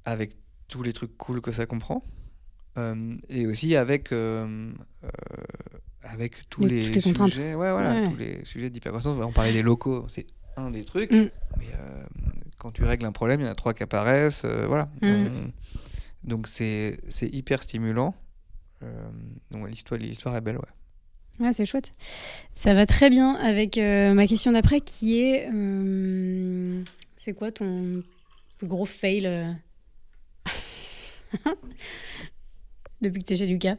avec 0.04 0.36
tous 0.68 0.82
les 0.82 0.92
trucs 0.92 1.16
cool 1.16 1.40
que 1.40 1.52
ça 1.52 1.66
comprend. 1.66 2.04
Euh, 2.78 3.16
et 3.28 3.46
aussi 3.46 3.74
avec, 3.76 4.12
euh, 4.12 4.72
euh, 5.04 5.08
avec 6.10 6.48
tous 6.48 6.62
Les- 6.62 6.82
sujets, 7.00 7.54
ouais, 7.54 7.70
voilà, 7.72 7.94
Ouais. 8.00 8.04
tous 8.08 8.16
les 8.16 8.44
sujets 8.44 8.70
d'hypercroissance. 8.70 9.18
On 9.22 9.32
parlait 9.32 9.52
des 9.52 9.62
locaux, 9.62 10.04
c'est 10.08 10.26
un 10.56 10.70
des 10.70 10.84
trucs. 10.84 11.10
Mm. 11.10 11.28
Mais 11.58 11.66
euh, 11.74 12.04
quand 12.58 12.70
tu 12.72 12.84
règles 12.84 13.04
un 13.06 13.12
problème, 13.12 13.40
il 13.40 13.44
y 13.44 13.48
en 13.48 13.52
a 13.52 13.54
trois 13.54 13.74
qui 13.74 13.82
apparaissent. 13.82 14.44
euh, 14.44 14.66
voilà. 14.66 14.88
Mm. 15.02 15.06
On- 15.08 15.52
donc 16.28 16.46
c'est 16.48 16.98
c'est 17.08 17.28
hyper 17.28 17.62
stimulant. 17.62 18.14
Euh, 18.82 19.08
donc 19.50 19.68
l'histoire 19.68 19.98
l'histoire 20.00 20.34
est 20.36 20.40
belle, 20.40 20.56
ouais. 20.58 21.44
Ouais, 21.46 21.52
c'est 21.52 21.66
chouette. 21.66 21.92
Ça 22.54 22.72
va 22.74 22.86
très 22.86 23.10
bien 23.10 23.34
avec 23.36 23.76
ma 23.76 24.26
question 24.26 24.52
d'après 24.52 24.80
qui 24.80 25.20
est 25.20 25.48
c'est 27.14 27.32
quoi 27.34 27.52
ton 27.52 28.02
plus 28.58 28.66
gros 28.66 28.86
fail 28.86 29.56
depuis 33.02 33.20
que 33.22 33.26
tu 33.26 33.32
es 33.34 33.36
chez 33.36 33.46
Lucas? 33.46 33.76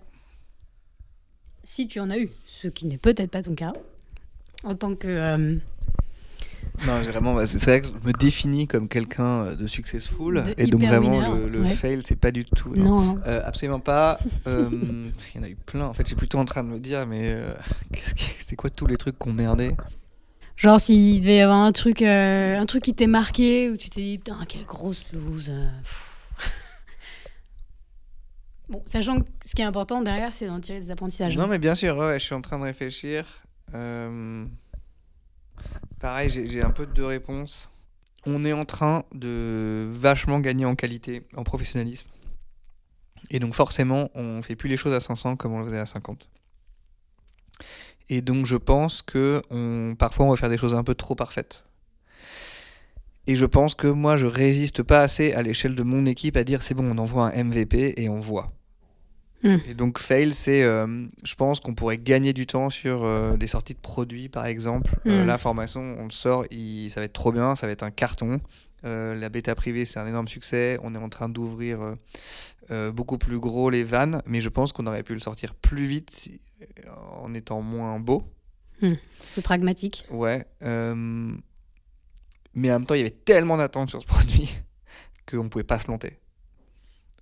Si 1.69 1.85
tu 1.89 1.99
en 1.99 2.09
as 2.09 2.17
eu, 2.17 2.29
ce 2.45 2.69
qui 2.69 2.85
n'est 2.85 2.97
peut-être 2.97 3.29
pas 3.29 3.41
ton 3.41 3.53
cas, 3.53 3.73
en 4.63 4.73
tant 4.73 4.95
que. 4.95 5.05
euh, 5.09 5.57
Non, 6.87 7.01
vraiment, 7.01 7.45
c'est 7.45 7.61
vrai 7.65 7.81
que 7.81 7.87
je 7.87 8.07
me 8.07 8.13
définis 8.13 8.67
comme 8.67 8.87
quelqu'un 8.87 9.53
de 9.53 9.67
successful. 9.67 10.43
De 10.43 10.53
et 10.57 10.67
donc 10.67 10.81
vraiment, 10.83 11.35
le, 11.35 11.49
le 11.49 11.63
ouais. 11.63 11.67
fail, 11.67 12.03
c'est 12.05 12.15
pas 12.15 12.31
du 12.31 12.45
tout. 12.45 12.73
non. 12.73 13.19
Euh, 13.27 13.41
absolument 13.43 13.81
pas. 13.81 14.17
Euh, 14.47 14.69
Il 15.35 15.37
y 15.37 15.39
en 15.41 15.43
a 15.43 15.49
eu 15.49 15.57
plein. 15.57 15.87
En 15.87 15.93
fait, 15.93 16.07
j'ai 16.07 16.15
plutôt 16.15 16.37
en 16.37 16.45
train 16.45 16.63
de 16.63 16.69
me 16.69 16.79
dire, 16.79 17.05
mais 17.05 17.35
c'est 18.45 18.55
quoi 18.55 18.69
tous 18.69 18.87
les 18.87 18.95
trucs 18.95 19.17
qu'on 19.17 19.33
merdé 19.33 19.71
Genre 20.55 20.79
s'il 20.79 21.19
devait 21.19 21.35
y 21.35 21.41
avoir 21.41 21.59
un 21.59 21.73
truc, 21.73 22.01
un 22.01 22.65
truc 22.65 22.83
qui 22.83 22.93
t'est 22.93 23.07
marqué 23.07 23.69
où 23.69 23.75
tu 23.75 23.89
t'es 23.89 23.99
dit 23.99 24.17
putain 24.19 24.39
quelle 24.47 24.63
grosse 24.63 25.05
loose. 25.11 25.51
pff. 25.83 26.06
Bon, 28.69 28.81
sachant 28.85 29.19
que 29.19 29.27
ce 29.43 29.55
qui 29.55 29.61
est 29.61 29.65
important 29.65 30.01
derrière, 30.01 30.33
c'est 30.33 30.47
d'en 30.47 30.59
tirer 30.59 30.79
des 30.79 30.91
apprentissages. 30.91 31.37
Non, 31.37 31.43
hein. 31.43 31.47
mais 31.47 31.59
bien 31.59 31.75
sûr, 31.75 31.97
ouais, 31.97 32.19
je 32.19 32.25
suis 32.25 32.35
en 32.35 32.41
train 32.41 32.59
de 32.59 32.63
réfléchir. 32.63 33.43
Euh, 33.73 34.45
Pareil, 35.99 36.29
j'ai 36.29 36.47
j'ai 36.47 36.63
un 36.63 36.71
peu 36.71 36.85
de 36.85 36.93
deux 36.93 37.05
réponses. 37.05 37.71
On 38.25 38.45
est 38.45 38.53
en 38.53 38.65
train 38.65 39.03
de 39.13 39.87
vachement 39.91 40.39
gagner 40.39 40.65
en 40.65 40.75
qualité, 40.75 41.23
en 41.35 41.43
professionnalisme. 41.43 42.07
Et 43.31 43.39
donc 43.39 43.53
forcément, 43.53 44.09
on 44.13 44.41
fait 44.41 44.55
plus 44.55 44.69
les 44.69 44.77
choses 44.77 44.93
à 44.93 44.99
500 44.99 45.37
comme 45.37 45.53
on 45.53 45.59
le 45.59 45.65
faisait 45.65 45.79
à 45.79 45.85
50. 45.85 46.29
Et 48.09 48.21
donc 48.21 48.45
je 48.45 48.55
pense 48.55 49.01
que 49.01 49.41
on, 49.49 49.95
parfois 49.97 50.27
on 50.27 50.29
va 50.29 50.35
faire 50.35 50.49
des 50.49 50.57
choses 50.57 50.75
un 50.75 50.83
peu 50.83 50.93
trop 50.93 51.15
parfaites. 51.15 51.65
Et 53.25 53.35
je 53.35 53.45
pense 53.45 53.75
que 53.75 53.87
moi 53.87 54.15
je 54.17 54.27
résiste 54.27 54.83
pas 54.83 55.01
assez 55.01 55.33
à 55.33 55.41
l'échelle 55.41 55.75
de 55.75 55.83
mon 55.83 56.05
équipe 56.05 56.37
à 56.37 56.43
dire 56.43 56.61
c'est 56.61 56.73
bon 56.73 56.89
on 56.89 56.97
envoie 56.99 57.31
un 57.33 57.43
MVP 57.43 57.95
et 57.97 58.07
on 58.07 58.19
voit. 58.19 58.47
Hmm. 59.43 59.57
Et 59.67 59.73
donc 59.75 59.99
fail 59.99 60.33
c'est 60.33 60.63
euh, 60.63 61.05
je 61.23 61.35
pense 61.35 61.59
qu'on 61.59 61.75
pourrait 61.75 61.99
gagner 61.99 62.33
du 62.33 62.47
temps 62.47 62.69
sur 62.71 63.03
euh, 63.03 63.37
des 63.37 63.45
sorties 63.47 63.75
de 63.75 63.79
produits 63.79 64.29
par 64.29 64.45
exemple. 64.47 64.99
Euh, 65.05 65.23
Hmm. 65.23 65.27
la 65.27 65.37
formation 65.37 65.81
on 65.99 66.05
le 66.05 66.11
sort, 66.11 66.45
il- 66.49 66.89
ça 66.89 66.99
va 67.01 67.05
être 67.05 67.13
trop 67.13 67.31
bien, 67.31 67.55
ça 67.55 67.67
va 67.67 67.71
être 67.73 67.83
un 67.83 67.91
carton. 67.91 68.39
La 68.83 69.27
bêta 69.29 69.53
privée 69.53 69.83
c'est 69.85 69.99
un 69.99 70.07
énorme 70.07 70.27
succès. 70.29 70.79
On 70.81 70.95
est 70.95 70.97
en 70.97 71.09
train 71.09 71.27
d'ouvrir 71.29 71.79
beaucoup 72.93 73.17
plus 73.17 73.37
gros 73.37 73.69
les 73.69 73.83
vannes, 73.83 74.21
mais 74.25 74.39
je 74.39 74.47
pense 74.49 74.71
qu'on 74.71 74.87
aurait 74.87 75.03
pu 75.03 75.13
le 75.13 75.19
sortir 75.19 75.53
plus 75.55 75.85
vite 75.85 76.09
si- 76.11 76.39
en 77.21 77.33
étant 77.33 77.61
moins 77.61 77.99
beau. 77.99 78.23
C'est 78.81 79.41
pragmatique. 79.43 80.05
Ouais. 80.09 80.45
Mais 82.53 82.71
en 82.71 82.79
même 82.79 82.85
temps, 82.85 82.95
il 82.95 82.99
y 82.99 83.01
avait 83.01 83.09
tellement 83.11 83.57
d'attentes 83.57 83.89
sur 83.89 84.01
ce 84.01 84.07
produit 84.07 84.55
qu'on 85.29 85.43
ne 85.43 85.49
pouvait 85.49 85.63
pas 85.65 85.79
se 85.79 85.83
planter. 85.85 86.17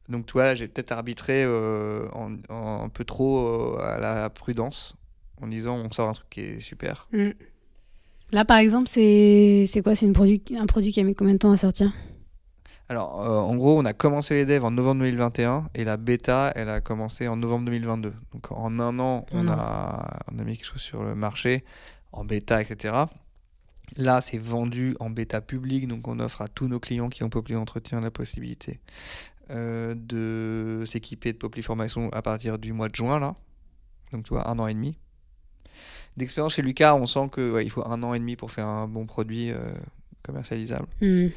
Donc, 0.09 0.25
tu 0.27 0.33
vois, 0.33 0.43
là, 0.45 0.55
j'ai 0.55 0.67
peut-être 0.67 0.91
arbitré 0.91 1.43
euh, 1.43 2.07
en, 2.13 2.35
en- 2.49 2.83
un 2.83 2.89
peu 2.89 3.03
trop 3.05 3.75
euh, 3.77 3.79
à 3.81 3.97
la 3.99 4.29
prudence 4.29 4.95
en 5.41 5.47
disant 5.47 5.77
on 5.77 5.91
sort 5.91 6.09
un 6.09 6.13
truc 6.13 6.29
qui 6.29 6.41
est 6.41 6.59
super. 6.59 7.07
Mm. 7.11 7.29
Là, 8.31 8.45
par 8.45 8.57
exemple, 8.57 8.87
c'est 8.87 9.65
quoi? 9.83 9.95
C'est 9.95 10.07
un 10.07 10.13
produit 10.13 10.39
qui 10.39 10.99
a 10.99 11.03
mis 11.03 11.15
combien 11.15 11.33
de 11.33 11.39
temps 11.39 11.51
à 11.51 11.57
sortir? 11.57 11.93
Alors, 12.87 13.21
euh, 13.23 13.39
en 13.39 13.55
gros, 13.55 13.79
on 13.79 13.85
a 13.85 13.93
commencé 13.93 14.35
les 14.35 14.45
devs 14.45 14.63
en 14.63 14.71
novembre 14.71 15.01
2021 15.01 15.69
et 15.73 15.83
la 15.83 15.97
bêta, 15.97 16.51
elle 16.55 16.69
a 16.69 16.81
commencé 16.81 17.27
en 17.27 17.35
novembre 17.35 17.65
2022. 17.65 18.13
Donc, 18.33 18.51
en 18.51 18.79
un 18.79 18.99
an, 18.99 19.25
on, 19.31 19.47
a, 19.47 20.19
on 20.31 20.37
a 20.39 20.43
mis 20.43 20.55
quelque 20.57 20.67
chose 20.67 20.81
sur 20.81 21.03
le 21.03 21.15
marché, 21.15 21.63
en 22.11 22.25
bêta, 22.25 22.61
etc. 22.61 22.93
Là, 23.97 24.21
c'est 24.21 24.37
vendu 24.37 24.95
en 24.99 25.09
bêta 25.09 25.41
publique, 25.41 25.87
donc 25.87 26.07
on 26.07 26.19
offre 26.19 26.41
à 26.41 26.47
tous 26.47 26.67
nos 26.67 26.79
clients 26.79 27.09
qui 27.09 27.23
ont 27.23 27.29
Poply 27.29 27.55
Entretien 27.55 28.01
la 28.01 28.11
possibilité 28.11 28.79
de 29.49 30.83
s'équiper 30.85 31.33
de 31.33 31.37
Poply 31.37 31.61
Formation 31.61 32.09
à 32.11 32.21
partir 32.21 32.57
du 32.57 32.73
mois 32.73 32.87
de 32.87 32.95
juin, 32.95 33.19
là. 33.19 33.35
Donc, 34.11 34.25
tu 34.25 34.33
vois, 34.33 34.49
un 34.49 34.59
an 34.59 34.67
et 34.67 34.73
demi. 34.73 34.97
D'expérience 36.17 36.55
chez 36.55 36.61
Lucas, 36.61 36.95
on 36.95 37.07
sent 37.07 37.29
qu'il 37.33 37.61
il 37.61 37.69
faut 37.69 37.85
un 37.85 38.01
an 38.03 38.13
et 38.13 38.19
demi 38.19 38.35
pour 38.35 38.51
faire 38.51 38.67
un 38.67 38.87
bon 38.87 39.05
produit 39.05 39.51
euh, 39.51 39.57
commercialisable. 40.23 40.87
Mm. 41.01 41.27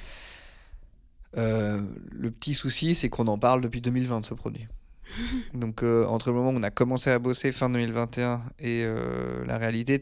Euh, 1.36 1.82
le 2.11 2.30
petit 2.30 2.54
souci, 2.54 2.94
c'est 2.94 3.09
qu'on 3.09 3.26
en 3.26 3.38
parle 3.38 3.61
depuis 3.61 3.80
2020 3.80 4.20
de 4.20 4.26
ce 4.26 4.34
produit. 4.34 4.66
Donc, 5.54 5.82
euh, 5.82 6.06
entre 6.06 6.30
le 6.30 6.36
moment 6.36 6.50
où 6.50 6.59
on 6.59 6.62
a 6.62 6.70
commencé 6.70 7.11
à 7.11 7.18
bosser 7.18 7.52
fin 7.52 7.70
2021 7.70 8.42
et 8.59 8.82
euh, 8.84 9.44
la 9.46 9.59
réalité, 9.59 10.00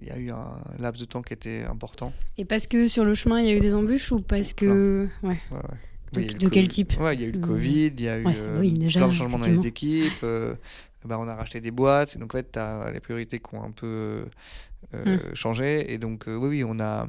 il 0.00 0.08
y 0.08 0.10
a 0.10 0.16
eu 0.16 0.30
un 0.30 0.60
laps 0.78 1.00
de 1.00 1.06
temps 1.06 1.22
qui 1.22 1.32
était 1.32 1.64
important. 1.64 2.12
Et 2.38 2.44
parce 2.44 2.66
que 2.66 2.88
sur 2.88 3.04
le 3.04 3.14
chemin, 3.14 3.40
il 3.40 3.46
y 3.46 3.50
a 3.50 3.54
eu 3.54 3.60
des 3.60 3.74
embûches 3.74 4.12
ou 4.12 4.20
parce 4.20 4.52
que. 4.52 5.08
Ouais. 5.22 5.40
Ouais, 5.50 5.58
ouais. 5.58 5.78
Oui, 6.16 6.26
de 6.26 6.32
le 6.32 6.38
quel 6.38 6.50
Covid. 6.50 6.68
type 6.68 6.92
Ouais, 7.00 7.14
il 7.14 7.20
y 7.20 7.24
a 7.24 7.26
eu 7.28 7.32
le 7.32 7.38
Euh, 7.38 7.42
Covid, 7.46 7.86
il 7.86 8.00
y 8.02 8.08
a 8.08 8.18
eu 8.18 8.24
ouais, 8.26 8.34
euh, 8.36 8.60
oui, 8.60 8.72
déjà, 8.74 9.00
plein 9.00 9.08
de 9.08 9.12
changements 9.12 9.38
dans 9.38 9.46
les 9.46 9.66
équipes. 9.66 10.20
euh, 10.22 10.54
bah, 11.04 11.18
on 11.18 11.28
a 11.28 11.34
racheté 11.34 11.60
des 11.60 11.70
boîtes, 11.70 12.16
et 12.16 12.18
donc 12.18 12.34
en 12.34 12.38
fait, 12.38 12.52
tu 12.52 12.58
as 12.58 12.90
les 12.92 13.00
priorités 13.00 13.38
qui 13.38 13.54
ont 13.54 13.62
un 13.64 13.70
peu 13.70 14.26
euh, 14.94 15.16
Mm. 15.32 15.34
changé. 15.34 15.92
Et 15.92 15.98
donc, 15.98 16.24
oui, 16.26 16.34
oui, 16.48 16.64
on 16.66 16.80
a. 16.80 17.08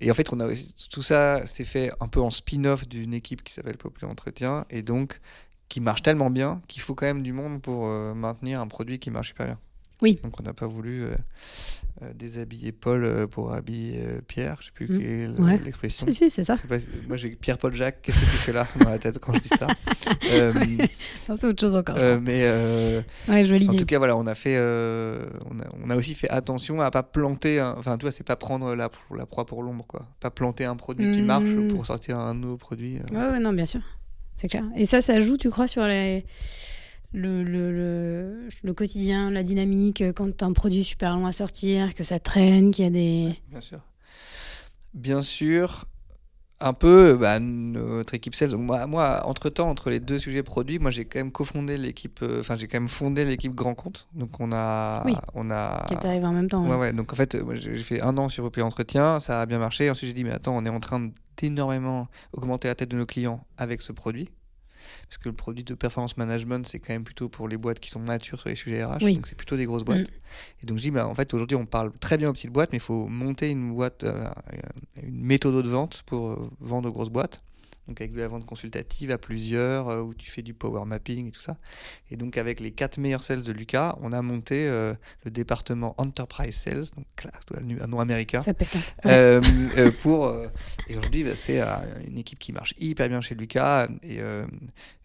Et 0.00 0.10
en 0.10 0.14
fait, 0.14 0.32
on 0.32 0.40
a 0.40 0.48
tout 0.90 1.02
ça 1.02 1.44
s'est 1.46 1.64
fait 1.64 1.90
un 2.00 2.08
peu 2.08 2.20
en 2.20 2.30
spin-off 2.30 2.88
d'une 2.88 3.14
équipe 3.14 3.42
qui 3.42 3.52
s'appelle 3.52 3.76
Populaire 3.78 4.10
Entretien, 4.10 4.64
et 4.70 4.82
donc 4.82 5.20
qui 5.68 5.80
marche 5.80 6.02
tellement 6.02 6.30
bien 6.30 6.62
qu'il 6.68 6.82
faut 6.82 6.94
quand 6.94 7.06
même 7.06 7.22
du 7.22 7.32
monde 7.32 7.62
pour 7.62 7.86
euh, 7.86 8.14
maintenir 8.14 8.60
un 8.60 8.68
produit 8.68 8.98
qui 9.00 9.10
marche 9.10 9.28
super 9.28 9.46
bien. 9.46 9.58
Oui. 10.02 10.18
Donc 10.22 10.38
on 10.40 10.42
n'a 10.42 10.52
pas 10.52 10.66
voulu 10.66 11.02
euh, 11.04 11.14
euh, 12.02 12.12
déshabiller 12.14 12.72
Paul 12.72 13.04
euh, 13.04 13.26
pour 13.26 13.52
habiller 13.52 14.00
Pierre, 14.26 14.56
je 14.60 14.66
sais 14.66 14.72
plus 14.72 14.86
Mm. 14.88 14.98
quelle 14.98 15.10
est 15.10 15.28
Ouais. 15.40 15.60
l'expression. 15.64 16.06
Si, 16.08 16.14
si, 16.14 16.28
c'est 16.30 16.42
ça. 16.42 16.56
Pas 16.68 16.76
moi 17.06 17.16
j'ai 17.16 17.30
Pierre-Paul 17.30 17.72
Jacques, 17.72 18.02
qu'est-ce 18.02 18.18
que 18.18 18.24
tu 18.24 18.36
fais 18.36 18.52
là 18.52 18.66
dans 18.80 18.90
la 18.90 18.98
tête 18.98 19.18
quand 19.20 19.32
je 19.34 19.40
dis 19.40 19.48
ça 19.48 19.68
Euh, 20.32 20.52
c'est 21.34 21.44
autre 21.46 21.60
chose 21.60 21.74
encore. 21.74 21.96
euh. 21.98 22.18
Mais 22.20 22.42
ouais, 23.28 23.68
en 23.68 23.74
tout 23.76 23.84
cas, 23.86 23.98
voilà, 23.98 24.16
on 24.16 24.26
a 24.26 24.34
fait, 24.34 24.56
on, 24.58 25.60
a, 25.60 25.64
on 25.84 25.90
a 25.90 25.96
aussi 25.96 26.14
fait 26.14 26.28
attention 26.30 26.80
à 26.80 26.90
pas 26.90 27.02
planter, 27.02 27.60
enfin, 27.60 27.96
tu 27.98 28.02
vois, 28.02 28.10
c'est 28.10 28.26
pas 28.26 28.36
prendre 28.36 28.74
la, 28.74 28.90
la 29.16 29.26
proie 29.26 29.46
pour 29.46 29.62
l'ombre, 29.62 29.86
quoi. 29.86 30.06
Pas 30.20 30.30
planter 30.30 30.64
un 30.64 30.76
produit 30.76 31.12
qui 31.12 31.22
marche 31.22 31.44
Mm. 31.44 31.68
pour 31.68 31.86
sortir 31.86 32.18
un 32.18 32.34
nouveau 32.34 32.56
produit. 32.56 32.98
Ouais, 33.12 33.16
ouais, 33.16 33.38
non, 33.38 33.52
bien 33.52 33.64
sûr. 33.64 33.80
C'est 34.36 34.48
clair. 34.48 34.64
Et 34.76 34.84
ça, 34.86 35.00
ça 35.00 35.20
joue, 35.20 35.36
tu 35.36 35.50
crois, 35.50 35.66
sur 35.68 35.84
les... 35.86 36.24
le, 37.12 37.42
le, 37.42 37.72
le, 37.72 38.48
le 38.62 38.72
quotidien, 38.74 39.30
la 39.30 39.42
dynamique, 39.42 40.00
euh, 40.00 40.12
quand 40.12 40.42
un 40.42 40.52
produit 40.52 40.84
super 40.84 41.14
long 41.16 41.26
à 41.26 41.32
sortir, 41.32 41.94
que 41.94 42.02
ça 42.04 42.18
traîne, 42.18 42.70
qu'il 42.70 42.84
y 42.84 42.88
a 42.88 42.90
des. 42.90 43.34
Bien 43.50 43.60
sûr. 43.60 43.80
Bien 44.94 45.22
sûr, 45.22 45.86
un 46.60 46.74
peu 46.74 47.16
bah, 47.16 47.38
notre 47.40 48.14
équipe 48.14 48.34
sales. 48.34 48.50
Donc 48.50 48.60
moi, 48.60 48.86
moi 48.86 49.22
entre 49.26 49.48
temps, 49.48 49.68
entre 49.68 49.88
les 49.90 50.00
deux 50.00 50.18
sujets 50.18 50.42
produits, 50.42 50.78
moi 50.78 50.90
j'ai 50.90 51.04
quand 51.06 51.18
même 51.18 51.32
cofondé 51.32 51.76
l'équipe, 51.78 52.20
euh, 52.22 52.40
enfin 52.40 52.56
j'ai 52.56 52.68
quand 52.68 52.78
même 52.78 52.88
fondé 52.90 53.24
l'équipe 53.24 53.54
Grand 53.54 53.74
Compte. 53.74 54.06
Donc 54.14 54.38
on 54.40 54.52
a, 54.52 55.02
Oui. 55.06 55.14
on 55.34 55.50
a, 55.50 55.84
qui 55.88 55.94
est 55.94 56.04
arrivé 56.04 56.24
en 56.26 56.32
même 56.32 56.48
temps. 56.48 56.62
Ouais, 56.64 56.72
hein. 56.72 56.78
ouais. 56.78 56.92
Donc 56.92 57.12
en 57.12 57.16
fait, 57.16 57.36
j'ai 57.54 57.74
fait 57.76 58.02
un 58.02 58.16
an 58.18 58.28
sur 58.28 58.44
Populaire 58.44 58.66
Entretien, 58.66 59.18
ça 59.18 59.40
a 59.40 59.46
bien 59.46 59.58
marché. 59.58 59.90
Ensuite, 59.90 60.08
j'ai 60.08 60.14
dit, 60.14 60.24
mais 60.24 60.30
attends, 60.32 60.56
on 60.56 60.64
est 60.64 60.70
en 60.70 60.80
train 60.80 61.10
d'énormément 61.38 62.08
augmenter 62.32 62.68
la 62.68 62.74
tête 62.74 62.90
de 62.90 62.96
nos 62.98 63.06
clients 63.06 63.44
avec 63.56 63.80
ce 63.82 63.92
produit. 63.92 64.28
Parce 65.12 65.18
que 65.18 65.28
le 65.28 65.34
produit 65.34 65.62
de 65.62 65.74
performance 65.74 66.16
management, 66.16 66.66
c'est 66.66 66.78
quand 66.78 66.94
même 66.94 67.04
plutôt 67.04 67.28
pour 67.28 67.46
les 67.46 67.58
boîtes 67.58 67.80
qui 67.80 67.90
sont 67.90 68.00
matures 68.00 68.40
sur 68.40 68.48
les 68.48 68.54
sujets 68.54 68.82
RH. 68.82 69.02
Oui. 69.02 69.16
Donc 69.16 69.26
c'est 69.26 69.34
plutôt 69.34 69.58
des 69.58 69.66
grosses 69.66 69.84
boîtes. 69.84 70.08
Et 70.62 70.66
donc 70.66 70.78
je 70.78 70.84
dis, 70.84 70.90
bah, 70.90 71.06
en 71.06 71.14
fait, 71.14 71.34
aujourd'hui, 71.34 71.54
on 71.54 71.66
parle 71.66 71.92
très 72.00 72.16
bien 72.16 72.30
aux 72.30 72.32
petites 72.32 72.50
boîtes, 72.50 72.72
mais 72.72 72.78
il 72.78 72.82
faut 72.82 73.06
monter 73.08 73.50
une 73.50 73.74
boîte, 73.74 74.04
euh, 74.04 74.26
une 75.02 75.20
méthode 75.20 75.62
de 75.62 75.68
vente 75.68 76.02
pour 76.06 76.30
euh, 76.30 76.50
vendre 76.60 76.88
aux 76.88 76.92
grosses 76.92 77.10
boîtes. 77.10 77.42
Donc 77.88 78.00
avec 78.00 78.12
de 78.12 78.20
la 78.20 78.28
vente 78.28 78.46
consultative 78.46 79.10
à 79.10 79.18
plusieurs, 79.18 79.88
euh, 79.88 80.02
où 80.02 80.14
tu 80.14 80.30
fais 80.30 80.42
du 80.42 80.54
power 80.54 80.84
mapping 80.84 81.28
et 81.28 81.30
tout 81.32 81.40
ça. 81.40 81.56
Et 82.10 82.16
donc 82.16 82.36
avec 82.36 82.60
les 82.60 82.70
quatre 82.70 82.98
meilleurs 82.98 83.24
sales 83.24 83.42
de 83.42 83.52
Lucas, 83.52 83.96
on 84.00 84.12
a 84.12 84.22
monté 84.22 84.68
euh, 84.68 84.94
le 85.24 85.30
département 85.30 85.94
Enterprise 85.98 86.54
Sales, 86.54 86.84
donc 86.96 87.06
un 87.80 87.86
nom 87.88 88.00
américain, 88.00 88.40
Ça 88.40 88.54
pète. 88.54 88.76
hein. 88.76 88.80
Euh, 89.06 89.42
euh, 89.76 89.90
pour 89.90 90.32
et 90.88 90.96
aujourd'hui 90.96 91.24
bah, 91.24 91.34
c'est 91.34 91.60
une 92.06 92.18
équipe 92.18 92.38
qui 92.38 92.52
marche 92.52 92.74
hyper 92.78 93.08
bien 93.08 93.20
chez 93.20 93.34
Lucas 93.34 93.88
et 94.02 94.20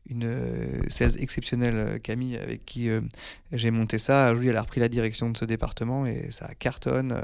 une 0.09 0.83
sales 0.87 1.21
exceptionnelle 1.21 1.99
Camille 2.01 2.37
avec 2.37 2.65
qui 2.65 2.89
j'ai 3.51 3.71
monté 3.71 3.97
ça 3.97 4.27
aujourd'hui 4.31 4.49
elle 4.49 4.57
a 4.57 4.61
repris 4.61 4.79
la 4.79 4.87
direction 4.87 5.29
de 5.29 5.37
ce 5.37 5.45
département 5.45 6.05
et 6.05 6.29
ça 6.31 6.53
cartonne 6.55 7.21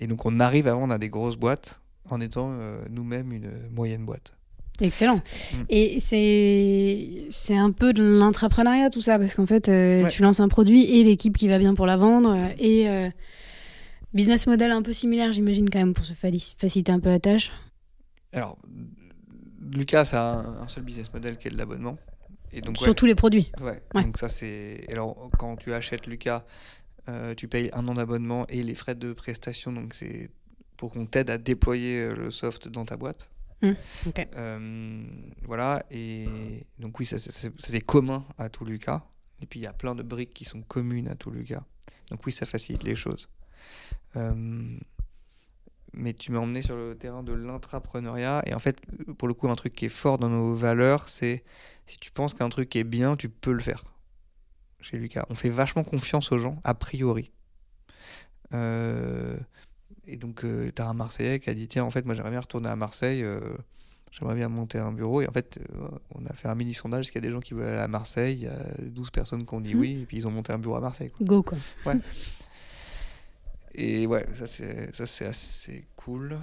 et 0.00 0.06
donc 0.06 0.24
on 0.26 0.38
arrive 0.40 0.68
à 0.68 0.74
vendre 0.74 0.94
à 0.94 0.98
des 0.98 1.08
grosses 1.08 1.36
boîtes 1.36 1.80
en 2.10 2.20
étant 2.20 2.52
euh, 2.52 2.78
nous-mêmes 2.90 3.32
une 3.32 3.50
moyenne 3.74 4.04
boîte 4.04 4.32
Excellent. 4.80 5.16
Mm. 5.16 5.56
Et 5.70 5.98
c'est 6.00 7.26
c'est 7.30 7.56
un 7.56 7.72
peu 7.72 7.92
de 7.92 8.02
l'intrapreneuriat 8.02 8.90
tout 8.90 9.00
ça 9.00 9.18
parce 9.18 9.34
qu'en 9.34 9.46
fait 9.46 9.68
euh, 9.68 10.04
Ouais. 10.04 10.10
tu 10.10 10.22
lances 10.22 10.38
un 10.40 10.48
produit 10.48 10.84
et 10.84 11.02
l'équipe 11.02 11.36
qui 11.36 11.48
va 11.48 11.58
bien 11.58 11.74
pour 11.74 11.84
la 11.86 11.96
vendre 11.96 12.30
euh, 12.36 12.48
et 12.58 12.88
euh, 12.88 13.10
business 14.14 14.46
model 14.46 14.70
un 14.70 14.82
peu 14.82 14.92
similaire 14.92 15.32
j'imagine 15.32 15.68
quand 15.68 15.80
même 15.80 15.94
pour 15.94 16.04
se 16.04 16.12
faciliter 16.14 16.92
un 16.92 17.00
peu 17.00 17.08
la 17.08 17.18
tâche. 17.18 17.50
alors 18.32 18.56
Lucas 19.72 20.10
a 20.12 20.20
un, 20.20 20.62
un 20.62 20.68
seul 20.68 20.84
business 20.84 21.12
model 21.12 21.36
qui 21.38 21.48
est 21.48 21.50
de 21.50 21.58
l'abonnement 21.58 21.98
et 22.52 22.60
donc 22.62 22.76
ouais, 22.78 22.84
Sur 22.84 22.94
tous 22.94 23.04
les 23.06 23.14
produits. 23.14 23.50
Ouais, 23.60 23.82
Ouais. 23.94 24.02
donc 24.04 24.16
ça 24.16 24.30
c'est. 24.30 24.86
Alors 24.90 25.28
quand 25.38 25.56
tu 25.56 25.74
achètes 25.74 26.06
Lucas, 26.06 26.44
euh, 27.10 27.34
tu 27.34 27.46
payes 27.46 27.68
un 27.74 27.86
an 27.88 27.94
d'abonnement 27.94 28.46
et 28.48 28.62
les 28.62 28.74
frais 28.74 28.94
de 28.94 29.12
prestation, 29.12 29.70
donc 29.70 29.92
c'est 29.92 30.30
pour 30.78 30.92
qu'on 30.92 31.04
t'aide 31.04 31.28
à 31.28 31.36
déployer 31.36 32.00
euh, 32.00 32.14
le 32.14 32.30
soft 32.30 32.68
dans 32.68 32.86
ta 32.86 32.96
boîte. 32.96 33.28
Ok. 33.62 34.28
Euh, 34.36 35.02
voilà, 35.42 35.84
et 35.90 36.64
donc 36.78 36.98
oui, 37.00 37.04
ça, 37.04 37.18
ça, 37.18 37.32
ça, 37.32 37.48
ça, 37.58 37.68
c'est 37.68 37.80
commun 37.80 38.24
à 38.38 38.48
tout 38.48 38.64
Lucas. 38.64 39.04
Et 39.42 39.46
puis 39.46 39.60
il 39.60 39.64
y 39.64 39.66
a 39.66 39.72
plein 39.72 39.94
de 39.94 40.02
briques 40.02 40.32
qui 40.32 40.44
sont 40.44 40.62
communes 40.62 41.08
à 41.08 41.16
tout 41.16 41.30
Lucas. 41.30 41.64
Donc 42.10 42.24
oui, 42.24 42.32
ça 42.32 42.46
facilite 42.46 42.84
les 42.84 42.94
choses. 42.94 43.28
Euh, 44.16 44.78
mais 45.92 46.14
tu 46.14 46.30
m'as 46.30 46.38
emmené 46.38 46.62
sur 46.62 46.76
le 46.76 46.96
terrain 46.96 47.24
de 47.24 47.32
l'intrapreneuriat. 47.32 48.42
Et 48.46 48.54
en 48.54 48.60
fait, 48.60 48.80
pour 49.18 49.26
le 49.26 49.34
coup, 49.34 49.48
un 49.48 49.56
truc 49.56 49.74
qui 49.74 49.86
est 49.86 49.90
fort 49.90 50.18
dans 50.18 50.28
nos 50.28 50.54
valeurs, 50.54 51.08
c'est 51.08 51.44
si 51.86 51.98
tu 51.98 52.12
penses 52.12 52.34
qu'un 52.34 52.48
truc 52.48 52.74
est 52.76 52.84
bien, 52.84 53.16
tu 53.16 53.28
peux 53.28 53.52
le 53.52 53.60
faire. 53.60 53.82
Chez 54.80 54.96
Lucas, 54.96 55.26
on 55.28 55.34
fait 55.34 55.50
vachement 55.50 55.82
confiance 55.82 56.30
aux 56.30 56.38
gens, 56.38 56.60
a 56.62 56.74
priori. 56.74 57.32
Euh, 58.54 59.36
et 60.08 60.16
donc, 60.16 60.44
euh, 60.44 60.70
tu 60.74 60.82
as 60.82 60.88
un 60.88 60.94
Marseillais 60.94 61.38
qui 61.38 61.50
a 61.50 61.54
dit 61.54 61.68
Tiens, 61.68 61.84
en 61.84 61.90
fait, 61.90 62.04
moi, 62.04 62.14
j'aimerais 62.14 62.30
bien 62.32 62.40
retourner 62.40 62.68
à 62.68 62.76
Marseille. 62.76 63.22
euh, 63.24 63.40
J'aimerais 64.10 64.34
bien 64.36 64.48
monter 64.48 64.78
un 64.78 64.90
bureau. 64.90 65.20
Et 65.20 65.28
en 65.28 65.32
fait, 65.32 65.58
euh, 65.58 65.88
on 66.14 66.24
a 66.24 66.32
fait 66.32 66.48
un 66.48 66.54
mini 66.54 66.72
sondage. 66.72 67.00
Est-ce 67.00 67.12
qu'il 67.12 67.22
y 67.22 67.24
a 67.26 67.28
des 67.28 67.32
gens 67.34 67.40
qui 67.40 67.52
veulent 67.54 67.68
aller 67.68 67.78
à 67.82 67.88
Marseille 67.88 68.38
Il 68.40 68.44
y 68.44 68.46
a 68.48 68.56
12 68.88 69.10
personnes 69.10 69.44
qui 69.44 69.54
ont 69.54 69.60
dit 69.60 69.74
Mhm. 69.74 69.80
oui. 69.80 69.98
Et 70.02 70.06
puis, 70.06 70.16
ils 70.16 70.26
ont 70.26 70.30
monté 70.30 70.50
un 70.52 70.58
bureau 70.58 70.76
à 70.76 70.80
Marseille. 70.80 71.08
quoi. 71.10 71.26
Go 71.26 71.42
quoi. 71.42 71.58
Et 73.74 74.06
ouais, 74.06 74.26
ça, 74.32 74.46
c'est 74.46 74.94
ça, 74.94 75.06
c'est 75.06 75.26
assez 75.26 75.84
cool. 75.96 76.38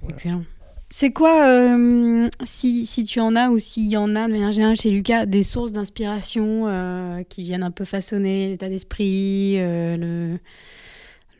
Voilà. 0.00 0.16
Excellent. 0.16 0.42
C'est 0.90 1.12
quoi, 1.12 1.46
euh, 1.46 2.30
si, 2.44 2.86
si 2.86 3.02
tu 3.02 3.20
en 3.20 3.36
as 3.36 3.50
ou 3.50 3.58
s'il 3.58 3.88
y 3.90 3.96
en 3.98 4.16
a 4.16 4.26
de 4.26 4.32
manière 4.32 4.52
générale 4.52 4.74
chez 4.76 4.90
Lucas, 4.90 5.26
des 5.26 5.42
sources 5.42 5.72
d'inspiration 5.72 6.66
euh, 6.66 7.22
qui 7.24 7.42
viennent 7.42 7.62
un 7.62 7.70
peu 7.70 7.84
façonner 7.84 8.48
l'état 8.48 8.70
d'esprit, 8.70 9.56
euh, 9.58 9.96
le, 9.98 10.38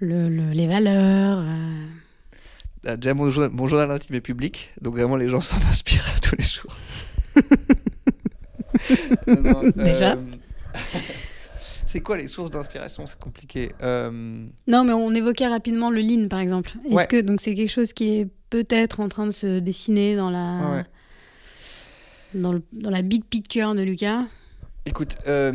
le, 0.00 0.28
le- 0.28 0.50
les 0.52 0.66
valeurs 0.66 1.38
euh. 1.40 1.86
Ah, 2.86 2.96
Déjà, 2.96 3.12
mon 3.14 3.28
journal, 3.30 3.50
mon 3.52 3.66
journal 3.66 3.90
intime 3.90 4.14
est 4.16 4.20
public. 4.20 4.70
Donc, 4.80 4.94
vraiment, 4.94 5.16
les 5.16 5.28
gens 5.28 5.40
s'en 5.40 5.56
inspirent 5.70 6.20
tous 6.20 6.36
les 6.36 6.44
jours. 6.44 6.76
Non, 9.26 9.42
non, 9.42 9.72
Déjà. 9.74 10.12
euh, 10.14 10.16
C'est 11.86 12.00
quoi 12.00 12.16
les 12.16 12.26
sources 12.28 12.50
d'inspiration? 12.50 13.06
C'est 13.06 13.18
compliqué. 13.18 13.72
Euh, 13.82 14.10
Non, 14.66 14.84
mais 14.84 14.92
on 14.92 15.12
évoquait 15.14 15.46
rapidement 15.48 15.90
le 15.90 16.00
lean, 16.00 16.28
par 16.28 16.38
exemple. 16.40 16.72
Est-ce 16.84 16.94
Ouais. 16.94 17.06
que 17.06 17.20
donc 17.20 17.40
c'est 17.40 17.54
quelque 17.54 17.70
chose 17.70 17.92
qui 17.92 18.18
est 18.20 18.28
peut-être 18.50 19.00
en 19.00 19.08
train 19.08 19.26
de 19.26 19.30
se 19.32 19.58
dessiner 19.58 20.14
dans 20.14 20.30
la 20.30 20.70
ouais. 20.76 20.84
dans, 22.34 22.52
le- 22.52 22.62
dans 22.72 22.90
la 22.90 23.02
big 23.02 23.24
picture 23.24 23.74
de 23.74 23.82
Lucas? 23.82 24.24
Écoute, 24.86 25.16
euh, 25.26 25.52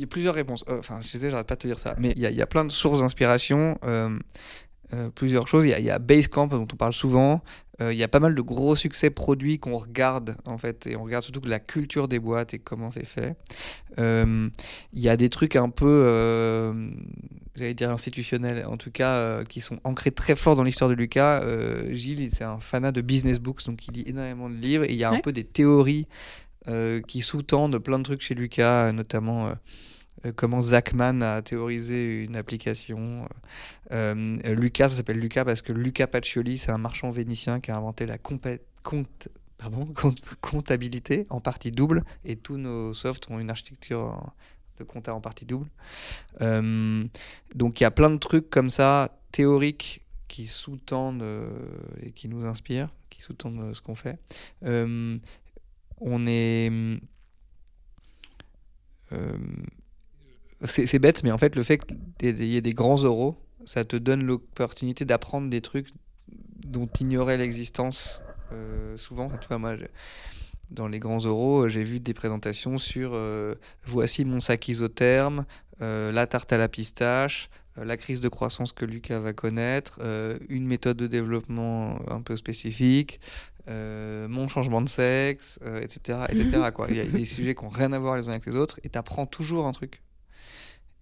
il 0.00 0.04
y 0.04 0.04
a 0.04 0.06
plusieurs 0.08 0.34
réponses. 0.34 0.64
Euh, 0.68 0.78
Enfin, 0.78 0.98
je 1.02 1.08
sais, 1.08 1.28
j'arrête 1.30 1.46
pas 1.46 1.56
de 1.56 1.60
te 1.60 1.66
dire 1.66 1.78
ça. 1.78 1.94
Mais 1.98 2.12
il 2.16 2.18
y, 2.26 2.34
y 2.34 2.40
a 2.42 2.46
plein 2.46 2.64
de 2.64 2.72
sources 2.72 3.00
d'inspiration. 3.00 3.78
euh, 3.84 4.18
euh, 4.92 5.08
plusieurs 5.10 5.46
choses. 5.46 5.66
Il 5.66 5.68
y, 5.70 5.74
a- 5.74 5.78
il 5.78 5.84
y 5.84 5.90
a 5.90 6.00
Basecamp 6.00 6.48
dont 6.48 6.66
on 6.72 6.76
parle 6.76 6.92
souvent. 6.92 7.42
Euh, 7.80 7.92
il 7.92 7.98
y 7.98 8.02
a 8.02 8.08
pas 8.08 8.18
mal 8.18 8.34
de 8.34 8.40
gros 8.40 8.74
succès 8.76 9.08
produits 9.10 9.58
qu'on 9.60 9.76
regarde 9.76 10.36
en 10.44 10.58
fait 10.58 10.86
et 10.88 10.96
on 10.96 11.04
regarde 11.04 11.22
surtout 11.22 11.40
la 11.46 11.60
culture 11.60 12.08
des 12.08 12.18
boîtes 12.18 12.54
et 12.54 12.58
comment 12.58 12.90
c'est 12.90 13.06
fait. 13.06 13.36
Euh, 13.98 14.48
il 14.92 15.00
y 15.00 15.08
a 15.08 15.16
des 15.16 15.28
trucs 15.28 15.54
un 15.54 15.68
peu, 15.70 16.72
j'allais 17.54 17.74
dire 17.74 17.90
institutionnels, 17.90 18.66
en 18.66 18.76
tout 18.76 18.90
cas 18.90 19.44
qui 19.44 19.60
sont 19.60 19.78
ancrés 19.84 20.10
très 20.10 20.34
fort 20.34 20.56
dans 20.56 20.64
l'histoire 20.64 20.90
de 20.90 20.94
Lucas. 20.96 21.42
Gilles, 21.92 22.28
c'est 22.32 22.44
un 22.44 22.58
fanat 22.58 22.92
de 22.92 23.00
business 23.00 23.38
books 23.38 23.64
donc 23.66 23.86
il 23.86 23.94
lit 23.94 24.04
énormément 24.06 24.50
de 24.50 24.56
livres 24.56 24.84
et 24.84 24.92
il 24.92 24.98
y 24.98 25.04
a 25.04 25.10
un 25.10 25.20
peu 25.20 25.32
des 25.32 25.44
théories 25.44 26.06
qui 27.06 27.20
sous-tendent 27.22 27.78
plein 27.78 27.98
de 27.98 28.04
trucs 28.04 28.20
chez 28.22 28.34
Lucas, 28.34 28.92
notamment 28.92 29.52
comment 30.36 30.60
Zachman 30.60 31.22
a 31.22 31.42
théorisé 31.42 32.24
une 32.24 32.36
application. 32.36 33.28
Euh, 33.92 34.38
euh, 34.44 34.54
Lucas, 34.54 34.88
ça 34.88 34.96
s'appelle 34.96 35.18
Lucas 35.18 35.44
parce 35.44 35.62
que 35.62 35.72
Luca 35.72 36.06
Pacioli, 36.06 36.58
c'est 36.58 36.70
un 36.70 36.78
marchand 36.78 37.10
vénitien 37.10 37.60
qui 37.60 37.70
a 37.70 37.76
inventé 37.76 38.06
la 38.06 38.18
comptabilité 40.40 41.26
en 41.30 41.40
partie 41.40 41.72
double 41.72 42.04
et 42.24 42.36
tous 42.36 42.56
nos 42.56 42.94
softs 42.94 43.30
ont 43.30 43.38
une 43.38 43.50
architecture 43.50 44.32
de 44.78 44.84
compta 44.84 45.14
en 45.14 45.20
partie 45.20 45.44
double. 45.44 45.68
Euh, 46.40 47.04
donc 47.54 47.80
il 47.80 47.84
y 47.84 47.86
a 47.86 47.90
plein 47.90 48.10
de 48.10 48.18
trucs 48.18 48.50
comme 48.50 48.70
ça, 48.70 49.18
théoriques, 49.32 50.02
qui 50.30 50.46
sous-tendent 50.46 51.22
euh, 51.22 51.50
et 52.02 52.12
qui 52.12 52.28
nous 52.28 52.46
inspirent, 52.46 52.88
qui 53.10 53.20
sous-tendent 53.20 53.60
euh, 53.60 53.74
ce 53.74 53.82
qu'on 53.82 53.96
fait. 53.96 54.18
Euh, 54.64 55.18
on 56.00 56.26
est. 56.26 56.70
c'est 60.64 60.98
bête, 60.98 61.22
mais 61.22 61.30
en 61.32 61.38
fait, 61.38 61.56
le 61.56 61.62
fait 61.62 61.80
qu'il 62.18 62.42
y 62.44 62.56
ait 62.56 62.60
des 62.60 62.74
grands 62.74 63.02
euros, 63.02 63.36
ça 63.64 63.84
te 63.84 63.96
donne 63.96 64.24
l'opportunité 64.24 65.04
d'apprendre 65.04 65.48
des 65.50 65.60
trucs 65.60 65.88
dont 66.66 66.86
tu 66.86 67.02
ignorais 67.04 67.36
l'existence 67.36 68.22
Euh, 68.52 68.96
souvent, 68.96 69.28
tu 69.40 69.46
vois, 69.46 69.58
moi, 69.58 69.76
je- 69.76 69.84
dans 70.72 70.88
les 70.88 70.98
grands 70.98 71.24
oraux, 71.24 71.66
euh, 71.66 71.68
j'ai 71.68 71.84
vu 71.84 72.00
des 72.00 72.14
présentations 72.14 72.78
sur 72.78 73.12
euh, 73.14 73.54
voici 73.86 74.24
mon 74.24 74.40
sac 74.40 74.66
isotherme, 74.66 75.44
euh, 75.82 76.10
la 76.10 76.26
tarte 76.26 76.52
à 76.52 76.58
la 76.58 76.66
pistache, 76.66 77.48
la 77.76 77.96
crise 77.96 78.20
de 78.20 78.28
croissance 78.28 78.72
que 78.72 78.84
Lucas 78.84 79.20
va 79.20 79.32
connaître, 79.32 80.00
une 80.48 80.66
méthode 80.66 80.96
de 80.96 81.06
développement 81.06 82.00
un 82.10 82.22
peu 82.22 82.36
spécifique, 82.36 83.20
euh, 83.68 84.26
mon 84.26 84.48
changement 84.48 84.82
de 84.82 84.88
sexe, 84.88 85.60
euh, 85.64 85.80
etc. 85.80 86.18
etc. 86.28 86.72
quoi. 86.74 86.88
Il 86.90 86.96
y 86.96 87.00
a 87.00 87.04
des 87.04 87.24
sujets 87.36 87.54
qui 87.54 87.62
n'ont 87.62 87.70
rien 87.70 87.92
à 87.92 88.00
voir 88.00 88.16
les 88.16 88.26
uns 88.26 88.32
avec 88.32 88.46
les 88.46 88.56
autres 88.56 88.80
et 88.82 88.88
tu 88.88 88.98
apprends 88.98 89.26
toujours 89.26 89.66
un 89.68 89.72
truc. 89.72 90.02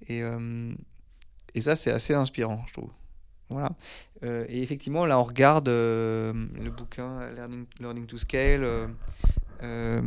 Et, 0.09 0.23
euh, 0.23 0.73
et 1.55 1.61
ça, 1.61 1.77
c'est 1.77 1.91
assez 1.91 2.15
inspirant, 2.15 2.65
je 2.67 2.73
trouve. 2.75 2.91
Voilà. 3.51 3.71
Euh, 4.25 4.45
et 4.49 4.63
effectivement, 4.63 5.07
là, 5.07 5.19
on 5.19 5.25
regarde 5.25 5.69
euh, 5.69 6.33
le 6.61 6.71
bouquin 6.71 7.31
Learning, 7.33 7.67
Learning 7.81 8.07
to 8.07 8.19
Scale. 8.19 8.63
euh, 9.63 10.01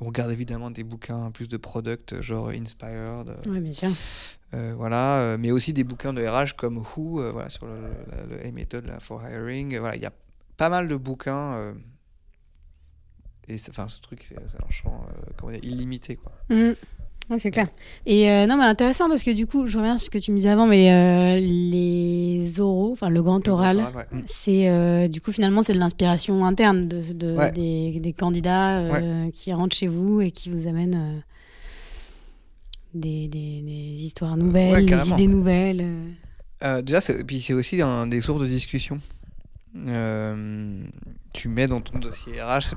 on 0.00 0.04
regarde 0.06 0.30
évidemment 0.30 0.70
des 0.70 0.84
bouquins 0.84 1.30
plus 1.30 1.48
de 1.48 1.56
product, 1.56 2.20
genre 2.20 2.48
Inspired. 2.50 3.34
Oui, 3.46 3.60
bien 3.60 3.72
sûr. 3.72 3.90
voilà, 4.52 5.36
mais 5.38 5.50
aussi 5.50 5.72
des 5.72 5.84
bouquins 5.84 6.12
de 6.12 6.24
RH 6.26 6.54
comme 6.56 6.78
Who, 6.78 7.32
voilà, 7.32 7.48
sur 7.48 7.66
le, 7.66 7.74
le, 8.28 8.36
le 8.36 8.46
A 8.46 8.50
méthode 8.52 8.86
là, 8.86 9.00
for 9.00 9.22
hiring. 9.22 9.76
voilà, 9.78 9.96
il 9.96 10.02
y 10.02 10.06
a 10.06 10.12
pas 10.56 10.68
mal 10.68 10.86
de 10.88 10.96
bouquins. 10.96 11.74
et 13.48 13.56
enfin, 13.68 13.88
ce 13.88 14.00
truc, 14.00 14.22
c'est 14.22 14.38
un 14.38 14.70
champ 14.70 15.04
comment 15.36 15.52
dire, 15.52 15.64
illimité. 15.64 16.16
Quoi. 16.16 16.32
Mhm. 16.50 16.76
Ouais, 17.32 17.38
c'est 17.38 17.50
clair. 17.50 17.66
Et 18.06 18.30
euh, 18.30 18.46
non, 18.46 18.56
mais 18.58 18.64
intéressant 18.64 19.08
parce 19.08 19.22
que 19.22 19.30
du 19.30 19.46
coup, 19.46 19.66
je 19.66 19.78
reviens 19.78 19.96
sur 19.96 20.06
ce 20.06 20.10
que 20.10 20.18
tu 20.18 20.30
me 20.32 20.36
disais 20.36 20.50
avant, 20.50 20.66
mais 20.66 20.92
euh, 20.92 21.40
les 21.40 22.60
oraux, 22.60 22.92
enfin 22.92 23.08
le 23.08 23.22
grand 23.22 23.46
oral, 23.48 23.78
ouais. 23.78 24.22
C'est 24.26 24.68
euh, 24.68 25.08
du 25.08 25.20
coup 25.22 25.32
finalement 25.32 25.62
c'est 25.62 25.72
de 25.72 25.78
l'inspiration 25.78 26.44
interne 26.44 26.88
de, 26.88 27.12
de- 27.14 27.32
Ouais. 27.34 27.50
des, 27.50 27.98
des 28.00 28.12
candidats 28.12 28.82
qui 29.32 29.52
rentrent 29.54 29.74
chez 29.74 29.86
vous 29.86 30.20
et 30.20 30.30
qui 30.30 30.50
vous 30.50 30.66
amènent 30.66 31.22
des, 32.94 33.28
des- 33.28 33.62
des 33.62 34.02
histoires 34.04 34.36
nouvelles, 34.36 34.84
des 34.84 35.08
idées 35.08 35.26
nouvelles. 35.26 35.86
déjà, 36.82 37.00
c'est- 37.00 37.24
puis 37.24 37.40
c'est 37.40 37.54
aussi 37.54 37.80
un, 37.80 38.06
des 38.06 38.20
sources 38.20 38.42
de 38.42 38.46
discussion. 38.46 38.98
Tu 41.32 41.48
mets 41.48 41.66
dans 41.66 41.80
ton 41.80 41.98
dossier 41.98 42.34
RH 42.42 42.74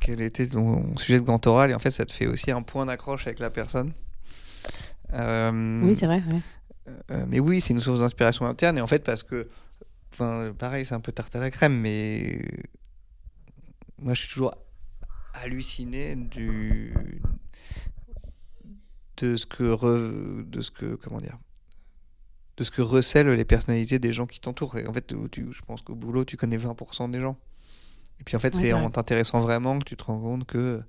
quel 0.00 0.20
était 0.20 0.46
ton 0.46 0.96
sujet 0.96 1.20
de 1.20 1.24
grand 1.24 1.44
oral 1.46 1.70
et 1.70 1.74
en 1.74 1.78
fait, 1.78 1.90
ça 1.90 2.04
te 2.04 2.12
fait 2.12 2.26
aussi 2.26 2.50
un 2.50 2.62
point 2.62 2.86
d'accroche 2.86 3.26
avec 3.26 3.38
la 3.38 3.50
personne. 3.50 3.92
Euh, 5.12 5.82
Oui, 5.84 5.94
c'est 5.96 6.06
vrai. 6.06 6.22
ouais. 6.30 6.40
Euh, 7.10 7.24
mais 7.28 7.40
oui, 7.40 7.60
c'est 7.60 7.72
une 7.72 7.80
source 7.80 8.00
d'inspiration 8.00 8.44
interne. 8.46 8.78
Et 8.78 8.80
en 8.80 8.86
fait, 8.86 9.02
parce 9.04 9.22
que, 9.22 9.48
enfin, 10.12 10.52
pareil, 10.58 10.84
c'est 10.84 10.94
un 10.94 11.00
peu 11.00 11.12
tarte 11.12 11.34
à 11.36 11.40
la 11.40 11.50
crème, 11.50 11.78
mais 11.80 12.40
moi, 13.98 14.14
je 14.14 14.20
suis 14.20 14.28
toujours 14.32 14.54
halluciné 15.34 16.14
du 16.16 16.94
de 19.18 19.36
ce 19.36 19.46
que 19.46 19.64
re- 19.74 20.48
de 20.48 20.60
ce 20.60 20.70
que 20.70 20.94
comment 20.94 21.20
dire 21.20 21.38
de 22.58 22.64
ce 22.64 22.70
que 22.70 22.80
recèlent 22.82 23.28
les 23.28 23.44
personnalités 23.44 23.98
des 23.98 24.12
gens 24.12 24.26
qui 24.26 24.40
t'entourent. 24.40 24.78
Et 24.78 24.86
en 24.86 24.92
fait, 24.94 25.12
tu- 25.30 25.52
je 25.52 25.60
pense 25.62 25.82
qu'au 25.82 25.94
boulot, 25.94 26.24
tu 26.24 26.38
connais 26.38 26.56
20% 26.56 27.08
des 27.10 27.20
gens. 27.20 27.36
Et 28.20 28.24
puis 28.24 28.36
en 28.36 28.40
fait, 28.40 28.54
c'est 28.54 28.72
en 28.72 28.90
t'intéressant 28.90 29.40
vraiment 29.40 29.78
que 29.78 29.84
tu 29.84 29.96
te 29.96 30.04
rends 30.04 30.18
compte 30.18 30.46
que 30.46 30.82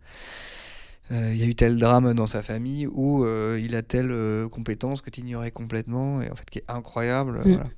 euh, 1.11 1.32
il 1.34 1.38
y 1.38 1.43
a 1.43 1.45
eu 1.45 1.55
tel 1.55 1.78
drame 1.78 2.13
dans 2.13 2.28
sa 2.28 2.43
famille 2.43 2.86
ou 2.88 3.23
euh, 3.23 3.59
il 3.61 3.75
a 3.75 3.82
telle 3.82 4.11
euh, 4.11 4.49
compétence 4.49 5.01
que 5.01 5.09
tu 5.09 5.21
ignorais 5.21 5.51
complètement 5.51 6.21
et 6.21 6.30
en 6.30 6.36
fait 6.36 6.49
qui 6.49 6.59
est 6.59 6.65
incroyable. 6.67 7.39
Mm. 7.39 7.53
Voilà. 7.53 7.69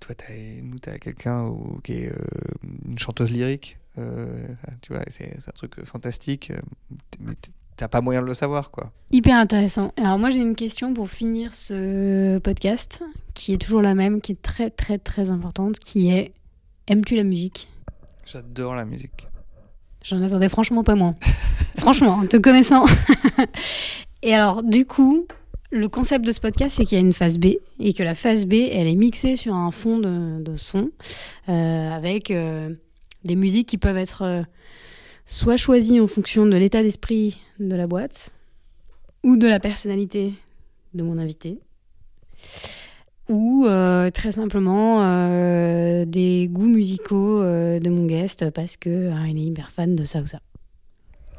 Toi, 0.00 0.14
t'as, 0.14 0.32
nous, 0.62 0.78
tu 0.78 0.88
as 0.88 0.98
quelqu'un 1.00 1.52
qui 1.82 1.94
est 1.94 2.12
une 2.86 2.98
chanteuse 2.98 3.32
lyrique. 3.32 3.76
tu 3.96 4.92
vois, 4.92 5.02
c'est, 5.10 5.36
un 5.36 5.50
truc 5.52 5.84
fantastique. 5.84 6.52
mais 7.18 7.32
t'as 7.74 7.88
pas 7.88 8.00
moyen 8.00 8.22
de 8.22 8.26
le 8.26 8.34
savoir, 8.34 8.70
quoi. 8.70 8.92
Hyper 9.10 9.36
intéressant. 9.36 9.92
Alors 9.96 10.16
moi 10.16 10.30
j'ai 10.30 10.40
une 10.40 10.54
question 10.54 10.94
pour 10.94 11.10
finir 11.10 11.54
ce 11.54 12.38
podcast 12.38 13.02
qui 13.34 13.52
est 13.52 13.58
toujours 13.58 13.82
la 13.82 13.96
même, 13.96 14.20
qui 14.20 14.32
est 14.32 14.40
très 14.40 14.70
très 14.70 14.98
très 14.98 15.30
importante, 15.30 15.80
qui 15.80 16.10
est 16.10 16.32
aimes-tu 16.86 17.16
la 17.16 17.24
musique? 17.24 17.68
J'adore 18.30 18.74
la 18.74 18.84
musique. 18.84 19.26
J'en 20.04 20.22
attendais 20.22 20.50
franchement 20.50 20.84
pas 20.84 20.94
moins. 20.94 21.16
franchement, 21.78 22.14
en 22.14 22.26
te 22.26 22.36
connaissant. 22.36 22.84
et 24.22 24.34
alors, 24.34 24.62
du 24.62 24.84
coup, 24.84 25.26
le 25.70 25.88
concept 25.88 26.26
de 26.26 26.32
ce 26.32 26.40
podcast, 26.40 26.76
c'est 26.76 26.84
qu'il 26.84 26.98
y 26.98 27.00
a 27.00 27.04
une 27.04 27.14
phase 27.14 27.38
B 27.38 27.54
et 27.80 27.94
que 27.94 28.02
la 28.02 28.14
phase 28.14 28.44
B, 28.44 28.54
elle 28.70 28.86
est 28.86 28.96
mixée 28.96 29.36
sur 29.36 29.54
un 29.54 29.70
fond 29.70 29.98
de, 29.98 30.42
de 30.42 30.56
son 30.56 30.90
euh, 31.48 31.90
avec 31.90 32.30
euh, 32.30 32.74
des 33.24 33.34
musiques 33.34 33.68
qui 33.68 33.78
peuvent 33.78 33.96
être 33.96 34.22
euh, 34.22 34.42
soit 35.24 35.56
choisies 35.56 36.00
en 36.00 36.06
fonction 36.06 36.44
de 36.44 36.56
l'état 36.58 36.82
d'esprit 36.82 37.38
de 37.58 37.74
la 37.74 37.86
boîte 37.86 38.34
ou 39.22 39.38
de 39.38 39.46
la 39.46 39.58
personnalité 39.58 40.34
de 40.92 41.02
mon 41.02 41.16
invité 41.16 41.60
ou 43.28 43.66
euh, 43.66 44.10
très 44.10 44.32
simplement 44.32 45.02
euh, 45.02 46.04
des 46.06 46.48
goûts 46.50 46.68
musicaux 46.68 47.42
euh, 47.42 47.78
de 47.78 47.90
mon 47.90 48.06
guest 48.06 48.50
parce 48.50 48.76
que 48.76 49.10
ah, 49.12 49.26
il 49.28 49.38
est 49.38 49.44
hyper 49.44 49.70
fan 49.70 49.94
de 49.94 50.04
ça 50.04 50.20
ou 50.20 50.26
ça. 50.26 50.40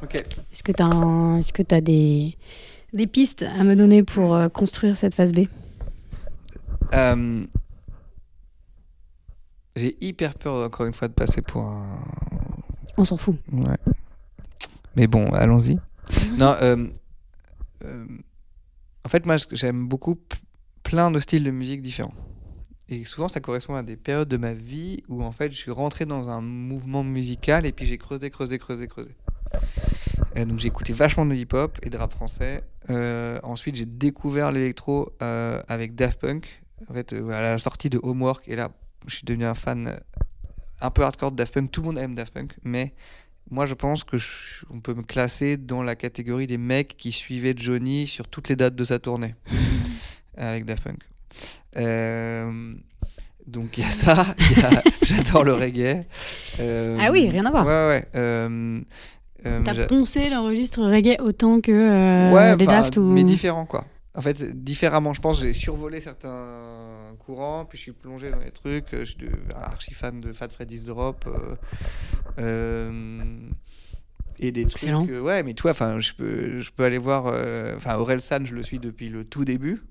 Ok. 0.03 0.15
Est-ce 0.15 0.63
que 0.63 0.71
tu 0.71 0.83
as, 0.83 1.39
est-ce 1.39 1.51
que 1.51 1.63
as 1.73 1.81
des, 1.81 2.37
des 2.93 3.07
pistes 3.07 3.43
à 3.43 3.63
me 3.63 3.75
donner 3.75 4.03
pour 4.03 4.37
construire 4.53 4.97
cette 4.97 5.13
phase 5.13 5.33
B? 5.33 5.47
J'ai 9.75 9.95
hyper 10.01 10.35
peur, 10.35 10.65
encore 10.65 10.85
une 10.85 10.93
fois, 10.93 11.07
de 11.07 11.13
passer 11.13 11.41
pour 11.41 11.63
un. 11.63 12.03
On 12.97 13.05
s'en 13.05 13.17
fout. 13.17 13.37
Ouais. 13.51 13.77
Mais 14.95 15.07
bon, 15.07 15.29
allons-y. 15.31 15.77
non, 16.37 16.55
en 19.05 19.09
fait, 19.09 19.25
moi, 19.25 19.37
j'aime 19.51 19.87
beaucoup 19.87 20.17
plein 20.89 21.11
de 21.11 21.19
styles 21.19 21.43
de 21.43 21.51
musique 21.51 21.83
différents. 21.83 22.15
Et 22.89 23.03
souvent, 23.03 23.27
ça 23.27 23.39
correspond 23.39 23.75
à 23.75 23.83
des 23.83 23.95
périodes 23.95 24.27
de 24.27 24.37
ma 24.37 24.53
vie 24.55 25.03
où, 25.07 25.21
en 25.21 25.31
fait, 25.31 25.51
je 25.51 25.57
suis 25.57 25.69
rentré 25.69 26.07
dans 26.07 26.29
un 26.29 26.41
mouvement 26.41 27.03
musical 27.03 27.67
et 27.67 27.71
puis 27.71 27.85
j'ai 27.85 27.99
creusé, 27.99 28.31
creusé, 28.31 28.57
creusé, 28.57 28.87
creusé. 28.87 29.15
Donc, 30.35 30.57
j'ai 30.59 30.67
écouté 30.69 30.91
vachement 30.93 31.27
de 31.27 31.35
hip-hop 31.35 31.77
et 31.83 31.91
de 31.91 31.97
rap 31.97 32.11
français. 32.11 32.63
Euh, 32.89 33.37
ensuite, 33.43 33.75
j'ai 33.75 33.85
découvert 33.85 34.51
l'électro 34.51 35.11
euh, 35.21 35.61
avec 35.67 35.93
Daft 35.93 36.19
Punk. 36.21 36.63
En 36.89 36.93
fait, 36.95 37.13
euh, 37.13 37.29
à 37.29 37.41
la 37.41 37.59
sortie 37.59 37.91
de 37.91 37.99
Homework, 38.01 38.47
et 38.47 38.55
là, 38.55 38.69
je 39.05 39.13
suis 39.17 39.25
devenu 39.25 39.45
un 39.45 39.53
fan 39.53 39.99
un 40.81 40.89
peu 40.89 41.03
hardcore 41.03 41.31
de 41.31 41.35
Daft 41.35 41.53
Punk. 41.53 41.69
Tout 41.69 41.81
le 41.81 41.87
monde 41.87 41.99
aime 41.99 42.15
Daft 42.15 42.33
Punk, 42.33 42.53
mais 42.63 42.93
moi, 43.51 43.67
je 43.67 43.75
pense 43.75 44.03
que 44.03 44.17
je- 44.17 44.63
on 44.71 44.79
peut 44.79 44.95
me 44.95 45.03
classer 45.03 45.55
dans 45.57 45.83
la 45.83 45.95
catégorie 45.95 46.47
des 46.47 46.57
mecs 46.57 46.97
qui 46.97 47.11
suivaient 47.11 47.53
Johnny 47.55 48.07
sur 48.07 48.27
toutes 48.27 48.49
les 48.49 48.55
dates 48.55 48.75
de 48.75 48.83
sa 48.83 48.97
tournée 48.97 49.35
avec 50.47 50.65
Daft 50.65 50.83
Punk. 50.83 50.99
Euh, 51.77 52.73
donc 53.47 53.77
il 53.77 53.83
y 53.83 53.87
a 53.87 53.89
ça, 53.91 54.25
j'adore 55.01 55.43
le 55.43 55.53
reggae. 55.53 56.05
Euh, 56.59 56.97
Ah 57.01 57.11
oui, 57.11 57.29
rien 57.29 57.45
à 57.45 57.51
voir. 57.51 57.65
Ouais, 57.65 57.87
ouais. 57.87 58.05
euh, 58.15 58.81
euh, 59.45 59.61
T'as 59.63 59.85
poncé 59.87 60.29
le 60.29 60.37
registre 60.39 60.81
reggae 60.83 61.17
autant 61.21 61.61
que 61.61 61.71
euh, 61.71 62.33
ouais, 62.33 62.55
les 62.57 62.65
Daft 62.65 62.97
ou... 62.97 63.03
mais 63.03 63.23
différent 63.23 63.65
quoi. 63.65 63.85
En 64.15 64.21
fait, 64.21 64.43
différemment, 64.63 65.13
je 65.13 65.21
pense, 65.21 65.39
j'ai 65.39 65.53
survolé 65.53 66.01
certains 66.01 67.13
courants, 67.19 67.63
puis 67.65 67.77
je 67.77 67.83
suis 67.83 67.91
plongé 67.91 68.31
dans 68.31 68.39
les 68.39 68.49
trucs. 68.51 68.87
Je 68.91 69.05
suis 69.05 69.15
de- 69.17 69.29
archi 69.55 69.93
fan 69.93 70.19
de 70.19 70.33
Fat 70.33 70.49
Freddy's 70.49 70.85
Drop. 70.85 71.25
euh, 71.27 71.55
euh, 72.39 72.91
et 74.39 74.51
des 74.51 74.61
Excellent. 74.61 75.03
trucs. 75.03 75.11
euh, 75.15 75.21
ouais, 75.21 75.43
mais 75.43 75.53
toi, 75.53 75.71
enfin, 75.71 75.99
je 75.99 76.13
peux, 76.13 76.59
je 76.59 76.71
peux 76.71 76.83
aller 76.83 76.97
voir. 76.97 77.25
euh, 77.27 77.75
Enfin, 77.77 77.95
Aurel 77.97 78.19
San, 78.19 78.45
je 78.45 78.55
le 78.55 78.63
suis 78.63 78.79
depuis 78.79 79.09
le 79.09 79.23
tout 79.23 79.45
début. 79.45 79.83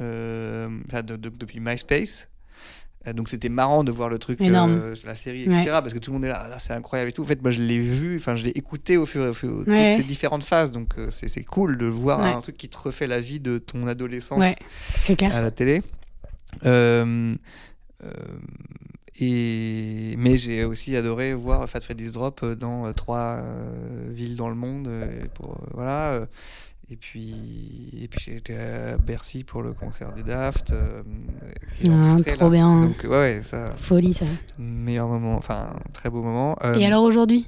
Euh, 0.00 0.68
Enfin, 0.88 1.02
de- 1.02 1.16
de- 1.16 1.28
depuis 1.28 1.60
MySpace. 1.60 2.28
Euh, 3.08 3.12
Donc 3.12 3.28
c'était 3.28 3.48
marrant 3.48 3.82
de 3.82 3.90
voir 3.90 4.08
le 4.08 4.18
truc, 4.18 4.40
euh, 4.40 4.94
la 5.04 5.16
série, 5.16 5.42
etc. 5.42 5.56
Ouais. 5.58 5.64
Parce 5.66 5.92
que 5.92 5.98
tout 5.98 6.10
le 6.12 6.14
monde 6.18 6.24
est 6.24 6.28
là, 6.28 6.48
Ah, 6.52 6.58
c'est 6.60 6.72
incroyable 6.72 7.10
et 7.10 7.12
tout. 7.12 7.22
En 7.22 7.26
fait, 7.26 7.42
moi 7.42 7.50
je 7.50 7.60
l'ai 7.60 7.80
vu, 7.80 8.14
enfin 8.16 8.36
je 8.36 8.44
l'ai 8.44 8.50
écouté 8.50 8.96
au 8.96 9.04
fur 9.06 9.22
et 9.22 9.24
à 9.24 9.28
mesure, 9.28 9.64
Ouais. 9.66 9.90
ces 9.90 10.04
différentes 10.04 10.44
phases. 10.44 10.70
Donc 10.70 10.94
euh, 10.98 11.08
c'est 11.10 11.42
cool 11.44 11.78
de 11.78 11.86
voir 11.86 12.20
Ouais. 12.20 12.26
un 12.32 12.40
truc 12.40 12.56
qui 12.56 12.68
te 12.68 12.78
refait 12.78 13.08
la 13.08 13.18
vie 13.20 13.40
de 13.40 13.58
ton 13.58 13.86
adolescence 13.88 14.44
clair. 15.16 15.34
à 15.34 15.40
la 15.40 15.50
télé. 15.50 15.82
Euh, 16.64 17.34
et 19.20 20.14
mais 20.18 20.36
j'ai 20.36 20.64
aussi 20.64 20.96
adoré 20.96 21.34
voir 21.34 21.68
Fat 21.68 21.80
Freddy's 21.80 22.12
Drop 22.14 22.44
dans 22.44 22.92
trois 22.92 23.42
villes 24.08 24.36
dans 24.36 24.48
le 24.48 24.54
monde. 24.54 24.88
pour, 25.34 25.60
voilà. 25.74 26.26
Et 26.90 26.96
puis, 26.96 27.90
et 28.02 28.08
puis 28.08 28.20
j'ai 28.24 28.36
été 28.36 28.56
à 28.56 28.96
Bercy 28.98 29.44
pour 29.44 29.62
le 29.62 29.72
concert 29.72 30.12
des 30.12 30.22
Daft. 30.22 30.72
euh, 30.72 31.02
Ah, 31.88 32.16
trop 32.26 32.44
là. 32.44 32.50
bien. 32.50 32.80
Donc 32.80 33.06
ouais, 33.08 33.40
ça, 33.42 33.72
Folie 33.76 34.12
ça. 34.14 34.26
meilleur 34.58 35.08
moment, 35.08 35.36
enfin 35.36 35.70
très 35.92 36.10
beau 36.10 36.22
moment. 36.22 36.56
Euh, 36.64 36.74
Et 36.76 36.84
alors 36.84 37.02
aujourd'hui? 37.04 37.46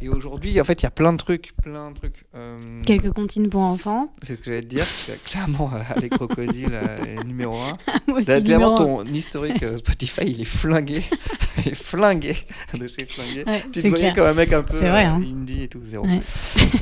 Et 0.00 0.08
aujourd'hui, 0.08 0.60
en 0.60 0.64
fait, 0.64 0.82
il 0.82 0.84
y 0.84 0.86
a 0.86 0.90
plein 0.90 1.12
de 1.12 1.18
trucs, 1.18 1.52
plein 1.62 1.90
de 1.90 1.96
trucs. 1.96 2.26
Euh, 2.34 2.58
Quelques 2.84 3.12
comptines 3.12 3.48
pour 3.48 3.62
enfants. 3.62 4.12
C'est 4.22 4.34
ce 4.34 4.38
que 4.38 4.44
j'allais 4.46 4.62
te 4.62 4.66
dire. 4.66 4.86
Clairement, 5.24 5.70
euh, 5.72 6.00
les 6.00 6.08
crocodiles 6.10 6.78
est 7.06 7.24
numéro 7.24 7.56
un. 7.56 7.78
Moi 8.08 8.18
aussi, 8.18 8.28
Là, 8.28 8.40
Clairement, 8.40 8.74
ton 8.74 9.04
historique 9.04 9.62
euh, 9.62 9.76
Spotify, 9.78 10.22
il 10.26 10.40
est 10.40 10.44
flingué. 10.44 11.02
il 11.64 11.72
est 11.72 11.74
flingué 11.74 12.36
de 12.74 12.86
chez 12.86 13.06
flingué. 13.06 13.44
Ouais, 13.46 13.62
Tu 13.72 13.80
c'est 13.80 13.82
te 13.82 13.88
voyais 13.88 14.12
comme 14.12 14.26
un 14.26 14.34
mec 14.34 14.52
un 14.52 14.62
peu 14.62 14.76
vrai, 14.76 15.06
euh, 15.06 15.08
hein. 15.08 15.22
indie 15.22 15.62
et 15.62 15.68
tout, 15.68 15.80
zéro. 15.82 16.06
Ouais. 16.06 16.20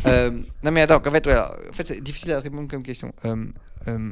Euh, 0.07 0.31
non 0.64 0.73
mais 0.73 0.81
attends, 0.81 1.01
en 1.05 1.11
fait, 1.11 1.25
voilà, 1.25 1.55
en 1.68 1.73
fait 1.73 1.87
c'est 1.87 2.01
difficile 2.01 2.33
à 2.33 2.41
répondre 2.41 2.68
comme 2.68 2.83
question. 2.83 3.12
Euh, 3.25 3.47
euh, 3.89 4.11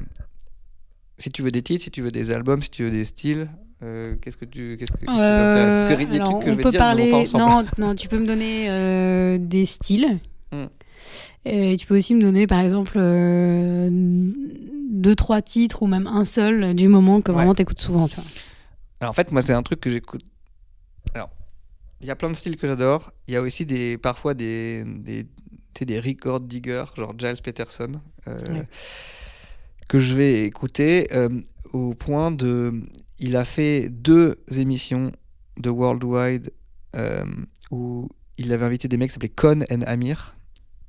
si 1.18 1.30
tu 1.30 1.42
veux 1.42 1.50
des 1.50 1.62
titres, 1.62 1.84
si 1.84 1.90
tu 1.90 2.00
veux 2.00 2.12
des 2.12 2.30
albums, 2.30 2.62
si 2.62 2.70
tu 2.70 2.84
veux 2.84 2.90
des 2.90 3.04
styles, 3.04 3.48
euh, 3.82 4.14
qu'est-ce 4.20 4.36
que 4.36 4.44
tu, 4.44 4.76
qu'est-ce 4.76 4.92
que, 4.92 4.98
t'intéresse? 5.06 5.74
Parce 5.76 5.84
que 5.86 6.02
Euh, 6.02 6.06
des 6.06 6.16
alors, 6.16 6.28
trucs 6.30 6.40
que 6.44 6.48
on 6.48 6.52
je 6.52 6.56
vais 6.56 6.62
peut 6.62 6.70
dire, 6.70 6.78
parler. 6.78 7.10
pas. 7.10 7.38
Non, 7.38 7.64
non, 7.78 7.94
tu 7.94 8.08
peux 8.08 8.18
me 8.18 8.26
donner 8.26 8.68
euh, 8.70 9.38
des 9.40 9.64
styles. 9.66 10.18
Hmm. 10.52 10.66
Et 11.46 11.76
tu 11.78 11.86
peux 11.86 11.96
aussi 11.96 12.14
me 12.14 12.20
donner, 12.20 12.46
par 12.46 12.60
exemple, 12.60 12.92
euh, 12.96 13.88
deux, 14.90 15.14
trois 15.14 15.40
titres 15.42 15.82
ou 15.82 15.86
même 15.86 16.06
un 16.06 16.24
seul 16.24 16.74
du 16.74 16.88
moment 16.88 17.20
que 17.22 17.30
Ouais. 17.30 17.36
vraiment 17.38 17.54
t'écoutes 17.54 17.80
souvent. 17.80 18.08
Tu 18.08 18.16
vois. 18.16 18.24
Alors 19.00 19.10
en 19.10 19.14
fait, 19.14 19.32
moi, 19.32 19.40
c'est 19.40 19.54
un 19.54 19.62
truc 19.62 19.80
que 19.80 19.90
j'écoute. 19.90 20.22
Alors, 21.14 21.30
il 22.02 22.06
y 22.06 22.10
a 22.10 22.16
plein 22.16 22.28
de 22.28 22.34
styles 22.34 22.56
que 22.58 22.66
j'adore. 22.66 23.12
Il 23.28 23.34
y 23.34 23.36
a 23.36 23.40
aussi 23.40 23.64
des, 23.64 23.96
parfois 23.96 24.34
des, 24.34 24.84
des, 24.84 25.26
des 25.80 25.98
record 26.00 26.40
diggers, 26.40 26.84
genre 26.96 27.14
Giles 27.18 27.40
Peterson, 27.42 27.92
euh, 28.28 28.36
Ouais. 28.50 28.66
que 29.88 29.98
je 29.98 30.14
vais 30.14 30.44
écouter 30.44 31.08
euh, 31.14 31.30
au 31.72 31.94
point 31.94 32.30
de. 32.30 32.82
Il 33.20 33.36
a 33.36 33.44
fait 33.44 33.88
deux 33.90 34.38
émissions 34.56 35.12
de 35.58 35.70
Worldwide 35.70 36.52
euh, 36.96 37.24
où 37.70 38.08
il 38.38 38.52
avait 38.52 38.64
invité 38.64 38.88
des 38.88 38.96
mecs 38.96 39.10
qui 39.10 39.14
s'appelaient 39.14 39.28
Con 39.28 39.60
and 39.70 39.82
Amir. 39.86 40.36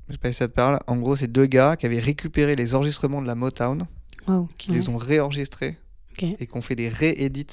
Je 0.08 0.14
sais 0.14 0.18
pas 0.18 0.32
si 0.32 0.38
ça 0.38 0.48
te 0.48 0.54
parle. 0.54 0.80
En 0.88 0.96
gros, 0.98 1.16
c'est 1.16 1.28
deux 1.28 1.46
gars 1.46 1.76
qui 1.76 1.86
avaient 1.86 2.00
récupéré 2.00 2.56
les 2.56 2.74
enregistrements 2.76 3.22
de 3.22 3.28
la 3.28 3.36
Motown, 3.36 3.84
Wow. 4.28 4.48
qui 4.58 4.70
Ouais. 4.72 4.78
les 4.78 4.90
ont 4.90 4.98
réenregistrés 4.98 5.78
Ok. 6.12 6.24
et 6.40 6.48
qu'on 6.48 6.62
fait 6.62 6.76
des 6.76 6.90
réédits 6.90 7.48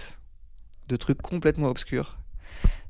de 0.88 0.96
trucs 0.96 1.20
complètement 1.20 1.68
obscurs. 1.68 2.18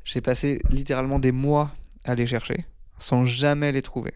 J'ai 0.05 0.20
passé 0.20 0.61
littéralement 0.70 1.18
des 1.18 1.32
mois 1.32 1.70
à 2.05 2.14
les 2.14 2.26
chercher 2.26 2.66
sans 2.99 3.24
jamais 3.26 3.70
les 3.72 3.82
trouver. 3.82 4.12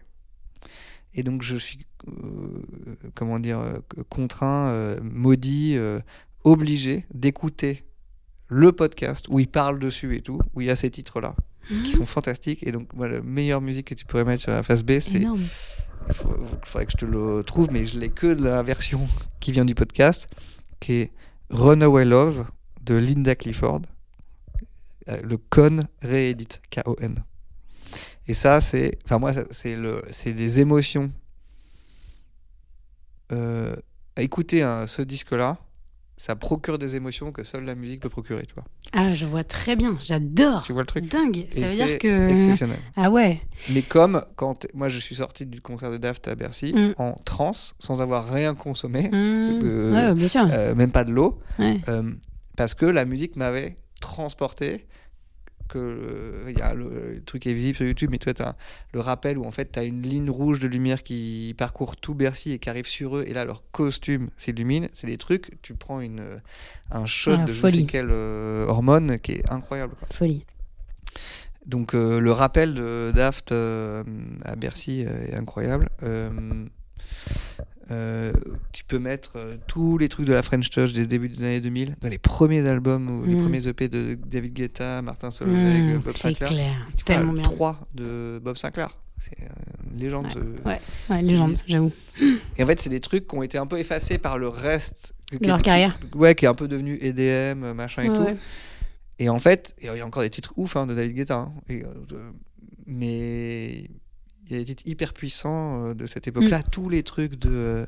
Et 1.13 1.23
donc 1.23 1.41
je 1.43 1.55
suis, 1.55 1.85
euh, 2.07 2.61
comment 3.15 3.39
dire, 3.39 3.59
euh, 3.59 3.79
contraint, 4.09 4.69
euh, 4.69 4.99
maudit, 5.01 5.75
euh, 5.77 5.99
obligé 6.43 7.05
d'écouter 7.13 7.85
le 8.47 8.71
podcast 8.71 9.27
où 9.29 9.39
il 9.39 9.47
parle 9.47 9.79
dessus 9.79 10.15
et 10.15 10.21
tout, 10.21 10.39
où 10.53 10.61
il 10.61 10.67
y 10.67 10.69
a 10.69 10.75
ces 10.75 10.89
titres-là 10.89 11.35
qui 11.85 11.91
sont 11.93 12.05
fantastiques. 12.05 12.65
Et 12.67 12.71
donc 12.71 12.91
moi, 12.93 13.07
la 13.07 13.21
meilleure 13.21 13.61
musique 13.61 13.87
que 13.87 13.95
tu 13.95 14.05
pourrais 14.05 14.25
mettre 14.25 14.43
sur 14.43 14.51
la 14.51 14.63
face 14.63 14.83
B, 14.83 14.99
c'est 14.99 15.19
il 16.09 16.13
faudrait 16.13 16.85
que 16.85 16.91
je 16.91 16.97
te 16.97 17.05
le 17.05 17.43
trouve, 17.43 17.69
mais 17.71 17.85
je 17.85 17.97
l'ai 17.97 18.09
que 18.09 18.27
de 18.27 18.43
la 18.43 18.61
version 18.61 19.07
qui 19.39 19.53
vient 19.53 19.63
du 19.63 19.73
podcast, 19.75 20.27
qui 20.81 20.93
est 20.93 21.11
Runaway 21.49 22.03
Love 22.03 22.45
de 22.81 22.95
Linda 22.95 23.35
Clifford. 23.35 23.81
Euh, 25.09 25.21
Le 25.23 25.37
con 25.37 25.79
réédite, 26.01 26.61
K-O-N. 26.69 27.23
Et 28.27 28.33
ça, 28.33 28.59
c'est. 28.61 28.97
Enfin, 29.05 29.19
moi, 29.19 29.31
c'est 29.51 29.75
le, 29.77 30.01
des 30.25 30.59
émotions. 30.59 31.09
Euh, 33.31 33.75
écouter 34.17 34.61
un- 34.63 34.87
ce 34.87 35.01
disque-là, 35.01 35.57
ça 36.17 36.35
procure 36.35 36.77
des 36.77 36.95
émotions 36.95 37.31
que 37.31 37.43
seule 37.43 37.65
la 37.65 37.75
musique 37.75 38.01
peut 38.01 38.09
procurer, 38.09 38.45
tu 38.45 38.53
vois. 38.53 38.63
Ah, 38.93 39.13
je 39.13 39.25
vois 39.25 39.43
très 39.43 39.75
bien. 39.75 39.97
J'adore. 40.03 40.63
Tu 40.63 40.71
vois 40.73 40.83
le 40.83 40.87
truc 40.87 41.09
Dingue. 41.09 41.47
Ça 41.51 41.59
Et 41.61 41.63
veut 41.63 41.73
dire 41.75 41.97
que. 41.97 42.29
Exceptionnel. 42.29 42.77
Ah 42.95 43.09
ouais. 43.11 43.39
Mais 43.71 43.81
comme 43.81 44.23
quand 44.35 44.67
moi 44.73 44.89
je 44.89 44.99
suis 44.99 45.15
sorti 45.15 45.45
du 45.45 45.59
concert 45.61 45.91
de 45.91 45.97
Daft 45.97 46.27
à 46.27 46.35
Bercy 46.35 46.73
Mm. 46.73 46.93
en 46.97 47.13
transe, 47.25 47.75
sans 47.79 48.01
avoir 48.01 48.29
rien 48.31 48.53
consommé, 48.55 49.09
de- 49.09 49.91
Ouais, 49.91 50.13
bien 50.13 50.27
sûr. 50.27 50.45
euh, 50.51 50.75
même 50.75 50.91
pas 50.91 51.03
de 51.03 51.11
l'eau, 51.11 51.39
Ouais. 51.59 51.81
euh, 51.89 52.11
parce 52.55 52.73
que 52.75 52.85
la 52.85 53.05
musique 53.05 53.35
m'avait 53.35 53.77
transporté. 53.99 54.85
Que 55.69 55.77
euh, 55.79 56.53
y 56.57 56.61
a 56.61 56.73
le, 56.73 57.13
le 57.15 57.23
truc 57.23 57.47
est 57.47 57.53
visible 57.53 57.77
sur 57.77 57.85
YouTube, 57.85 58.09
mais 58.11 58.17
toi, 58.19 58.33
t'as 58.33 58.53
le 58.93 58.99
rappel 58.99 59.37
où 59.37 59.45
en 59.45 59.51
fait, 59.51 59.71
tu 59.71 59.79
as 59.79 59.83
une 59.83 60.01
ligne 60.03 60.29
rouge 60.29 60.59
de 60.59 60.67
lumière 60.67 61.01
qui 61.03 61.55
parcourt 61.57 61.95
tout 61.95 62.13
Bercy 62.13 62.51
et 62.51 62.59
qui 62.59 62.69
arrive 62.69 62.85
sur 62.85 63.17
eux, 63.17 63.23
et 63.27 63.33
là, 63.33 63.45
leur 63.45 63.63
costume 63.71 64.29
s'illumine. 64.37 64.87
C'est 64.91 65.07
des 65.07 65.17
trucs, 65.17 65.59
tu 65.61 65.73
prends 65.73 66.01
une, 66.01 66.23
un 66.91 67.05
shot 67.05 67.35
Ah, 67.39 67.45
de 67.45 67.53
je 67.53 67.59
folie. 67.59 67.79
sais 67.79 67.85
quelle 67.85 68.09
euh, 68.11 68.67
hormone 68.67 69.17
qui 69.19 69.33
est 69.33 69.51
incroyable. 69.51 69.95
quoi. 69.97 70.07
Folie. 70.11 70.45
Donc 71.65 71.95
euh, 71.95 72.19
le 72.19 72.31
rappel 72.33 72.73
de 72.73 73.11
Daft 73.15 73.51
euh, 73.53 74.03
à 74.43 74.55
Bercy 74.57 75.01
est 75.01 75.33
incroyable. 75.35 75.89
Euh, 77.91 78.31
euh, 78.33 78.33
tu 78.71 78.83
peux 78.85 78.97
mettre 78.99 79.33
euh, 79.35 79.57
tous 79.67 79.97
les 79.97 80.07
trucs 80.07 80.25
de 80.25 80.33
la 80.33 80.41
French 80.41 80.69
Touch 80.69 80.93
des 80.93 81.05
débuts 81.05 81.27
des 81.29 81.43
années 81.43 81.59
2000, 81.61 81.95
dans 82.01 82.07
les 82.09 82.17
premiers 82.17 82.65
albums 82.67 83.09
ou 83.09 83.25
les 83.25 83.35
Mm. 83.35 83.41
premiers 83.41 83.67
EP 83.67 83.89
de 83.89 84.13
David 84.13 84.53
Guetta, 84.53 85.01
Martin 85.01 85.31
Solveig, 85.31 85.81
Mmh, 85.81 85.97
Bob 85.99 86.13
c'est 86.13 86.29
Sinclair. 86.29 86.49
clair. 86.49 86.87
Tu 86.97 87.03
Tellement 87.03 87.31
le 87.33 87.39
bien. 87.39 87.43
3 87.43 87.79
de 87.93 88.39
Bob 88.43 88.55
Sinclair. 88.57 88.97
C'est 89.19 89.39
euh, 89.41 89.47
une 89.93 89.99
légende. 89.99 90.27
Ouais, 90.65 90.79
ouais, 91.09 91.21
légende, 91.21 91.55
j'avoue. 91.67 91.91
Et 92.57 92.63
en 92.63 92.65
fait, 92.65 92.81
c'est 92.81 92.89
des 92.89 92.99
trucs 92.99 93.27
qui 93.27 93.35
ont 93.35 93.43
été 93.43 93.57
un 93.57 93.67
peu 93.67 93.77
effacés 93.79 94.17
par 94.17 94.37
le 94.37 94.47
reste 94.47 95.13
De 95.31 95.45
leur 95.47 95.59
est- 95.59 95.61
carrière. 95.61 95.97
Ouais, 96.15 96.35
qui 96.35 96.45
est 96.45 96.47
un 96.49 96.55
peu 96.55 96.67
devenu 96.67 96.97
EDM, 97.01 97.73
machin 97.73 98.03
et 98.03 98.09
Ouais, 98.09 98.15
tout. 98.15 98.39
Et 99.19 99.29
en 99.29 99.39
fait, 99.39 99.75
il 99.81 99.85
y 99.93 99.99
a 99.99 100.05
encore 100.05 100.23
des 100.23 100.29
titres 100.29 100.53
ouf 100.57 100.75
hein, 100.75 100.87
de 100.87 100.93
David 100.95 101.15
Guetta. 101.15 101.35
hein. 101.37 101.53
Et, 101.69 101.83
euh, 101.83 101.87
euh, 102.13 102.31
mais 102.87 103.89
il 104.49 104.53
y 104.53 104.55
a 104.55 104.59
des 104.59 104.65
titres 104.65 104.83
hyper 104.85 105.13
puissants 105.13 105.87
euh, 105.89 105.93
de 105.93 106.05
cette 106.05 106.27
époque-là. 106.27 106.61
Tous 106.63 106.89
les 106.89 107.03
trucs 107.03 107.35
de 107.39 107.49
euh, 107.51 107.85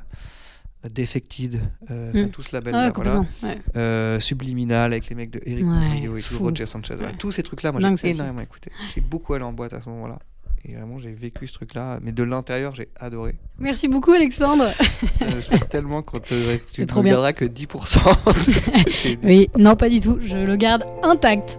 Defected, 0.94 1.60
euh, 1.90 2.26
Mm. 2.26 2.30
tout 2.30 2.44
ce 2.44 2.54
label-là, 2.56 2.92
voilà. 2.94 3.24
Ouais. 3.42 3.60
Euh, 3.76 4.20
Subliminal 4.20 4.92
avec 4.94 5.10
les 5.10 5.16
mecs 5.16 5.32
de 5.32 5.42
Eric 5.46 5.66
Ouais, 5.66 6.20
et 6.20 6.22
tout. 6.22 6.38
Roger 6.44 6.66
Sanchez. 6.68 6.94
Ouais. 6.96 7.14
Tous 7.18 7.32
ces 7.32 7.42
trucs-là, 7.44 7.72
moi 7.72 7.82
Dingue, 7.82 7.98
ça 7.98 8.08
j'ai 8.08 8.14
énormément 8.14 8.42
écouté. 8.42 8.72
J'ai 8.94 9.02
beaucoup 9.02 9.34
allé 9.34 9.44
en 9.44 9.52
boîte 9.54 9.74
à 9.74 9.82
ce 9.82 9.90
moment-là. 9.90 10.20
Et 10.68 10.74
vraiment, 10.76 11.00
j'ai 11.00 11.12
vécu 11.12 11.46
ce 11.48 11.54
truc-là. 11.54 12.00
Mais 12.02 12.12
de 12.12 12.24
l'intérieur, 12.24 12.74
j'ai 12.76 12.90
adoré. 13.00 13.36
Merci 13.60 13.88
beaucoup, 13.88 14.12
Alexandre. 14.12 14.66
Euh, 15.22 15.32
J'espère 15.36 15.68
tellement 15.70 16.02
qu'on 16.02 16.20
te, 16.20 16.58
tu 16.72 16.82
ne 16.82 16.86
garderas 16.86 17.34
que 17.34 17.46
10%. 17.46 18.36
de 18.36 18.42
ce 18.42 18.60
que 18.84 18.90
j'ai 18.92 19.16
dit. 19.16 19.26
Oui, 19.26 19.50
non, 19.58 19.76
pas 19.76 19.90
du 19.90 20.00
tout. 20.00 20.18
Je 20.22 20.38
le 20.38 20.56
garde 20.56 20.84
intact. 21.04 21.58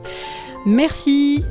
Merci 0.66 1.42